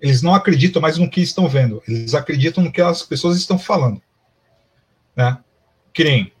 Eles 0.00 0.22
não 0.22 0.34
acreditam 0.34 0.80
mais 0.80 0.96
no 0.96 1.10
que 1.10 1.20
estão 1.20 1.48
vendo, 1.48 1.82
eles 1.86 2.14
acreditam 2.14 2.62
no 2.64 2.72
que 2.72 2.80
as 2.80 3.02
pessoas 3.02 3.36
estão 3.36 3.58
falando. 3.58 4.00
Né? 5.14 5.36
Que 5.92 6.04
nem, 6.04 6.32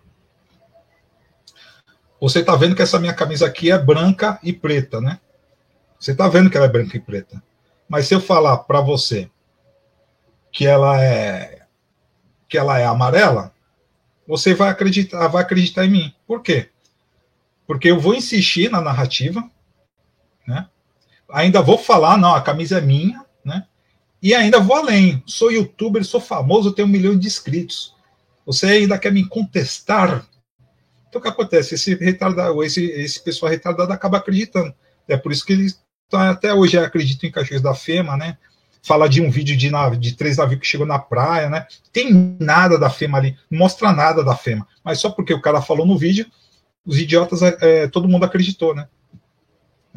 você 2.22 2.38
está 2.38 2.54
vendo 2.54 2.76
que 2.76 2.82
essa 2.82 3.00
minha 3.00 3.12
camisa 3.12 3.46
aqui 3.46 3.72
é 3.72 3.76
branca 3.76 4.38
e 4.44 4.52
preta, 4.52 5.00
né? 5.00 5.18
Você 5.98 6.12
está 6.12 6.28
vendo 6.28 6.48
que 6.48 6.56
ela 6.56 6.66
é 6.66 6.68
branca 6.68 6.96
e 6.96 7.00
preta. 7.00 7.42
Mas 7.88 8.06
se 8.06 8.14
eu 8.14 8.20
falar 8.20 8.58
para 8.58 8.80
você 8.80 9.28
que 10.52 10.64
ela 10.64 11.02
é 11.02 11.62
que 12.48 12.56
ela 12.56 12.78
é 12.78 12.84
amarela, 12.84 13.52
você 14.24 14.54
vai 14.54 14.68
acreditar, 14.68 15.26
vai 15.26 15.42
acreditar 15.42 15.84
em 15.84 15.90
mim. 15.90 16.14
Por 16.24 16.42
quê? 16.42 16.70
Porque 17.66 17.90
eu 17.90 17.98
vou 17.98 18.14
insistir 18.14 18.70
na 18.70 18.80
narrativa, 18.80 19.50
né? 20.46 20.68
Ainda 21.28 21.60
vou 21.60 21.76
falar, 21.76 22.16
não, 22.18 22.36
a 22.36 22.40
camisa 22.40 22.78
é 22.78 22.80
minha, 22.80 23.26
né? 23.44 23.66
E 24.22 24.32
ainda 24.32 24.60
vou 24.60 24.76
além. 24.76 25.24
Sou 25.26 25.50
youtuber, 25.50 26.04
sou 26.04 26.20
famoso, 26.20 26.72
tenho 26.72 26.86
um 26.86 26.90
milhão 26.92 27.18
de 27.18 27.26
inscritos. 27.26 27.96
Você 28.44 28.66
ainda 28.66 28.98
quer 28.98 29.12
me 29.12 29.26
contestar? 29.26 30.26
Então 31.08 31.20
o 31.20 31.22
que 31.22 31.28
acontece? 31.28 31.74
Esse 31.74 31.94
retardado, 31.94 32.62
esse, 32.62 32.84
esse 32.84 33.22
pessoal 33.22 33.50
retardado 33.50 33.92
acaba 33.92 34.18
acreditando. 34.18 34.74
É 35.08 35.16
por 35.16 35.32
isso 35.32 35.44
que 35.44 35.52
eles 35.52 35.82
então, 36.12 36.20
até 36.20 36.52
hoje 36.52 36.76
acredito 36.76 37.24
em 37.24 37.30
Caxias 37.30 37.62
da 37.62 37.74
FEMA, 37.74 38.18
né? 38.18 38.36
Fala 38.82 39.08
de 39.08 39.22
um 39.22 39.30
vídeo 39.30 39.56
de, 39.56 39.70
nave, 39.70 39.96
de 39.96 40.14
três 40.14 40.36
navios 40.36 40.60
que 40.60 40.66
chegou 40.66 40.86
na 40.86 40.98
praia, 40.98 41.48
né? 41.48 41.66
Tem 41.90 42.36
nada 42.38 42.78
da 42.78 42.90
FEMA 42.90 43.16
ali, 43.16 43.38
não 43.50 43.60
mostra 43.60 43.90
nada 43.92 44.22
da 44.22 44.36
FEMA. 44.36 44.68
Mas 44.84 45.00
só 45.00 45.08
porque 45.08 45.32
o 45.32 45.40
cara 45.40 45.62
falou 45.62 45.86
no 45.86 45.96
vídeo, 45.96 46.26
os 46.84 46.98
idiotas, 46.98 47.40
é, 47.40 47.56
é 47.62 47.88
todo 47.88 48.08
mundo 48.08 48.26
acreditou, 48.26 48.74
né? 48.74 48.88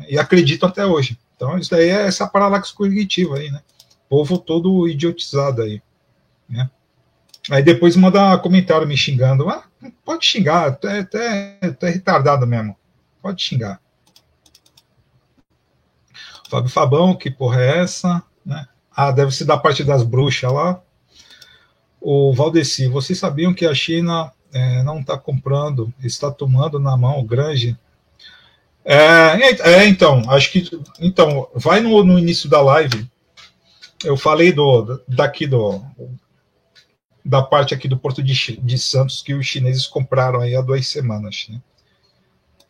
E 0.08 0.18
acreditam 0.18 0.70
até 0.70 0.86
hoje. 0.86 1.20
Então, 1.36 1.58
isso 1.58 1.72
daí 1.72 1.90
é 1.90 2.08
essa 2.08 2.26
paralaxe 2.26 2.74
cognitiva 2.74 3.36
aí, 3.36 3.52
né? 3.52 3.62
Povo 4.08 4.38
todo 4.38 4.88
idiotizado 4.88 5.64
aí, 5.64 5.82
né? 6.48 6.70
Aí 7.50 7.62
depois 7.62 7.96
manda 7.96 8.38
comentário 8.40 8.88
me 8.88 8.98
xingando. 8.98 9.50
Ah, 9.50 9.64
pode 10.04 10.26
xingar, 10.26 10.68
até, 10.68 11.00
até, 11.00 11.60
até 11.62 11.90
retardado 11.90 12.48
mesmo. 12.48 12.76
Pode 13.22 13.42
xingar. 13.42 13.80
Fábio 16.50 16.70
Fabão, 16.70 17.16
que 17.16 17.30
porra 17.30 17.62
é 17.62 17.80
essa? 17.80 18.24
Né? 18.46 18.68
Ah, 18.96 19.12
deve 19.12 19.32
ser 19.32 19.46
da 19.46 19.58
parte 19.58 19.84
das 19.84 20.04
bruxas 20.04 20.52
lá. 20.52 20.82
O 22.00 22.34
Valdeci, 22.34 22.88
vocês 22.88 23.18
sabiam 23.18 23.54
que 23.54 23.66
a 23.66 23.74
China 23.74 24.32
é, 24.54 24.84
não 24.84 25.00
está 25.00 25.18
comprando, 25.18 25.94
está 26.04 26.32
tomando 26.32 26.80
na 26.80 26.96
mão 26.96 27.20
o 27.20 27.24
Grange? 27.24 27.78
É, 28.84 29.82
é, 29.82 29.88
então, 29.88 30.22
acho 30.30 30.52
que. 30.52 30.70
Então, 31.00 31.50
vai 31.56 31.80
no, 31.80 32.04
no 32.04 32.20
início 32.20 32.48
da 32.48 32.62
live. 32.62 33.10
Eu 34.04 34.16
falei 34.16 34.54
do, 34.54 35.02
daqui 35.08 35.48
do. 35.48 35.82
Da 37.26 37.42
parte 37.42 37.74
aqui 37.74 37.88
do 37.88 37.98
Porto 37.98 38.22
de, 38.22 38.58
de 38.58 38.78
Santos 38.78 39.24
que 39.24 39.34
os 39.34 39.46
chineses 39.46 39.88
compraram 39.88 40.42
aí 40.42 40.56
há 40.56 40.62
duas 40.62 40.88
semanas. 40.88 41.48
Né? 41.50 41.60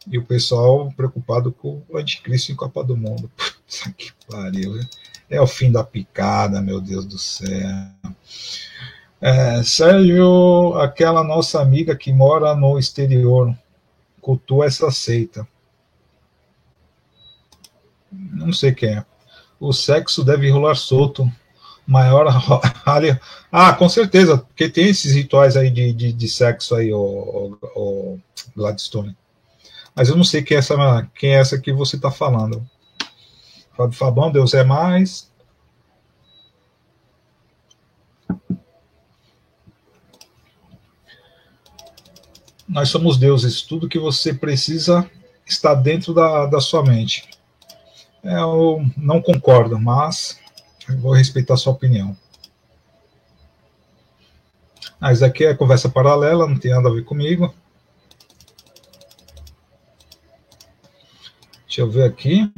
E 0.07 0.17
o 0.17 0.25
pessoal 0.25 0.91
preocupado 0.95 1.51
com 1.51 1.81
o 1.89 1.97
anticristo 1.97 2.51
em 2.51 2.55
Copa 2.55 2.83
do 2.83 2.95
Mundo. 2.95 3.29
Puta 3.35 3.91
que 3.91 4.11
pariu. 4.29 4.79
É 5.29 5.41
o 5.41 5.47
fim 5.47 5.71
da 5.71 5.83
picada, 5.83 6.61
meu 6.61 6.79
Deus 6.79 7.05
do 7.05 7.17
céu. 7.17 7.49
É, 9.19 9.63
Sérgio, 9.63 10.75
aquela 10.75 11.23
nossa 11.23 11.59
amiga 11.59 11.95
que 11.95 12.13
mora 12.13 12.55
no 12.55 12.77
exterior, 12.77 13.57
cultua 14.21 14.65
essa 14.65 14.91
seita. 14.91 15.47
Não 18.11 18.53
sei 18.53 18.73
quem 18.73 18.89
é. 18.89 19.05
O 19.59 19.73
sexo 19.73 20.23
deve 20.23 20.49
rolar 20.49 20.75
solto. 20.75 21.31
Maior 21.85 22.27
área. 22.85 23.19
Ah, 23.51 23.73
com 23.73 23.87
certeza, 23.87 24.37
porque 24.37 24.69
tem 24.69 24.89
esses 24.89 25.13
rituais 25.13 25.55
aí 25.55 25.69
de, 25.69 25.93
de, 25.93 26.13
de 26.13 26.27
sexo 26.27 26.75
aí, 26.75 26.91
o, 26.91 27.57
o, 27.75 27.79
o 27.79 28.19
Gladstone. 28.55 29.15
Mas 29.95 30.09
eu 30.09 30.15
não 30.17 30.23
sei 30.23 30.43
quem 30.43 30.55
é 30.55 30.59
essa, 30.59 31.09
quem 31.15 31.35
é 31.35 31.39
essa 31.39 31.59
que 31.59 31.71
você 31.71 31.95
está 31.95 32.11
falando. 32.11 32.67
Fábio 33.75 33.97
Fabão, 33.97 34.31
Deus 34.31 34.53
é 34.53 34.63
mais. 34.63 35.31
Nós 42.67 42.89
somos 42.89 43.17
deuses. 43.17 43.61
Tudo 43.61 43.87
que 43.87 43.99
você 43.99 44.33
precisa 44.33 45.09
está 45.45 45.73
dentro 45.73 46.13
da, 46.13 46.45
da 46.45 46.59
sua 46.59 46.83
mente. 46.83 47.29
É, 48.23 48.39
eu 48.39 48.83
não 48.97 49.21
concordo, 49.21 49.79
mas 49.79 50.39
vou 50.99 51.13
respeitar 51.13 51.55
a 51.55 51.57
sua 51.57 51.73
opinião. 51.73 52.15
Ah, 54.99 55.11
isso 55.11 55.25
aqui 55.25 55.45
é 55.45 55.53
conversa 55.53 55.89
paralela, 55.89 56.47
não 56.47 56.57
tem 56.57 56.71
nada 56.71 56.89
a 56.89 56.91
ver 56.91 57.03
comigo. 57.03 57.53
Deixa 61.65 61.81
eu 61.81 61.89
ver 61.89 62.03
aqui. 62.03 62.51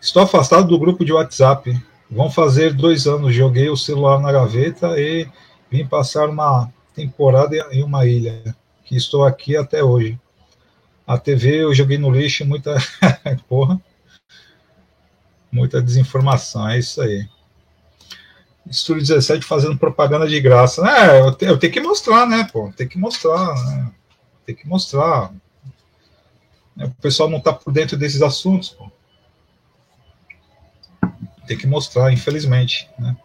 Estou 0.00 0.22
afastado 0.22 0.68
do 0.68 0.78
grupo 0.78 1.04
de 1.04 1.12
WhatsApp. 1.12 1.80
Vão 2.10 2.30
fazer 2.30 2.74
dois 2.74 3.06
anos. 3.06 3.34
Joguei 3.34 3.70
o 3.70 3.76
celular 3.76 4.20
na 4.20 4.30
gaveta 4.30 5.00
e 5.00 5.26
vim 5.70 5.86
passar 5.86 6.28
uma 6.28 6.70
temporada 6.94 7.56
em 7.72 7.82
uma 7.82 8.06
ilha. 8.06 8.54
Que 8.84 8.96
estou 8.96 9.24
aqui 9.24 9.56
até 9.56 9.82
hoje. 9.82 10.18
A 11.06 11.16
TV 11.16 11.62
eu 11.64 11.74
joguei 11.74 11.96
no 11.96 12.10
lixo, 12.10 12.44
muita. 12.44 12.76
Porra. 13.48 13.80
Muita 15.50 15.82
desinformação, 15.82 16.68
é 16.68 16.78
isso 16.78 17.00
aí. 17.00 17.26
Estúdio 18.70 19.02
17 19.02 19.44
fazendo 19.44 19.76
propaganda 19.76 20.28
de 20.28 20.40
graça. 20.40 20.88
É, 20.88 21.20
eu, 21.20 21.34
te, 21.34 21.44
eu 21.44 21.58
tenho 21.58 21.72
que 21.72 21.80
mostrar, 21.80 22.24
né, 22.24 22.48
pô? 22.52 22.72
Tem 22.76 22.86
que 22.86 22.96
mostrar, 22.96 23.52
né? 23.64 23.90
Tem 24.46 24.54
que 24.54 24.66
mostrar. 24.66 25.32
Né? 26.76 26.86
O 26.86 27.02
pessoal 27.02 27.28
não 27.28 27.38
está 27.38 27.52
por 27.52 27.72
dentro 27.72 27.96
desses 27.96 28.22
assuntos. 28.22 28.68
Pô. 28.70 28.88
Tem 31.48 31.58
que 31.58 31.66
mostrar, 31.66 32.12
infelizmente. 32.12 32.88
Né? 32.96 33.16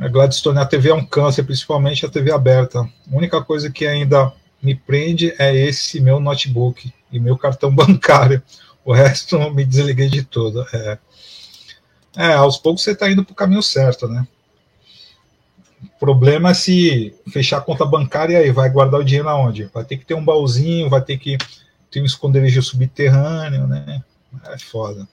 A 0.00 0.08
Gladstone, 0.08 0.58
a 0.58 0.66
TV 0.66 0.90
é 0.90 0.94
um 0.94 1.04
câncer, 1.04 1.44
principalmente 1.44 2.04
a 2.04 2.08
TV 2.08 2.32
aberta. 2.32 2.80
A 2.80 3.16
única 3.16 3.40
coisa 3.40 3.70
que 3.70 3.86
ainda 3.86 4.32
me 4.60 4.74
prende 4.74 5.32
é 5.38 5.54
esse 5.54 6.00
meu 6.00 6.18
notebook 6.18 6.92
e 7.12 7.20
meu 7.20 7.38
cartão 7.38 7.70
bancário. 7.74 8.42
O 8.84 8.92
resto 8.92 9.38
me 9.52 9.64
desliguei 9.64 10.08
de 10.08 10.24
tudo. 10.24 10.66
É, 10.72 10.98
é 12.18 12.34
aos 12.34 12.58
poucos 12.58 12.82
você 12.82 12.90
está 12.90 13.08
indo 13.10 13.24
para 13.24 13.32
o 13.32 13.36
caminho 13.36 13.62
certo, 13.62 14.08
né? 14.08 14.26
O 15.84 15.98
problema 16.00 16.50
é 16.50 16.54
se 16.54 17.14
fechar 17.32 17.58
a 17.58 17.60
conta 17.60 17.86
bancária 17.86 18.44
e 18.44 18.50
vai 18.50 18.68
guardar 18.68 19.00
o 19.00 19.04
dinheiro 19.04 19.28
aonde? 19.28 19.64
Vai 19.72 19.84
ter 19.84 19.96
que 19.96 20.04
ter 20.04 20.14
um 20.14 20.24
baúzinho, 20.24 20.90
vai 20.90 21.00
ter 21.00 21.16
que 21.16 21.38
tem 21.90 22.02
um 22.02 22.06
esconderijo 22.06 22.60
subterrâneo, 22.60 23.66
né? 23.66 24.02
É 24.46 24.58
foda. 24.58 25.08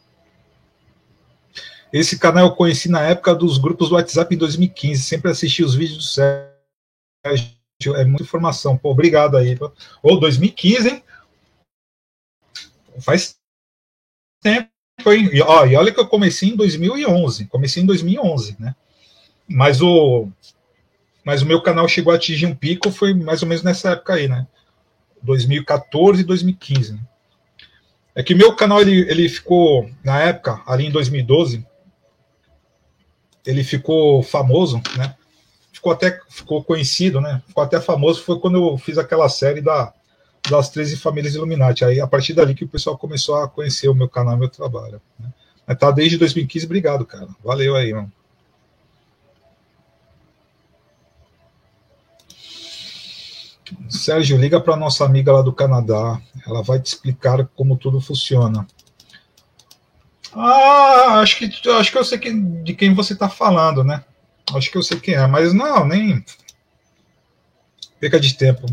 Esse 1.94 2.18
canal 2.18 2.48
eu 2.48 2.56
conheci 2.56 2.90
na 2.90 3.02
época 3.02 3.34
dos 3.34 3.57
grupos 3.57 3.90
do 3.90 3.95
WhatsApp 3.95 4.34
em 4.34 4.38
2015. 4.38 5.02
Sempre 5.02 5.32
assisti 5.32 5.64
os 5.64 5.76
vídeos 5.76 5.98
do 5.98 6.03
Sérgio. 6.03 7.95
É 7.95 8.03
muita 8.03 8.23
informação. 8.23 8.77
Pô, 8.77 8.91
obrigado 8.91 9.38
aí. 9.38 9.57
Ou 10.02 10.19
2015, 10.19 10.90
hein? 10.90 11.03
Faz 12.99 13.38
tempo, 14.41 14.69
E, 15.14 15.41
ó, 15.41 15.65
e 15.65 15.76
olha 15.76 15.91
que 15.91 15.99
eu 15.99 16.07
comecei 16.07 16.49
em 16.49 16.56
2011. 16.56 17.45
Comecei 17.45 17.84
em 17.84 17.86
2011, 17.86 18.56
né? 18.60 18.76
Mas 19.48 19.82
o, 19.82 20.27
mas 21.23 21.41
o 21.41 21.45
meu 21.45 21.61
canal 21.61 21.88
chegou 21.88 22.14
a 22.14 22.15
atingir 22.15 22.45
um 22.45 22.56
pico 22.56 22.91
foi 22.91 23.14
mais 23.14 23.41
ou 23.41 23.48
menos 23.48 23.64
nessa 23.64 23.91
época 23.91 24.14
aí, 24.14 24.27
né? 24.27 24.48
2014 25.22 26.22
e 26.22 26.23
2015. 26.23 26.94
Né? 26.94 26.99
É 28.15 28.23
que 28.23 28.36
meu 28.36 28.56
canal 28.56 28.82
ele, 28.82 29.10
ele 29.10 29.27
ficou 29.27 29.90
na 30.03 30.19
época 30.22 30.61
ali 30.65 30.86
em 30.86 30.91
2012 30.91 31.65
ele 33.45 33.64
ficou 33.64 34.23
famoso, 34.23 34.82
né? 34.98 35.15
Ficou 35.72 35.91
até 35.91 36.19
ficou 36.30 36.64
conhecido, 36.64 37.22
né? 37.22 37.44
Ficou 37.48 37.64
até 37.64 37.80
famoso 37.80 38.23
foi 38.23 38.40
quando 38.40 38.57
eu 38.57 38.77
fiz 38.77 38.98
aquela 38.98 39.30
série 39.30 39.61
da 39.61 39.94
das 40.49 40.69
13 40.69 40.97
famílias 40.97 41.35
Illuminati. 41.35 41.84
Aí 41.84 41.99
a 41.99 42.07
partir 42.07 42.34
dali 42.34 42.53
que 42.53 42.65
o 42.65 42.67
pessoal 42.67 42.97
começou 42.97 43.35
a 43.35 43.47
conhecer 43.47 43.88
o 43.89 43.95
meu 43.95 44.09
canal, 44.09 44.38
meu 44.38 44.49
trabalho. 44.49 45.01
Né? 45.19 45.30
Mas 45.65 45.77
tá 45.77 45.91
desde 45.91 46.17
2015, 46.17 46.65
obrigado, 46.65 47.05
cara. 47.05 47.27
Valeu 47.43 47.76
aí, 47.76 47.93
mano. 47.93 48.11
Sérgio, 53.89 54.38
liga 54.38 54.59
para 54.59 54.76
nossa 54.76 55.03
amiga 55.03 55.31
lá 55.31 55.41
do 55.41 55.53
Canadá. 55.53 56.22
Ela 56.45 56.61
vai 56.61 56.80
te 56.80 56.88
explicar 56.88 57.45
como 57.55 57.77
tudo 57.77 57.99
funciona. 57.99 58.67
Ah, 60.34 61.19
acho 61.22 61.38
que 61.38 61.69
acho 61.69 61.91
que 61.91 61.97
eu 61.97 62.03
sei 62.03 62.17
que, 62.17 62.34
de 62.34 62.73
quem 62.73 62.93
você 62.93 63.13
está 63.13 63.30
falando, 63.30 63.84
né? 63.84 64.03
Acho 64.53 64.69
que 64.69 64.77
eu 64.77 64.84
sei 64.84 64.99
quem 64.99 65.15
é, 65.15 65.26
mas 65.26 65.53
não, 65.53 65.85
nem 65.88 66.23
perca 67.99 68.19
de 68.19 68.35
tempo. 68.35 68.65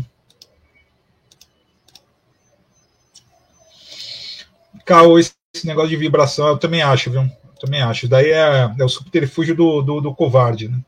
Caô, 4.85 5.17
esse 5.17 5.33
negócio 5.65 5.89
de 5.89 5.97
vibração, 5.97 6.47
eu 6.47 6.57
também 6.57 6.81
acho, 6.81 7.09
viu? 7.09 7.29
Também 7.59 7.81
acho. 7.81 8.07
Daí 8.07 8.31
é, 8.31 8.69
é 8.77 8.83
o 8.83 8.89
subterfúgio 8.89 9.55
do, 9.55 9.81
do, 9.81 10.01
do 10.01 10.13
covarde, 10.13 10.67
né? 10.67 10.79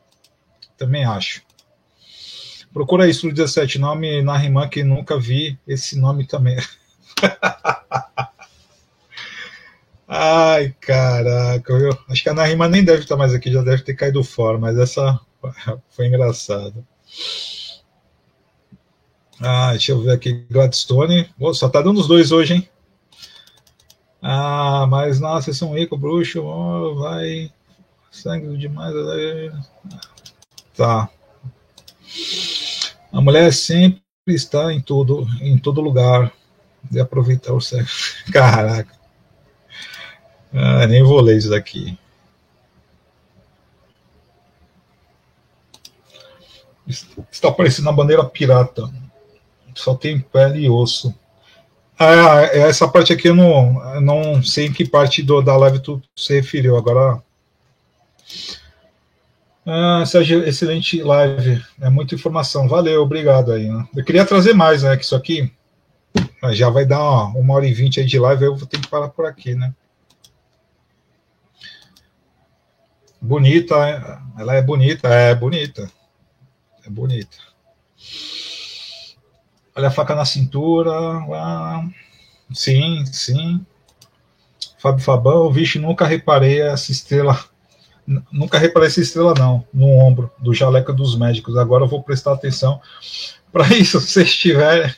Também 0.78 1.06
acho. 1.06 1.42
Procura 2.74 3.08
isso, 3.08 3.32
17, 3.32 3.80
nome 3.80 4.22
na 4.22 4.38
rima 4.38 4.68
que 4.68 4.84
nunca 4.84 5.18
vi 5.18 5.58
esse 5.66 5.98
nome 5.98 6.28
também. 6.28 6.58
Ai, 10.08 10.76
caraca, 10.80 11.74
eu 11.74 11.98
acho 12.10 12.22
que 12.22 12.30
a 12.30 12.34
Narima 12.34 12.68
nem 12.68 12.84
deve 12.84 13.04
estar 13.04 13.16
mais 13.16 13.34
aqui, 13.34 13.52
já 13.52 13.64
deve 13.64 13.82
ter 13.82 13.96
caído 13.96 14.24
fora, 14.24 14.58
mas 14.58 14.78
essa 14.78 15.20
foi 15.90 16.08
engraçada. 16.08 16.86
Ah, 19.42 19.72
deixa 19.72 19.94
eu 19.94 20.02
ver 20.02 20.12
aqui, 20.12 20.46
Gladstone. 20.50 21.30
Só 21.54 21.70
tá 21.70 21.82
dando 21.82 22.00
os 22.00 22.08
dois 22.08 22.32
hoje, 22.32 22.56
hein? 22.56 22.70
Ah, 24.28 24.88
mas 24.90 25.20
nossa, 25.20 25.52
esse 25.52 25.64
é 25.64 25.68
um 25.68 25.76
rico 25.76 25.96
bruxo, 25.96 26.42
oh, 26.42 26.96
vai. 26.96 27.52
Sangue 28.10 28.58
demais. 28.58 28.92
Tá. 30.76 31.08
A 33.12 33.22
mulher 33.22 33.54
sempre 33.54 34.02
está 34.26 34.74
em 34.74 34.82
todo, 34.82 35.28
em 35.42 35.60
todo 35.60 35.80
lugar. 35.80 36.34
De 36.90 37.00
aproveitar 37.00 37.54
o 37.54 37.62
sexo. 37.62 38.16
Caraca. 38.34 38.92
Ah, 40.52 40.88
nem 40.88 41.04
vou 41.04 41.22
ler 41.22 41.38
isso 41.38 41.52
daqui. 41.52 41.96
Está 47.32 47.52
parecendo 47.52 47.90
a 47.90 47.94
bandeira 47.94 48.26
pirata. 48.26 48.92
Só 49.76 49.94
tem 49.94 50.20
pele 50.20 50.62
e 50.62 50.70
osso. 50.70 51.14
Ah, 51.98 52.42
essa 52.52 52.88
parte 52.88 53.14
aqui 53.14 53.30
eu 53.30 53.36
não, 53.36 54.02
não 54.02 54.44
sei 54.44 54.66
em 54.66 54.74
que 54.74 54.88
parte 54.88 55.24
do, 55.24 55.42
da 55.42 55.56
live 55.56 55.80
tu 55.80 56.02
se 56.16 56.34
referiu. 56.34 56.76
Agora. 56.76 57.24
Ah, 59.66 60.04
Sérgio, 60.06 60.44
excelente 60.44 61.02
live. 61.02 61.64
É 61.80 61.90
muita 61.90 62.16
informação. 62.16 62.68
Valeu, 62.68 63.02
obrigado 63.02 63.52
aí. 63.52 63.70
Né? 63.70 63.88
Eu 63.96 64.04
queria 64.04 64.26
trazer 64.26 64.54
mais, 64.54 64.84
né? 64.84 64.96
Que 64.98 65.04
isso 65.04 65.16
aqui 65.16 65.52
já 66.52 66.70
vai 66.70 66.86
dar 66.86 67.00
uma, 67.02 67.40
uma 67.40 67.54
hora 67.56 67.68
e 67.68 67.74
vinte 67.74 68.00
aí 68.00 68.06
de 68.06 68.20
live. 68.20 68.44
Eu 68.44 68.56
vou 68.56 68.68
ter 68.68 68.80
que 68.80 68.88
parar 68.88 69.10
por 69.10 69.26
aqui, 69.26 69.56
né? 69.56 69.74
Bonita, 73.22 73.76
é, 73.76 74.20
ela 74.40 74.54
é 74.54 74.62
bonita, 74.62 75.08
é 75.08 75.34
bonita. 75.34 75.90
É 76.86 76.90
bonita. 76.90 77.38
Olha 79.76 79.90
a 79.90 79.92
faca 79.92 80.16
na 80.16 80.26
cintura. 80.26 80.92
Sim, 82.54 83.06
sim. 83.08 83.66
Fábio 84.80 85.04
Fabão, 85.04 85.52
vixe, 85.52 85.80
nunca 85.80 86.06
reparei 86.06 86.62
essa 86.62 86.92
estrela. 86.92 87.38
Nunca 88.32 88.60
reparei 88.60 88.88
essa 88.88 89.02
estrela, 89.02 89.34
não, 89.38 89.66
no 89.74 89.90
ombro 89.90 90.32
do 90.38 90.54
jaleco 90.54 90.94
dos 90.94 91.18
médicos. 91.18 91.58
Agora 91.58 91.84
eu 91.84 91.88
vou 91.88 92.04
prestar 92.04 92.34
atenção. 92.34 92.80
Para 93.52 93.68
isso, 93.76 94.00
se 94.02 94.22
estiver, 94.22 94.96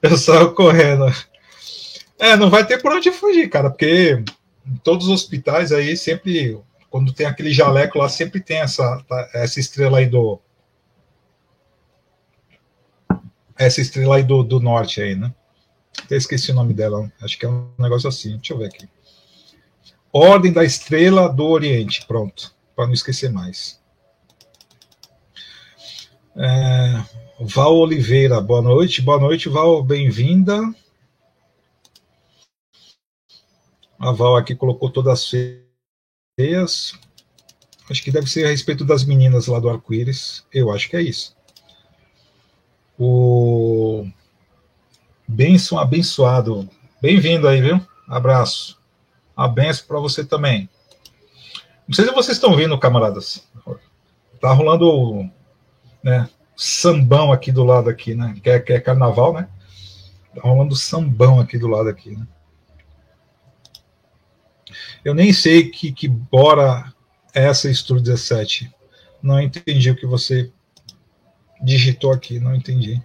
eu 0.00 0.16
saio 0.16 0.54
correndo. 0.54 1.06
É, 2.18 2.36
não 2.36 2.48
vai 2.48 2.66
ter 2.66 2.80
por 2.80 2.92
onde 2.92 3.12
fugir, 3.12 3.48
cara, 3.48 3.68
porque 3.68 4.22
em 4.66 4.76
todos 4.76 5.06
os 5.06 5.12
hospitais 5.12 5.70
aí 5.70 5.96
sempre 5.96 6.58
quando 6.96 7.12
tem 7.12 7.26
aquele 7.26 7.52
jaleco 7.52 7.98
lá, 7.98 8.08
sempre 8.08 8.40
tem 8.40 8.58
essa, 8.58 9.02
tá, 9.06 9.28
essa 9.34 9.60
estrela 9.60 9.98
aí 9.98 10.06
do. 10.06 10.40
Essa 13.58 13.80
estrela 13.80 14.16
aí 14.16 14.22
do, 14.22 14.42
do 14.42 14.60
norte 14.60 15.00
aí, 15.00 15.14
né? 15.14 15.34
Até 16.02 16.16
esqueci 16.16 16.50
o 16.50 16.54
nome 16.54 16.74
dela. 16.74 17.10
Acho 17.20 17.38
que 17.38 17.46
é 17.46 17.48
um 17.48 17.70
negócio 17.78 18.08
assim. 18.08 18.36
Deixa 18.36 18.52
eu 18.52 18.58
ver 18.58 18.66
aqui. 18.66 18.88
Ordem 20.12 20.52
da 20.52 20.64
Estrela 20.64 21.28
do 21.28 21.46
Oriente. 21.46 22.06
Pronto. 22.06 22.54
Para 22.74 22.86
não 22.86 22.92
esquecer 22.92 23.30
mais. 23.30 23.80
É, 26.36 27.02
Val 27.40 27.76
Oliveira, 27.76 28.40
boa 28.40 28.62
noite. 28.62 29.02
Boa 29.02 29.18
noite, 29.18 29.48
Val. 29.48 29.82
Bem-vinda. 29.82 30.60
A 33.98 34.12
Val 34.12 34.36
aqui 34.36 34.54
colocou 34.54 34.90
todas 34.90 35.20
as 35.20 35.32
ideias. 36.38 36.94
Acho 37.90 38.02
que 38.02 38.10
deve 38.10 38.26
ser 38.26 38.46
a 38.46 38.48
respeito 38.48 38.84
das 38.84 39.04
meninas 39.04 39.46
lá 39.46 39.58
do 39.58 39.68
arco-íris. 39.68 40.46
Eu 40.52 40.70
acho 40.70 40.88
que 40.90 40.96
é 40.96 41.02
isso. 41.02 41.35
O 42.98 44.06
Benção 45.28 45.78
abençoado. 45.78 46.68
Bem-vindo 47.02 47.48
aí, 47.48 47.60
viu? 47.60 47.80
Abraço. 48.08 48.80
A 49.36 49.48
benção 49.48 49.86
para 49.86 49.98
você 49.98 50.24
também. 50.24 50.68
Não 51.86 51.94
sei 51.94 52.04
se 52.04 52.12
vocês 52.12 52.36
estão 52.36 52.54
vendo, 52.54 52.78
camaradas. 52.78 53.46
Tá 54.40 54.52
rolando 54.52 55.28
né, 56.02 56.28
sambão 56.56 57.32
aqui 57.32 57.50
do 57.50 57.64
lado 57.64 57.90
aqui, 57.90 58.14
né? 58.14 58.36
Que 58.42 58.50
é, 58.50 58.60
que 58.60 58.72
é 58.72 58.80
carnaval, 58.80 59.34
né? 59.34 59.48
Tá 60.34 60.42
rolando 60.42 60.76
sambão 60.76 61.40
aqui 61.40 61.58
do 61.58 61.66
lado 61.66 61.88
aqui, 61.88 62.16
né? 62.16 62.26
Eu 65.04 65.14
nem 65.14 65.32
sei 65.32 65.70
que, 65.70 65.92
que 65.92 66.08
bora 66.08 66.92
é 67.34 67.44
essa 67.44 67.68
Estúdio 67.68 68.04
17. 68.04 68.72
Não 69.20 69.40
entendi 69.40 69.90
o 69.90 69.96
que 69.96 70.06
você 70.06 70.52
digitou 71.62 72.12
aqui, 72.12 72.38
não 72.38 72.54
entendi. 72.54 73.00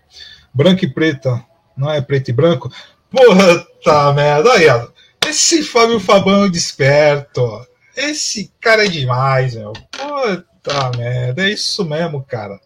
Branco 0.53 0.85
e 0.85 0.89
preta, 0.89 1.43
não 1.75 1.89
é 1.89 2.01
preto 2.01 2.29
e 2.29 2.33
branco? 2.33 2.71
Puta 3.09 4.13
merda, 4.13 4.53
aí, 4.53 4.67
ó. 4.67 4.87
Esse 5.27 5.63
Fábio 5.63 5.99
Fabão 5.99 6.49
desperto. 6.49 7.65
Esse 7.95 8.51
cara 8.59 8.85
é 8.85 8.89
demais, 8.89 9.55
meu. 9.55 9.73
Puta 9.73 10.91
merda, 10.97 11.47
é 11.47 11.51
isso 11.51 11.85
mesmo, 11.85 12.23
cara. 12.23 12.59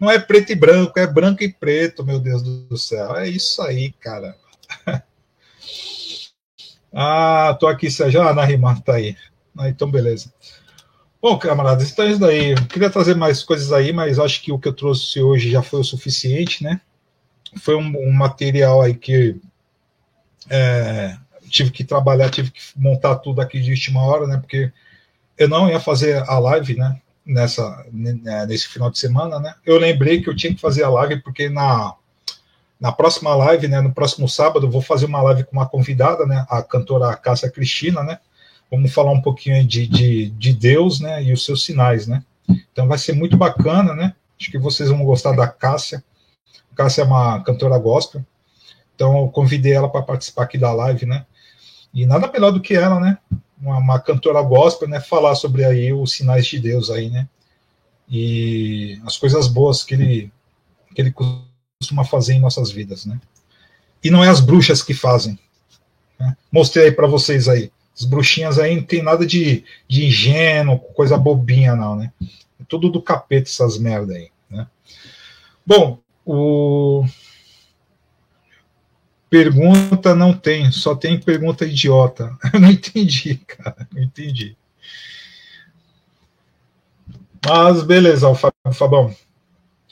Não 0.00 0.10
é 0.10 0.18
preto 0.18 0.52
e 0.52 0.54
branco, 0.54 0.98
é 0.98 1.06
branco 1.06 1.42
e 1.42 1.52
preto, 1.52 2.04
meu 2.04 2.18
Deus 2.18 2.42
do 2.42 2.76
céu. 2.76 3.16
É 3.16 3.28
isso 3.28 3.62
aí, 3.62 3.92
cara. 3.92 4.36
Ah, 6.96 7.56
tô 7.58 7.66
aqui, 7.66 7.90
Sérgio. 7.90 8.22
Ah, 8.22 8.32
Narimar 8.32 8.80
tá 8.80 8.94
aí. 8.94 9.16
Ah, 9.58 9.68
então, 9.68 9.90
beleza. 9.90 10.32
Bom, 11.24 11.38
camaradas, 11.38 11.90
então 11.90 12.04
é 12.04 12.10
isso 12.10 12.20
daí. 12.20 12.50
Eu 12.50 12.66
queria 12.66 12.90
trazer 12.90 13.16
mais 13.16 13.42
coisas 13.42 13.72
aí, 13.72 13.94
mas 13.94 14.18
acho 14.18 14.42
que 14.42 14.52
o 14.52 14.58
que 14.58 14.68
eu 14.68 14.74
trouxe 14.74 15.22
hoje 15.22 15.50
já 15.50 15.62
foi 15.62 15.80
o 15.80 15.82
suficiente, 15.82 16.62
né? 16.62 16.82
Foi 17.62 17.74
um, 17.74 17.96
um 17.96 18.12
material 18.12 18.82
aí 18.82 18.92
que 18.94 19.34
é, 20.50 21.16
tive 21.48 21.70
que 21.70 21.82
trabalhar, 21.82 22.28
tive 22.28 22.50
que 22.50 22.60
montar 22.76 23.14
tudo 23.16 23.40
aqui 23.40 23.58
de 23.58 23.70
última 23.70 24.02
hora, 24.02 24.26
né? 24.26 24.36
Porque 24.36 24.70
eu 25.38 25.48
não 25.48 25.66
ia 25.70 25.80
fazer 25.80 26.22
a 26.28 26.38
live, 26.38 26.76
né? 26.76 27.00
Nessa, 27.24 27.86
nesse 27.90 28.68
final 28.68 28.90
de 28.90 28.98
semana, 28.98 29.40
né? 29.40 29.54
Eu 29.64 29.78
lembrei 29.78 30.20
que 30.20 30.28
eu 30.28 30.36
tinha 30.36 30.54
que 30.54 30.60
fazer 30.60 30.82
a 30.82 30.90
live 30.90 31.22
porque 31.22 31.48
na 31.48 31.94
na 32.78 32.92
próxima 32.92 33.34
live, 33.34 33.66
né, 33.66 33.80
no 33.80 33.94
próximo 33.94 34.28
sábado, 34.28 34.70
vou 34.70 34.82
fazer 34.82 35.06
uma 35.06 35.22
live 35.22 35.44
com 35.44 35.52
uma 35.52 35.66
convidada, 35.66 36.26
né, 36.26 36.44
a 36.50 36.62
cantora 36.62 37.16
Cássia 37.16 37.50
Cristina, 37.50 38.02
né? 38.02 38.18
Vamos 38.70 38.92
falar 38.92 39.12
um 39.12 39.20
pouquinho 39.20 39.64
de, 39.66 39.86
de, 39.86 40.30
de 40.30 40.52
Deus, 40.52 41.00
né, 41.00 41.22
e 41.22 41.32
os 41.32 41.44
seus 41.44 41.64
sinais, 41.64 42.06
né? 42.06 42.24
Então 42.72 42.88
vai 42.88 42.98
ser 42.98 43.12
muito 43.12 43.36
bacana, 43.36 43.94
né? 43.94 44.14
Acho 44.38 44.50
que 44.50 44.58
vocês 44.58 44.88
vão 44.88 45.04
gostar 45.04 45.32
da 45.32 45.46
Cássia. 45.46 46.02
Cássia 46.74 47.02
é 47.02 47.04
uma 47.04 47.40
cantora 47.42 47.78
gospel. 47.78 48.24
Então 48.94 49.16
eu 49.18 49.28
convidei 49.28 49.72
ela 49.72 49.88
para 49.88 50.02
participar 50.02 50.44
aqui 50.44 50.58
da 50.58 50.72
live, 50.72 51.06
né? 51.06 51.24
E 51.92 52.04
nada 52.06 52.30
melhor 52.30 52.50
do 52.50 52.60
que 52.60 52.74
ela, 52.74 52.98
né? 52.98 53.18
Uma, 53.60 53.78
uma, 53.78 54.00
cantora 54.00 54.42
gospel, 54.42 54.88
né? 54.88 55.00
Falar 55.00 55.34
sobre 55.36 55.64
aí 55.64 55.92
os 55.92 56.12
sinais 56.12 56.46
de 56.46 56.58
Deus 56.58 56.90
aí, 56.90 57.08
né? 57.08 57.28
E 58.08 59.00
as 59.06 59.16
coisas 59.16 59.48
boas 59.48 59.82
que 59.82 59.94
ele 59.94 60.32
que 60.94 61.00
ele 61.00 61.12
costuma 61.12 62.04
fazer 62.04 62.34
em 62.34 62.40
nossas 62.40 62.70
vidas, 62.70 63.04
né? 63.04 63.20
E 64.02 64.10
não 64.10 64.22
é 64.22 64.28
as 64.28 64.40
bruxas 64.40 64.82
que 64.82 64.94
fazem. 64.94 65.38
Né? 66.18 66.36
Mostrei 66.52 66.86
aí 66.86 66.92
para 66.92 67.06
vocês 67.06 67.48
aí. 67.48 67.72
As 67.96 68.04
bruxinhas 68.04 68.58
aí 68.58 68.76
não 68.76 68.82
tem 68.82 69.02
nada 69.02 69.24
de, 69.24 69.64
de 69.88 70.06
ingênuo, 70.06 70.78
coisa 70.78 71.16
bobinha, 71.16 71.76
não, 71.76 71.94
né? 71.96 72.12
É 72.60 72.64
tudo 72.68 72.88
do 72.88 73.00
capeta 73.00 73.48
essas 73.48 73.78
merda 73.78 74.14
aí, 74.14 74.30
né? 74.50 74.66
Bom, 75.64 75.98
o 76.24 77.04
pergunta 79.30 80.14
não 80.14 80.32
tem, 80.32 80.70
só 80.70 80.94
tem 80.94 81.18
pergunta 81.18 81.64
idiota. 81.64 82.36
Eu 82.52 82.58
não 82.60 82.70
entendi, 82.70 83.36
cara, 83.46 83.88
não 83.92 84.02
entendi. 84.02 84.56
Mas 87.44 87.82
beleza, 87.82 88.28
Fabão. 88.72 89.14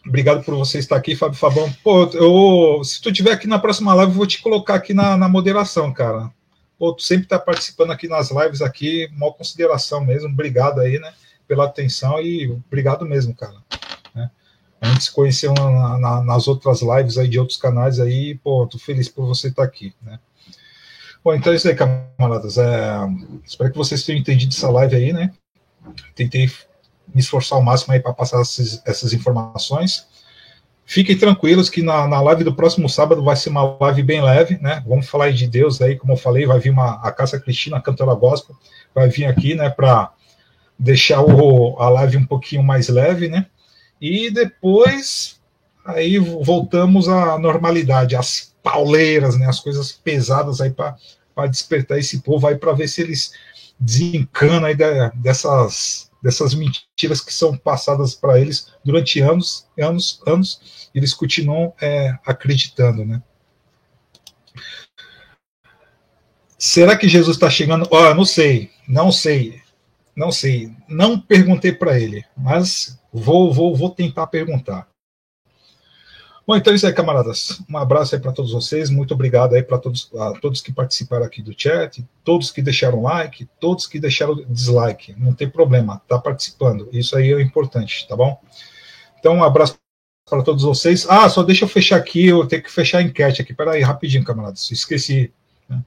Obrigado 0.07 0.43
por 0.43 0.57
você 0.57 0.79
estar 0.79 0.97
aqui, 0.97 1.15
Fábio 1.15 1.39
Fabão. 1.39 1.73
Pô, 1.85 2.05
eu, 2.15 2.83
se 2.83 3.01
tu 3.01 3.11
estiver 3.11 3.33
aqui 3.33 3.47
na 3.47 3.59
próxima 3.59 3.95
live, 3.95 4.12
eu 4.12 4.16
vou 4.16 4.27
te 4.27 4.43
colocar 4.43 4.74
aqui 4.74 4.93
na, 4.93 5.16
na 5.16 5.29
moderação, 5.29 5.93
cara. 5.93 6.33
Pô, 6.83 6.93
tu 6.93 7.05
sempre 7.05 7.29
tá 7.29 7.39
participando 7.39 7.93
aqui 7.93 8.09
nas 8.09 8.33
lives 8.33 8.61
aqui, 8.61 9.09
maior 9.13 9.35
consideração 9.35 10.05
mesmo. 10.05 10.31
Obrigado 10.31 10.81
aí, 10.81 10.99
né, 10.99 11.15
pela 11.47 11.67
atenção 11.67 12.21
e 12.21 12.51
obrigado 12.51 13.07
mesmo, 13.07 13.33
cara. 13.37 13.55
Né? 14.13 14.29
A 14.81 14.89
gente 14.89 15.05
se 15.05 15.13
conheceu 15.13 15.55
na, 15.55 15.97
na, 15.97 16.25
nas 16.25 16.49
outras 16.49 16.83
lives 16.83 17.19
aí 17.19 17.29
de 17.29 17.39
outros 17.39 17.57
canais 17.57 18.01
aí, 18.01 18.35
pô, 18.35 18.67
tô 18.67 18.81
feliz 18.81 19.09
por 19.09 19.25
você 19.27 19.47
estar 19.47 19.63
aqui, 19.63 19.95
né. 20.03 20.19
Bom, 21.23 21.33
então 21.33 21.53
é 21.53 21.55
isso 21.55 21.69
aí, 21.69 21.77
camaradas. 21.77 22.59
É, 22.59 22.97
espero 23.47 23.71
que 23.71 23.79
vocês 23.79 24.05
tenham 24.05 24.19
entendido 24.19 24.53
essa 24.53 24.69
live 24.69 24.97
aí, 24.97 25.13
né. 25.13 25.33
Tentei 26.17 26.51
me 27.15 27.21
esforçar 27.21 27.59
ao 27.59 27.65
máximo 27.65 27.93
aí 27.95 28.01
para 28.01 28.13
passar 28.13 28.41
essas, 28.41 28.83
essas, 28.85 29.13
informações. 29.13 30.09
Fiquem 30.93 31.16
tranquilos 31.16 31.70
que 31.70 31.81
na, 31.81 32.06
na 32.06 32.20
live 32.20 32.44
do 32.44 32.55
próximo 32.55 32.86
sábado 32.86 33.24
vai 33.24 33.35
ser 33.35 33.48
uma 33.48 33.78
live 33.81 34.02
bem 34.02 34.20
leve, 34.20 34.59
né? 34.59 34.85
Vamos 34.86 35.09
falar 35.09 35.32
de 35.32 35.47
Deus 35.47 35.81
aí, 35.81 35.97
como 35.97 36.12
eu 36.12 36.19
falei, 36.19 36.44
vai 36.44 36.59
vir 36.59 36.69
uma 36.69 37.01
a 37.02 37.10
Cássia 37.10 37.40
Cristina, 37.40 37.81
cantora 37.81 38.12
gospel, 38.12 38.55
vai 38.94 39.09
vir 39.09 39.24
aqui, 39.24 39.55
né, 39.55 39.70
para 39.70 40.12
deixar 40.78 41.23
o, 41.23 41.81
a 41.81 41.89
live 41.89 42.19
um 42.19 42.27
pouquinho 42.27 42.62
mais 42.62 42.90
leve, 42.90 43.27
né? 43.27 43.47
E 43.98 44.31
depois 44.31 45.40
aí 45.82 46.19
voltamos 46.19 47.09
à 47.09 47.39
normalidade, 47.39 48.14
as 48.14 48.55
pauleiras, 48.62 49.39
né, 49.39 49.47
as 49.47 49.60
coisas 49.60 49.93
pesadas 49.93 50.60
aí 50.60 50.70
para 50.70 51.47
despertar 51.48 51.98
esse 51.98 52.20
povo 52.20 52.47
aí 52.47 52.56
para 52.56 52.74
ver 52.74 52.89
se 52.89 53.01
eles 53.01 53.32
desencanam 53.81 54.66
aí 54.66 54.77
dessas 55.14 56.12
dessas 56.23 56.55
mentiras 56.55 57.20
que 57.20 57.35
são 57.35 57.57
passadas 57.57 58.15
para 58.15 58.40
eles 58.40 58.73
durante 58.85 59.20
anos, 59.20 59.66
anos, 59.78 60.20
anos, 60.27 60.90
e 60.94 60.99
eles 60.99 61.12
continuam 61.12 61.74
é, 61.81 62.16
acreditando, 62.24 63.05
né? 63.05 63.23
Será 66.57 66.97
que 66.97 67.09
Jesus 67.09 67.36
está 67.36 67.51
chegando? 67.51 67.89
Oh, 67.90 68.15
não 68.15 68.24
sei, 68.24 68.70
não 68.86 69.11
sei, 69.11 69.61
não 70.15 70.31
sei, 70.31 70.73
não 70.89 71.19
perguntei 71.19 71.73
para 71.73 71.99
ele, 71.99 72.24
mas 72.36 73.01
vou, 73.12 73.53
vou, 73.53 73.74
vou 73.74 73.90
tentar 73.90 74.28
perguntar. 74.28 74.91
Bom, 76.44 76.56
então 76.56 76.73
é 76.73 76.77
isso 76.77 76.86
aí, 76.86 76.93
camaradas. 76.93 77.60
Um 77.70 77.78
abraço 77.78 78.14
aí 78.14 78.20
para 78.20 78.32
todos 78.32 78.52
vocês. 78.52 78.90
Muito 78.90 79.14
obrigado 79.14 79.55
aí 79.55 79.62
para 79.62 79.78
todos, 79.78 80.10
a 80.19 80.32
todos 80.40 80.60
que 80.60 80.73
participaram 80.73 81.24
aqui 81.24 81.40
do 81.40 81.55
chat, 81.56 82.05
todos 82.24 82.51
que 82.51 82.60
deixaram 82.60 83.02
like, 83.02 83.48
todos 83.60 83.86
que 83.86 84.01
deixaram 84.01 84.44
dislike. 84.48 85.14
Não 85.16 85.32
tem 85.32 85.48
problema, 85.48 86.02
tá 86.09 86.19
participando. 86.19 86.89
Isso 86.93 87.16
aí 87.16 87.32
é 87.32 87.40
importante, 87.40 88.06
tá 88.09 88.16
bom? 88.16 88.40
Então, 89.20 89.36
um 89.36 89.44
abraço 89.44 89.78
para 90.28 90.43
todos 90.43 90.64
vocês. 90.64 91.06
Ah, 91.09 91.28
só 91.28 91.44
deixa 91.44 91.64
eu 91.64 91.69
fechar 91.69 91.97
aqui, 91.97 92.27
eu 92.27 92.44
tenho 92.47 92.62
que 92.62 92.73
fechar 92.73 92.98
a 92.98 93.02
enquete 93.02 93.40
aqui. 93.40 93.55
Peraí, 93.55 93.81
rapidinho, 93.81 94.24
camaradas. 94.24 94.69
Esqueci. 94.73 95.32
Né? 95.69 95.81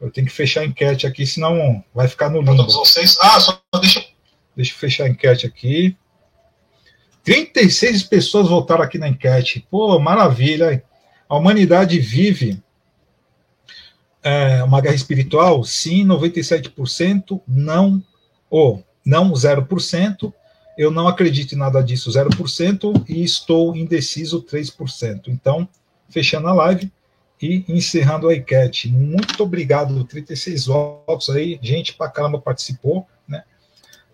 Eu 0.00 0.10
tenho 0.10 0.26
que 0.26 0.32
fechar 0.32 0.62
a 0.62 0.64
enquete 0.64 1.06
aqui, 1.06 1.24
senão 1.24 1.84
vai 1.94 2.08
ficar 2.08 2.30
no 2.30 2.40
limbo. 2.40 2.56
Todos 2.56 2.74
vocês. 2.74 3.16
Ah, 3.20 3.38
só 3.38 3.62
deixa, 3.80 4.04
deixa 4.56 4.72
eu 4.72 4.78
fechar 4.78 5.04
a 5.04 5.08
enquete 5.08 5.46
aqui. 5.46 5.96
36 7.24 8.02
pessoas 8.02 8.48
votaram 8.48 8.84
aqui 8.84 8.98
na 8.98 9.08
enquete. 9.08 9.66
Pô, 9.70 9.98
maravilha. 9.98 10.84
A 11.26 11.36
humanidade 11.36 11.98
vive 11.98 12.62
é, 14.22 14.62
uma 14.62 14.80
guerra 14.80 14.94
espiritual? 14.94 15.64
Sim, 15.64 16.06
97%. 16.06 17.40
Não, 17.48 18.02
ou 18.50 18.84
não 19.04 19.32
0%. 19.32 20.32
Eu 20.76 20.90
não 20.90 21.08
acredito 21.08 21.54
em 21.54 21.58
nada 21.58 21.82
disso, 21.82 22.10
0%. 22.10 23.04
E 23.08 23.24
estou 23.24 23.74
indeciso, 23.74 24.42
3%. 24.42 25.28
Então, 25.28 25.66
fechando 26.10 26.48
a 26.48 26.52
live 26.52 26.92
e 27.40 27.64
encerrando 27.68 28.28
a 28.28 28.36
enquete. 28.36 28.88
Muito 28.88 29.42
obrigado, 29.42 30.04
36 30.04 30.66
votos 30.66 31.30
aí. 31.30 31.58
Gente 31.62 31.94
pra 31.94 32.10
caramba 32.10 32.38
participou. 32.38 33.06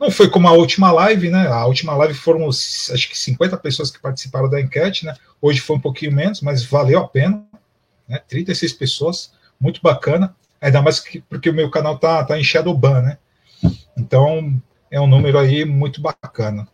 Não 0.00 0.10
foi 0.10 0.30
como 0.30 0.48
a 0.48 0.52
última 0.52 0.90
live, 0.90 1.28
né? 1.28 1.46
A 1.48 1.66
última 1.66 1.94
live 1.94 2.14
foram, 2.14 2.48
acho 2.48 3.08
que 3.10 3.18
50 3.18 3.54
pessoas 3.58 3.90
que 3.90 4.00
participaram 4.00 4.48
da 4.48 4.58
enquete, 4.58 5.04
né? 5.04 5.14
Hoje 5.42 5.60
foi 5.60 5.76
um 5.76 5.80
pouquinho 5.80 6.10
menos, 6.10 6.40
mas 6.40 6.64
valeu 6.64 7.00
a 7.00 7.06
pena. 7.06 7.44
Né? 8.08 8.18
36 8.26 8.72
pessoas, 8.72 9.32
muito 9.60 9.82
bacana. 9.82 10.34
Ainda 10.58 10.80
mais 10.80 11.00
que, 11.00 11.20
porque 11.20 11.50
o 11.50 11.54
meu 11.54 11.70
canal 11.70 11.98
tá, 11.98 12.24
tá 12.24 12.38
em 12.38 12.42
Shadowban, 12.42 13.02
né? 13.02 13.18
Então, 13.94 14.58
é 14.90 14.98
um 14.98 15.06
número 15.06 15.38
aí 15.38 15.66
muito 15.66 16.00
bacana. 16.00 16.66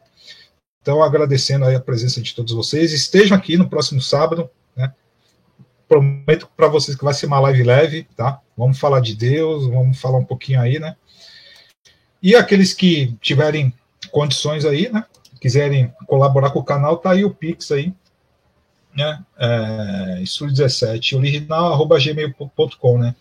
Então, 0.80 1.02
agradecendo 1.02 1.64
aí 1.64 1.74
a 1.74 1.80
presença 1.80 2.22
de 2.22 2.32
todos 2.32 2.54
vocês. 2.54 2.92
Estejam 2.92 3.36
aqui 3.36 3.56
no 3.56 3.68
próximo 3.68 4.00
sábado, 4.00 4.48
né? 4.76 4.94
Prometo 5.88 6.48
para 6.56 6.68
vocês 6.68 6.96
que 6.96 7.04
vai 7.04 7.12
ser 7.12 7.26
uma 7.26 7.40
live 7.40 7.64
leve, 7.64 8.06
tá? 8.16 8.40
Vamos 8.56 8.78
falar 8.78 9.00
de 9.00 9.16
Deus, 9.16 9.66
vamos 9.66 9.98
falar 10.00 10.18
um 10.18 10.24
pouquinho 10.24 10.60
aí, 10.60 10.78
né? 10.78 10.94
E 12.26 12.34
aqueles 12.34 12.74
que 12.74 13.16
tiverem 13.20 13.72
condições 14.10 14.64
aí, 14.64 14.90
né? 14.92 15.04
Quiserem 15.40 15.94
colaborar 16.08 16.50
com 16.50 16.58
o 16.58 16.64
canal, 16.64 16.96
tá 16.96 17.12
aí 17.12 17.24
o 17.24 17.32
Pix 17.32 17.70
aí, 17.70 17.94
né? 18.92 19.22
É, 19.38 20.24
17 20.24 21.14
original@gmail.com, 21.14 22.98
né? 22.98 23.14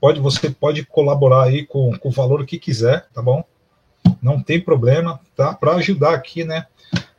Pode, 0.00 0.18
você 0.18 0.50
pode 0.50 0.84
colaborar 0.84 1.44
aí 1.44 1.64
com, 1.64 1.96
com 1.96 2.08
o 2.08 2.10
valor 2.10 2.44
que 2.44 2.58
quiser, 2.58 3.06
tá 3.14 3.22
bom? 3.22 3.44
Não 4.20 4.42
tem 4.42 4.60
problema, 4.60 5.20
tá? 5.36 5.54
Para 5.54 5.76
ajudar 5.76 6.14
aqui, 6.14 6.42
né? 6.42 6.66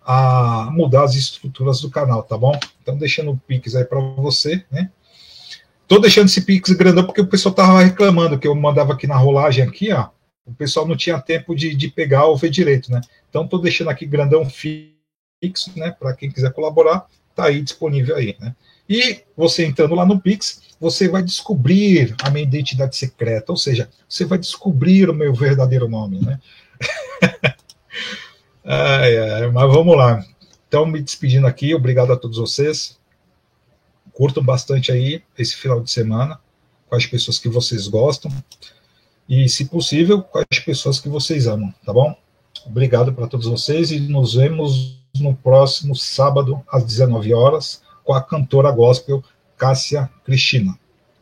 A 0.06 0.68
mudar 0.74 1.06
as 1.06 1.16
estruturas 1.16 1.80
do 1.80 1.90
canal, 1.90 2.24
tá 2.24 2.38
bom? 2.38 2.60
Então, 2.82 2.98
deixando 2.98 3.32
o 3.32 3.38
Pix 3.38 3.74
aí 3.74 3.86
para 3.86 4.02
você, 4.02 4.66
né? 4.70 4.92
Tô 5.88 5.98
deixando 5.98 6.26
esse 6.26 6.42
Pix 6.42 6.72
grandão 6.72 7.06
porque 7.06 7.22
o 7.22 7.28
pessoal 7.28 7.56
tava 7.56 7.80
reclamando 7.80 8.38
que 8.38 8.50
eu 8.50 8.54
mandava 8.54 8.92
aqui 8.92 9.08
na 9.08 9.16
rolagem 9.16 9.64
aqui, 9.64 9.94
ó 9.94 10.10
o 10.46 10.54
pessoal 10.54 10.88
não 10.88 10.96
tinha 10.96 11.20
tempo 11.20 11.56
de, 11.56 11.76
de 11.76 11.88
pegar 11.88 12.26
ou 12.26 12.38
ver 12.38 12.50
direito, 12.50 12.92
né? 12.92 13.02
Então 13.30 13.44
estou 13.44 13.62
deixando 13.62 13.90
aqui 13.90 14.06
grandão 14.06 14.46
fixo, 14.50 15.72
né? 15.76 15.92
Para 15.92 16.14
quem 16.14 16.32
quiser 16.32 16.52
colaborar, 16.54 17.06
tá 17.36 17.46
aí 17.46 17.62
disponível 17.62 18.16
aí, 18.16 18.36
né? 18.40 18.56
E 18.90 19.22
você 19.38 19.66
entrando 19.66 19.96
lá 19.96 20.06
no 20.06 20.20
Pix, 20.20 20.62
você 20.80 21.08
vai 21.08 21.24
descobrir 21.24 22.16
a 22.24 22.30
minha 22.30 22.44
identidade 22.44 22.96
secreta, 22.96 23.52
ou 23.52 23.58
seja, 23.58 23.90
você 24.10 24.26
vai 24.26 24.38
descobrir 24.38 25.10
o 25.10 25.14
meu 25.14 25.34
verdadeiro 25.34 25.88
nome, 25.88 26.20
né? 26.20 26.40
ai, 28.66 29.18
ai, 29.18 29.48
mas 29.52 29.74
vamos 29.74 29.96
lá. 29.96 30.26
Então, 30.68 30.86
me 30.86 31.02
despedindo 31.02 31.48
aqui, 31.48 31.74
obrigado 31.74 32.12
a 32.12 32.18
todos 32.18 32.38
vocês. 32.38 33.00
Curtam 34.12 34.44
bastante 34.44 34.92
aí 34.92 35.24
esse 35.38 35.56
final 35.56 35.82
de 35.82 35.90
semana 35.90 36.40
com 36.90 36.96
as 36.96 37.06
pessoas 37.06 37.40
que 37.40 37.48
vocês 37.48 37.88
gostam 37.88 38.32
e, 39.28 39.48
se 39.48 39.66
possível, 39.66 40.22
com 40.22 40.40
as 40.40 40.60
pessoas 40.60 41.00
que 41.00 41.10
vocês 41.10 41.48
amam, 41.48 41.74
tá 41.86 41.94
bom? 41.94 42.16
Obrigado 42.66 43.14
para 43.14 43.28
todos 43.28 43.48
vocês 43.48 43.92
e 43.92 44.00
nos 44.00 44.36
vemos 44.36 45.00
no 45.20 45.36
próximo 45.36 45.96
sábado, 45.96 46.62
às 46.72 46.84
19 46.84 47.34
horas, 47.34 47.82
com 48.04 48.14
a 48.14 48.22
cantora 48.22 48.72
gospel 48.72 49.24
Cássia 49.58 50.10
Cristina. 50.24 50.78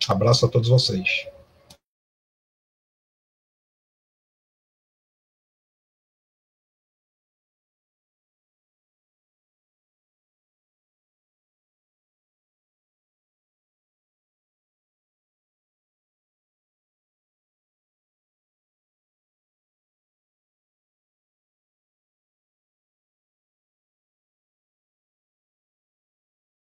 Abraço 0.08 0.46
a 0.46 0.50
todos 0.50 0.70
vocês. 0.70 1.28